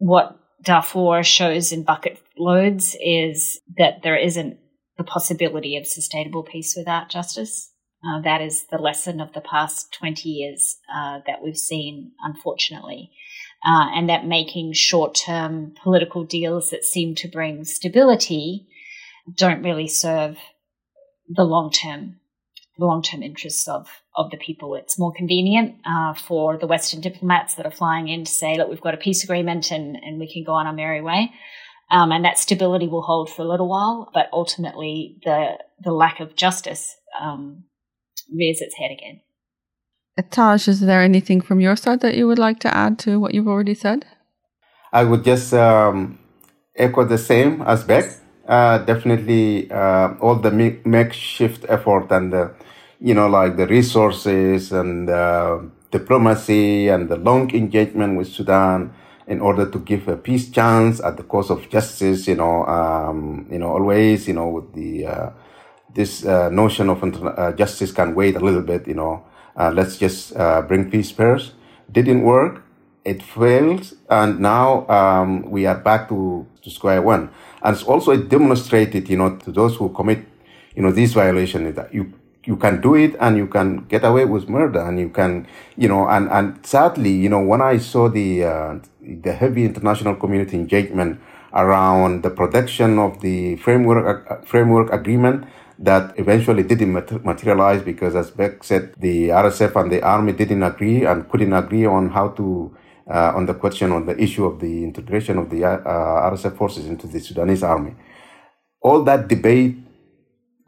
what 0.00 0.38
Darfur 0.62 1.22
shows 1.22 1.72
in 1.72 1.84
bucket 1.84 2.18
loads 2.36 2.96
is 3.00 3.60
that 3.78 4.02
there 4.02 4.16
isn't 4.16 4.58
the 4.96 5.04
possibility 5.04 5.76
of 5.76 5.86
sustainable 5.86 6.42
peace 6.42 6.74
without 6.76 7.10
justice. 7.10 7.70
Uh, 8.04 8.20
that 8.22 8.40
is 8.40 8.64
the 8.70 8.78
lesson 8.78 9.20
of 9.20 9.32
the 9.34 9.42
past 9.42 9.92
20 9.98 10.28
years 10.28 10.78
uh, 10.92 11.20
that 11.26 11.42
we've 11.42 11.56
seen, 11.56 12.12
unfortunately. 12.22 13.10
Uh, 13.64 13.88
and 13.94 14.08
that 14.08 14.26
making 14.26 14.72
short 14.72 15.14
term 15.14 15.74
political 15.82 16.24
deals 16.24 16.70
that 16.70 16.82
seem 16.82 17.14
to 17.14 17.28
bring 17.28 17.62
stability 17.64 18.66
don't 19.36 19.62
really 19.62 19.86
serve 19.86 20.38
the 21.28 21.44
long 21.44 21.70
term 21.70 22.19
the 22.80 22.86
long 22.86 23.02
term 23.02 23.22
interests 23.22 23.68
of 23.68 23.86
of 24.16 24.30
the 24.30 24.36
people. 24.36 24.74
It's 24.74 24.98
more 24.98 25.12
convenient 25.12 25.76
uh, 25.86 26.14
for 26.14 26.58
the 26.58 26.66
Western 26.66 27.00
diplomats 27.00 27.54
that 27.54 27.66
are 27.66 27.70
flying 27.70 28.08
in 28.08 28.24
to 28.24 28.30
say, 28.30 28.56
look, 28.56 28.68
we've 28.68 28.80
got 28.80 28.94
a 28.94 28.96
peace 28.96 29.22
agreement 29.22 29.70
and, 29.70 29.96
and 29.96 30.18
we 30.18 30.32
can 30.32 30.42
go 30.42 30.52
on 30.52 30.66
our 30.66 30.72
merry 30.72 31.00
way. 31.00 31.32
Um, 31.90 32.10
and 32.12 32.24
that 32.24 32.38
stability 32.38 32.88
will 32.88 33.02
hold 33.02 33.30
for 33.30 33.42
a 33.42 33.48
little 33.48 33.68
while, 33.68 34.10
but 34.12 34.28
ultimately 34.32 35.18
the 35.24 35.58
the 35.84 35.92
lack 35.92 36.20
of 36.20 36.34
justice 36.34 36.96
um, 37.20 37.64
rears 38.34 38.60
its 38.60 38.76
head 38.76 38.90
again. 38.90 39.20
Taj, 40.30 40.68
is 40.68 40.80
there 40.80 41.02
anything 41.02 41.40
from 41.40 41.60
your 41.60 41.76
side 41.76 42.00
that 42.00 42.16
you 42.16 42.26
would 42.26 42.38
like 42.38 42.58
to 42.60 42.76
add 42.76 42.98
to 43.00 43.18
what 43.18 43.32
you've 43.32 43.48
already 43.48 43.74
said? 43.74 44.04
I 44.92 45.04
would 45.04 45.24
just 45.24 45.54
um, 45.54 46.18
echo 46.76 47.04
the 47.04 47.18
same 47.18 47.62
as 47.62 47.84
Beck. 47.84 48.04
Uh, 48.50 48.78
definitely 48.78 49.70
uh, 49.70 50.12
all 50.20 50.34
the 50.34 50.50
makeshift 50.84 51.64
effort 51.68 52.10
and 52.10 52.32
the, 52.32 52.50
you 53.00 53.14
know 53.14 53.28
like 53.28 53.56
the 53.56 53.64
resources 53.68 54.72
and 54.72 55.08
uh, 55.08 55.60
diplomacy 55.92 56.88
and 56.88 57.08
the 57.08 57.14
long 57.14 57.48
engagement 57.54 58.18
with 58.18 58.26
Sudan 58.26 58.92
in 59.28 59.40
order 59.40 59.70
to 59.70 59.78
give 59.78 60.08
a 60.08 60.16
peace 60.16 60.50
chance 60.50 60.98
at 60.98 61.16
the 61.16 61.22
cost 61.22 61.52
of 61.52 61.68
justice. 61.70 62.26
You 62.26 62.34
know, 62.34 62.66
um, 62.66 63.46
you 63.52 63.60
know 63.60 63.68
always 63.68 64.26
you 64.26 64.34
know 64.34 64.48
with 64.48 64.74
the 64.74 65.06
uh, 65.06 65.30
this 65.94 66.24
uh, 66.24 66.48
notion 66.48 66.90
of 66.90 66.98
justice 67.56 67.92
can 67.92 68.16
wait 68.16 68.34
a 68.34 68.40
little 68.40 68.62
bit. 68.62 68.88
You 68.88 68.94
know, 68.94 69.24
let's 69.56 69.96
just 69.96 70.34
bring 70.66 70.90
peace 70.90 71.12
first. 71.12 71.52
Didn't 71.92 72.22
work 72.22 72.64
it 73.04 73.22
failed, 73.22 73.92
and 74.08 74.40
now 74.40 74.86
um, 74.88 75.50
we 75.50 75.66
are 75.66 75.78
back 75.78 76.08
to, 76.08 76.46
to 76.62 76.70
square 76.70 77.02
one. 77.02 77.30
And 77.62 77.74
it's 77.74 77.84
also 77.84 78.16
demonstrated, 78.16 79.08
you 79.08 79.16
know, 79.16 79.36
to 79.36 79.52
those 79.52 79.76
who 79.76 79.88
commit, 79.90 80.24
you 80.74 80.82
know, 80.82 80.92
these 80.92 81.14
violations 81.14 81.74
that 81.76 81.92
you 81.92 82.12
you 82.44 82.56
can 82.56 82.80
do 82.80 82.94
it 82.94 83.14
and 83.20 83.36
you 83.36 83.46
can 83.46 83.84
get 83.84 84.02
away 84.04 84.24
with 84.24 84.48
murder 84.48 84.80
and 84.80 84.98
you 84.98 85.10
can, 85.10 85.46
you 85.76 85.86
know, 85.86 86.08
and, 86.08 86.30
and 86.30 86.64
sadly, 86.64 87.10
you 87.10 87.28
know, 87.28 87.40
when 87.40 87.60
I 87.60 87.76
saw 87.76 88.08
the, 88.08 88.44
uh, 88.44 88.78
the 89.02 89.32
heavy 89.32 89.64
international 89.64 90.16
community 90.16 90.56
engagement 90.56 91.20
around 91.52 92.22
the 92.22 92.30
production 92.30 92.98
of 92.98 93.20
the 93.20 93.56
framework, 93.56 94.30
uh, 94.30 94.36
framework 94.42 94.90
agreement, 94.90 95.44
that 95.78 96.12
eventually 96.18 96.62
didn't 96.62 96.92
materialize 97.24 97.82
because, 97.82 98.14
as 98.14 98.30
Beck 98.30 98.62
said, 98.62 98.94
the 98.98 99.28
RSF 99.28 99.80
and 99.80 99.90
the 99.90 100.02
army 100.02 100.32
didn't 100.32 100.62
agree 100.62 101.06
and 101.06 101.28
couldn't 101.30 101.54
agree 101.54 101.86
on 101.86 102.10
how 102.10 102.28
to 102.28 102.76
uh, 103.10 103.32
on 103.34 103.46
the 103.46 103.54
question 103.54 103.92
on 103.92 104.06
the 104.06 104.16
issue 104.22 104.44
of 104.44 104.60
the 104.60 104.84
integration 104.84 105.38
of 105.38 105.50
the 105.50 105.64
uh, 105.64 106.30
RSF 106.30 106.56
forces 106.56 106.86
into 106.86 107.06
the 107.06 107.20
Sudanese 107.20 107.62
army. 107.62 107.94
All 108.80 109.02
that 109.02 109.28
debate 109.28 109.76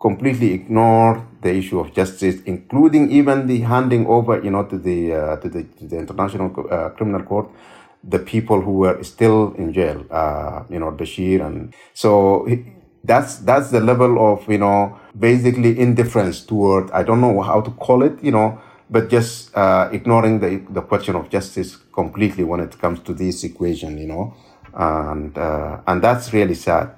completely 0.00 0.52
ignored 0.52 1.22
the 1.40 1.54
issue 1.54 1.78
of 1.78 1.94
justice, 1.94 2.42
including 2.44 3.10
even 3.12 3.46
the 3.46 3.60
handing 3.60 4.06
over, 4.06 4.42
you 4.42 4.50
know, 4.50 4.64
to 4.64 4.76
the 4.76 5.14
uh, 5.14 5.36
to 5.36 5.48
the 5.48 5.62
to 5.78 5.86
the 5.86 5.96
International 5.96 6.48
uh, 6.70 6.88
Criminal 6.90 7.22
Court, 7.22 7.48
the 8.02 8.18
people 8.18 8.60
who 8.60 8.72
were 8.72 9.02
still 9.02 9.54
in 9.54 9.72
jail, 9.72 10.04
uh, 10.10 10.64
you 10.68 10.78
know, 10.80 10.90
Bashir, 10.90 11.46
and 11.46 11.72
so 11.94 12.46
that's 13.04 13.36
that's 13.38 13.70
the 13.70 13.80
level 13.80 14.32
of 14.32 14.48
you 14.48 14.58
know 14.58 14.98
basically 15.18 15.78
indifference 15.78 16.40
toward 16.44 16.90
I 16.90 17.02
don't 17.02 17.20
know 17.20 17.40
how 17.42 17.60
to 17.60 17.70
call 17.70 18.02
it, 18.02 18.22
you 18.22 18.32
know, 18.32 18.60
but 18.92 19.08
just 19.08 19.56
uh, 19.56 19.88
ignoring 19.90 20.40
the 20.40 20.62
the 20.70 20.82
question 20.82 21.16
of 21.16 21.30
justice 21.30 21.76
completely 21.92 22.44
when 22.44 22.60
it 22.60 22.78
comes 22.78 23.00
to 23.00 23.14
this 23.14 23.42
equation, 23.42 23.98
you 23.98 24.06
know, 24.06 24.34
and 24.74 25.36
uh, 25.38 25.80
and 25.86 26.02
that's 26.02 26.32
really 26.32 26.54
sad. 26.54 26.90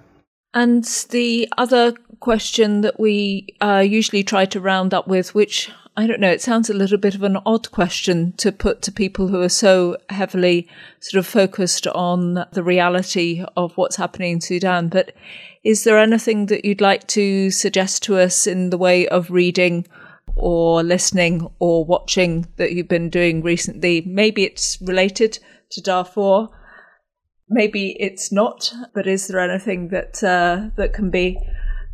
And 0.53 0.85
the 1.11 1.49
other 1.57 1.93
question 2.21 2.81
that 2.83 2.99
we 2.99 3.47
uh, 3.61 3.85
usually 3.87 4.25
try 4.25 4.45
to 4.47 4.61
round 4.61 4.93
up 4.93 5.07
with, 5.07 5.35
which 5.35 5.71
I 5.97 6.09
don't 6.09 6.21
know, 6.21 6.31
it 6.31 6.43
sounds 6.43 6.69
a 6.69 6.75
little 6.75 6.99
bit 6.99 7.15
of 7.15 7.23
an 7.23 7.39
odd 7.47 7.71
question 7.71 8.33
to 8.39 8.51
put 8.51 8.83
to 8.83 8.93
people 8.93 9.29
who 9.29 9.41
are 9.41 9.49
so 9.49 9.97
heavily 10.11 10.69
sort 10.99 11.21
of 11.21 11.27
focused 11.27 11.87
on 11.87 12.45
the 12.53 12.65
reality 12.65 13.45
of 13.57 13.77
what's 13.77 13.97
happening 13.97 14.33
in 14.33 14.41
Sudan. 14.41 14.89
But 14.89 15.15
is 15.63 15.85
there 15.85 15.99
anything 15.99 16.47
that 16.47 16.65
you'd 16.65 16.81
like 16.81 17.07
to 17.09 17.51
suggest 17.53 18.03
to 18.05 18.19
us 18.19 18.47
in 18.47 18.71
the 18.71 18.79
way 18.79 19.07
of 19.07 19.31
reading 19.31 19.87
or 20.37 20.83
listening 20.83 21.49
or 21.59 21.85
watching 21.85 22.47
that 22.57 22.73
you've 22.73 22.89
been 22.89 23.11
doing 23.11 23.43
recently? 23.43 24.03
Maybe 24.07 24.45
it's 24.45 24.81
related 24.81 25.39
to 25.71 25.81
Darfur 25.81 26.49
maybe 27.49 27.97
it's 28.01 28.33
not, 28.33 28.73
but 28.95 29.07
is 29.07 29.29
there 29.29 29.41
anything 29.41 29.89
that 29.89 30.23
uh, 30.23 30.71
that 30.77 30.93
can 30.93 31.11
be 31.11 31.39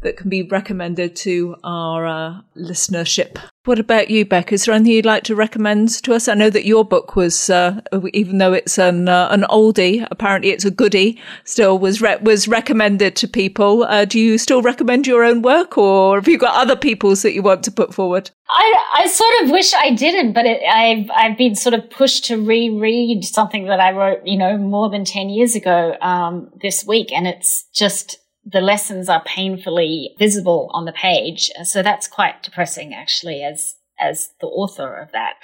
that 0.03 0.17
can 0.17 0.31
be 0.31 0.43
recommended 0.43 1.15
to 1.17 1.57
our 1.65 2.07
uh, 2.07 2.41
listenership? 2.57 3.39
What 3.65 3.79
about 3.79 4.09
you, 4.09 4.25
Beck? 4.25 4.53
Is 4.53 4.65
there 4.65 4.75
anything 4.75 4.93
you'd 4.93 5.05
like 5.05 5.25
to 5.25 5.37
recommend 5.37 5.91
to 6.05 6.15
us? 6.15 6.29
I 6.29 6.35
know 6.35 6.49
that 6.49 6.65
your 6.65 6.83
book 6.83 7.15
was, 7.15 7.51
uh, 7.51 7.83
even 8.15 8.39
though 8.39 8.55
it's 8.55 8.79
an 8.79 9.09
uh, 9.09 9.29
an 9.31 9.43
oldie, 9.51 10.07
apparently 10.11 10.51
it's 10.51 10.65
a 10.65 10.71
goodie. 10.71 11.21
Still 11.45 11.79
was 11.79 12.01
re- 12.01 12.17
was 12.23 12.49
recommended 12.49 13.17
to 13.17 13.29
people. 13.29 13.85
Uh, 13.85 14.07
do 14.07 14.19
you 14.19 14.39
still 14.39 14.63
recommend 14.63 15.07
your 15.07 15.23
own 15.25 15.43
work, 15.43 15.77
or 15.77 16.17
have 16.17 16.27
you 16.27 16.39
got 16.39 16.57
other 16.57 16.75
people's 16.75 17.21
that 17.21 17.35
you 17.35 17.43
want 17.43 17.63
to 17.65 17.71
put 17.71 17.93
forward? 17.93 18.31
I, 18.49 18.75
I 18.95 19.07
sort 19.07 19.43
of 19.43 19.51
wish 19.51 19.75
I 19.75 19.95
didn't, 19.95 20.33
but 20.33 20.47
it, 20.47 20.63
I've 20.67 21.11
I've 21.15 21.37
been 21.37 21.55
sort 21.55 21.75
of 21.75 21.91
pushed 21.91 22.25
to 22.27 22.43
reread 22.43 23.25
something 23.25 23.67
that 23.67 23.79
I 23.79 23.93
wrote, 23.93 24.23
you 24.25 24.39
know, 24.39 24.57
more 24.57 24.89
than 24.89 25.05
ten 25.05 25.29
years 25.29 25.55
ago 25.55 25.97
um, 26.01 26.51
this 26.63 26.87
week, 26.87 27.13
and 27.13 27.27
it's 27.27 27.65
just 27.75 28.17
the 28.53 28.61
lessons 28.61 29.09
are 29.09 29.23
painfully 29.25 30.15
visible 30.19 30.71
on 30.73 30.85
the 30.85 30.93
page. 30.93 31.51
So 31.65 31.83
that's 31.83 32.09
quite 32.09 32.43
depressing, 32.43 32.95
actually, 32.95 33.43
as 33.43 33.77
as 34.03 34.31
the 34.41 34.47
author 34.47 34.95
of 34.95 35.13
that. 35.13 35.35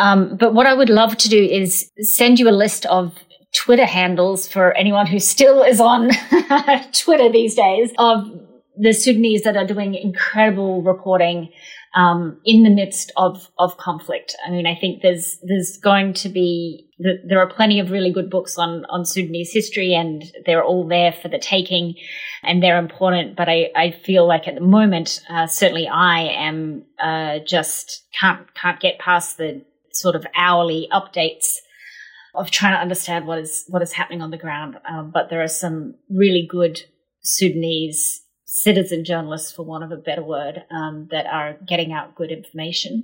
Um, 0.00 0.36
but 0.36 0.52
what 0.52 0.66
I 0.66 0.74
would 0.74 0.90
love 0.90 1.16
to 1.18 1.28
do 1.28 1.42
is 1.42 1.90
send 2.00 2.40
you 2.40 2.48
a 2.48 2.50
list 2.50 2.86
of 2.86 3.14
Twitter 3.54 3.86
handles 3.86 4.48
for 4.48 4.72
anyone 4.72 5.06
who 5.06 5.20
still 5.20 5.62
is 5.62 5.80
on 5.80 6.10
Twitter 6.92 7.30
these 7.30 7.54
days 7.54 7.92
of 7.98 8.28
the 8.76 8.92
Sudanese 8.92 9.42
that 9.42 9.56
are 9.56 9.66
doing 9.66 9.94
incredible 9.94 10.82
reporting 10.82 11.50
um, 11.94 12.40
in 12.44 12.64
the 12.64 12.70
midst 12.70 13.12
of 13.16 13.48
of 13.58 13.76
conflict. 13.76 14.34
I 14.46 14.50
mean, 14.50 14.66
I 14.66 14.74
think 14.74 15.02
there's 15.02 15.38
there's 15.42 15.78
going 15.78 16.14
to 16.14 16.28
be 16.28 16.88
there 16.98 17.40
are 17.40 17.48
plenty 17.48 17.78
of 17.78 17.90
really 17.90 18.12
good 18.12 18.30
books 18.30 18.58
on 18.58 18.84
on 18.86 19.04
Sudanese 19.04 19.52
history, 19.52 19.94
and 19.94 20.24
they're 20.44 20.64
all 20.64 20.86
there 20.86 21.12
for 21.12 21.28
the 21.28 21.38
taking, 21.38 21.94
and 22.42 22.62
they're 22.62 22.78
important. 22.78 23.36
But 23.36 23.48
I 23.48 23.70
I 23.76 23.90
feel 24.04 24.26
like 24.26 24.48
at 24.48 24.56
the 24.56 24.60
moment, 24.60 25.20
uh, 25.30 25.46
certainly 25.46 25.86
I 25.86 26.20
am 26.20 26.84
uh, 27.00 27.38
just 27.46 28.04
can't 28.18 28.52
can't 28.54 28.80
get 28.80 28.98
past 28.98 29.38
the 29.38 29.64
sort 29.92 30.16
of 30.16 30.26
hourly 30.36 30.88
updates 30.92 31.46
of 32.34 32.50
trying 32.50 32.74
to 32.74 32.80
understand 32.80 33.26
what 33.26 33.38
is 33.38 33.64
what 33.68 33.82
is 33.82 33.92
happening 33.92 34.20
on 34.20 34.30
the 34.30 34.38
ground. 34.38 34.76
Um, 34.90 35.12
but 35.12 35.30
there 35.30 35.42
are 35.42 35.48
some 35.48 35.94
really 36.10 36.46
good 36.50 36.82
Sudanese 37.22 38.23
citizen 38.54 39.04
journalists, 39.04 39.50
for 39.50 39.64
want 39.64 39.82
of 39.82 39.90
a 39.90 39.96
better 39.96 40.22
word, 40.22 40.62
um, 40.70 41.08
that 41.10 41.26
are 41.26 41.56
getting 41.66 41.92
out 41.92 42.14
good 42.14 42.30
information. 42.30 43.02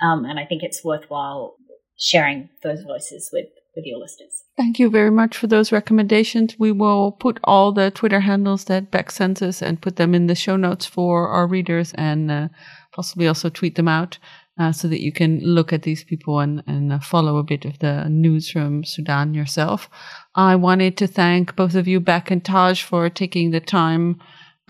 Um, 0.00 0.24
and 0.24 0.38
I 0.38 0.44
think 0.44 0.62
it's 0.62 0.84
worthwhile 0.84 1.56
sharing 1.98 2.48
those 2.62 2.82
voices 2.82 3.28
with, 3.32 3.46
with 3.74 3.84
your 3.84 3.98
listeners. 3.98 4.44
Thank 4.56 4.78
you 4.78 4.88
very 4.90 5.10
much 5.10 5.36
for 5.36 5.48
those 5.48 5.72
recommendations. 5.72 6.56
We 6.56 6.70
will 6.70 7.10
put 7.10 7.40
all 7.42 7.72
the 7.72 7.90
Twitter 7.90 8.20
handles 8.20 8.66
that 8.66 8.92
Beck 8.92 9.10
sends 9.10 9.42
us 9.42 9.60
and 9.60 9.82
put 9.82 9.96
them 9.96 10.14
in 10.14 10.28
the 10.28 10.36
show 10.36 10.56
notes 10.56 10.86
for 10.86 11.28
our 11.28 11.48
readers 11.48 11.92
and 11.94 12.30
uh, 12.30 12.48
possibly 12.94 13.26
also 13.26 13.48
tweet 13.48 13.74
them 13.74 13.88
out. 13.88 14.18
Uh, 14.58 14.70
so 14.70 14.86
that 14.86 15.00
you 15.00 15.10
can 15.10 15.40
look 15.40 15.72
at 15.72 15.82
these 15.82 16.04
people 16.04 16.38
and, 16.38 16.62
and 16.66 16.92
uh, 16.92 16.98
follow 16.98 17.38
a 17.38 17.42
bit 17.42 17.64
of 17.64 17.78
the 17.78 18.06
news 18.10 18.50
from 18.50 18.84
Sudan 18.84 19.32
yourself. 19.32 19.88
I 20.34 20.56
wanted 20.56 20.98
to 20.98 21.06
thank 21.06 21.56
both 21.56 21.74
of 21.74 21.88
you, 21.88 22.00
Beck 22.00 22.30
and 22.30 22.44
Taj, 22.44 22.82
for 22.82 23.08
taking 23.08 23.50
the 23.50 23.60
time 23.60 24.20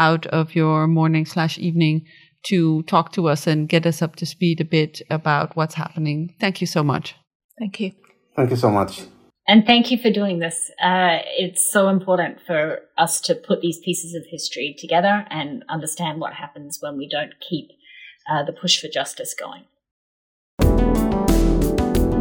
out 0.03 0.27
of 0.27 0.55
your 0.55 0.87
morning 0.89 1.25
slash 1.25 1.59
evening 1.59 2.05
to 2.51 2.83
talk 2.83 3.13
to 3.13 3.29
us 3.29 3.47
and 3.47 3.69
get 3.69 3.87
us 3.87 4.03
up 4.03 4.17
to 4.17 4.27
speed 4.27 4.61
a 4.61 4.65
bit 4.65 5.01
about 5.11 5.57
what's 5.57 5.75
happening. 5.75 6.35
Thank 6.41 6.61
you 6.61 6.67
so 6.67 6.83
much. 6.83 7.15
Thank 7.59 7.79
you. 7.81 7.93
Thank 8.37 8.51
you 8.51 8.57
so 8.57 8.71
much. 8.71 9.03
And 9.47 9.67
thank 9.67 9.91
you 9.91 9.99
for 9.99 10.11
doing 10.11 10.39
this. 10.39 10.71
Uh, 10.83 11.19
it's 11.45 11.71
so 11.71 11.89
important 11.89 12.39
for 12.47 12.81
us 12.97 13.21
to 13.23 13.35
put 13.35 13.61
these 13.61 13.79
pieces 13.85 14.15
of 14.15 14.23
history 14.29 14.75
together 14.79 15.27
and 15.31 15.65
understand 15.69 16.21
what 16.21 16.33
happens 16.35 16.79
when 16.81 16.97
we 16.97 17.09
don't 17.09 17.35
keep 17.49 17.69
uh, 18.31 18.43
the 18.45 18.53
push 18.53 18.81
for 18.81 18.89
justice 18.89 19.35
going. 19.35 19.65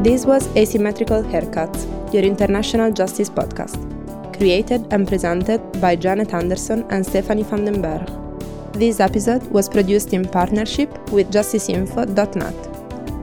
This 0.04 0.26
was 0.26 0.48
Asymmetrical 0.56 1.24
Haircuts, 1.24 1.82
your 2.14 2.24
international 2.24 2.92
justice 2.92 3.30
podcast 3.30 4.01
created 4.42 4.92
and 4.92 5.08
presented 5.08 5.62
by 5.80 5.96
Janet 5.96 6.34
Anderson 6.34 6.84
and 6.90 7.06
Stephanie 7.06 7.44
van 7.44 7.66
den 7.66 7.80
Berg. 7.80 8.08
This 8.74 9.00
episode 9.00 9.44
was 9.52 9.70
produced 9.70 10.14
in 10.14 10.26
partnership 10.26 10.90
with 11.12 11.32
justiceinfo.net, 11.32 12.56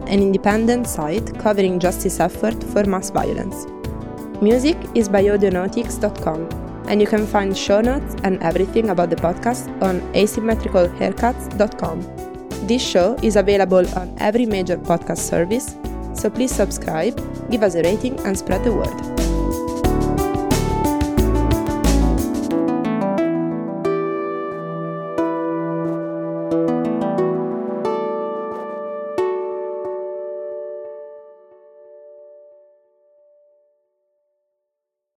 an 0.07 0.23
independent 0.23 0.87
site 0.87 1.37
covering 1.41 1.81
justice 1.81 2.21
effort 2.21 2.63
for 2.73 2.85
mass 2.85 3.11
violence. 3.11 3.67
Music 4.41 4.77
is 4.95 5.09
by 5.09 5.25
audionautix.com, 5.25 6.49
and 6.87 7.01
you 7.01 7.09
can 7.09 7.27
find 7.27 7.59
show 7.59 7.81
notes 7.81 8.15
and 8.23 8.41
everything 8.41 8.91
about 8.91 9.11
the 9.11 9.17
podcast 9.17 9.67
on 9.83 10.01
asymmetricalhaircuts.com. 10.13 12.03
This 12.69 12.83
show 12.83 13.17
is 13.25 13.35
available 13.35 13.85
on 13.99 14.15
every 14.21 14.47
major 14.47 14.77
podcast 14.77 15.19
service, 15.19 15.75
so 16.15 16.31
please 16.31 16.55
subscribe, 16.55 17.17
give 17.51 17.65
us 17.65 17.75
a 17.75 17.83
rating, 17.83 18.21
and 18.21 18.39
spread 18.39 18.63
the 18.63 18.73
word. 18.73 19.18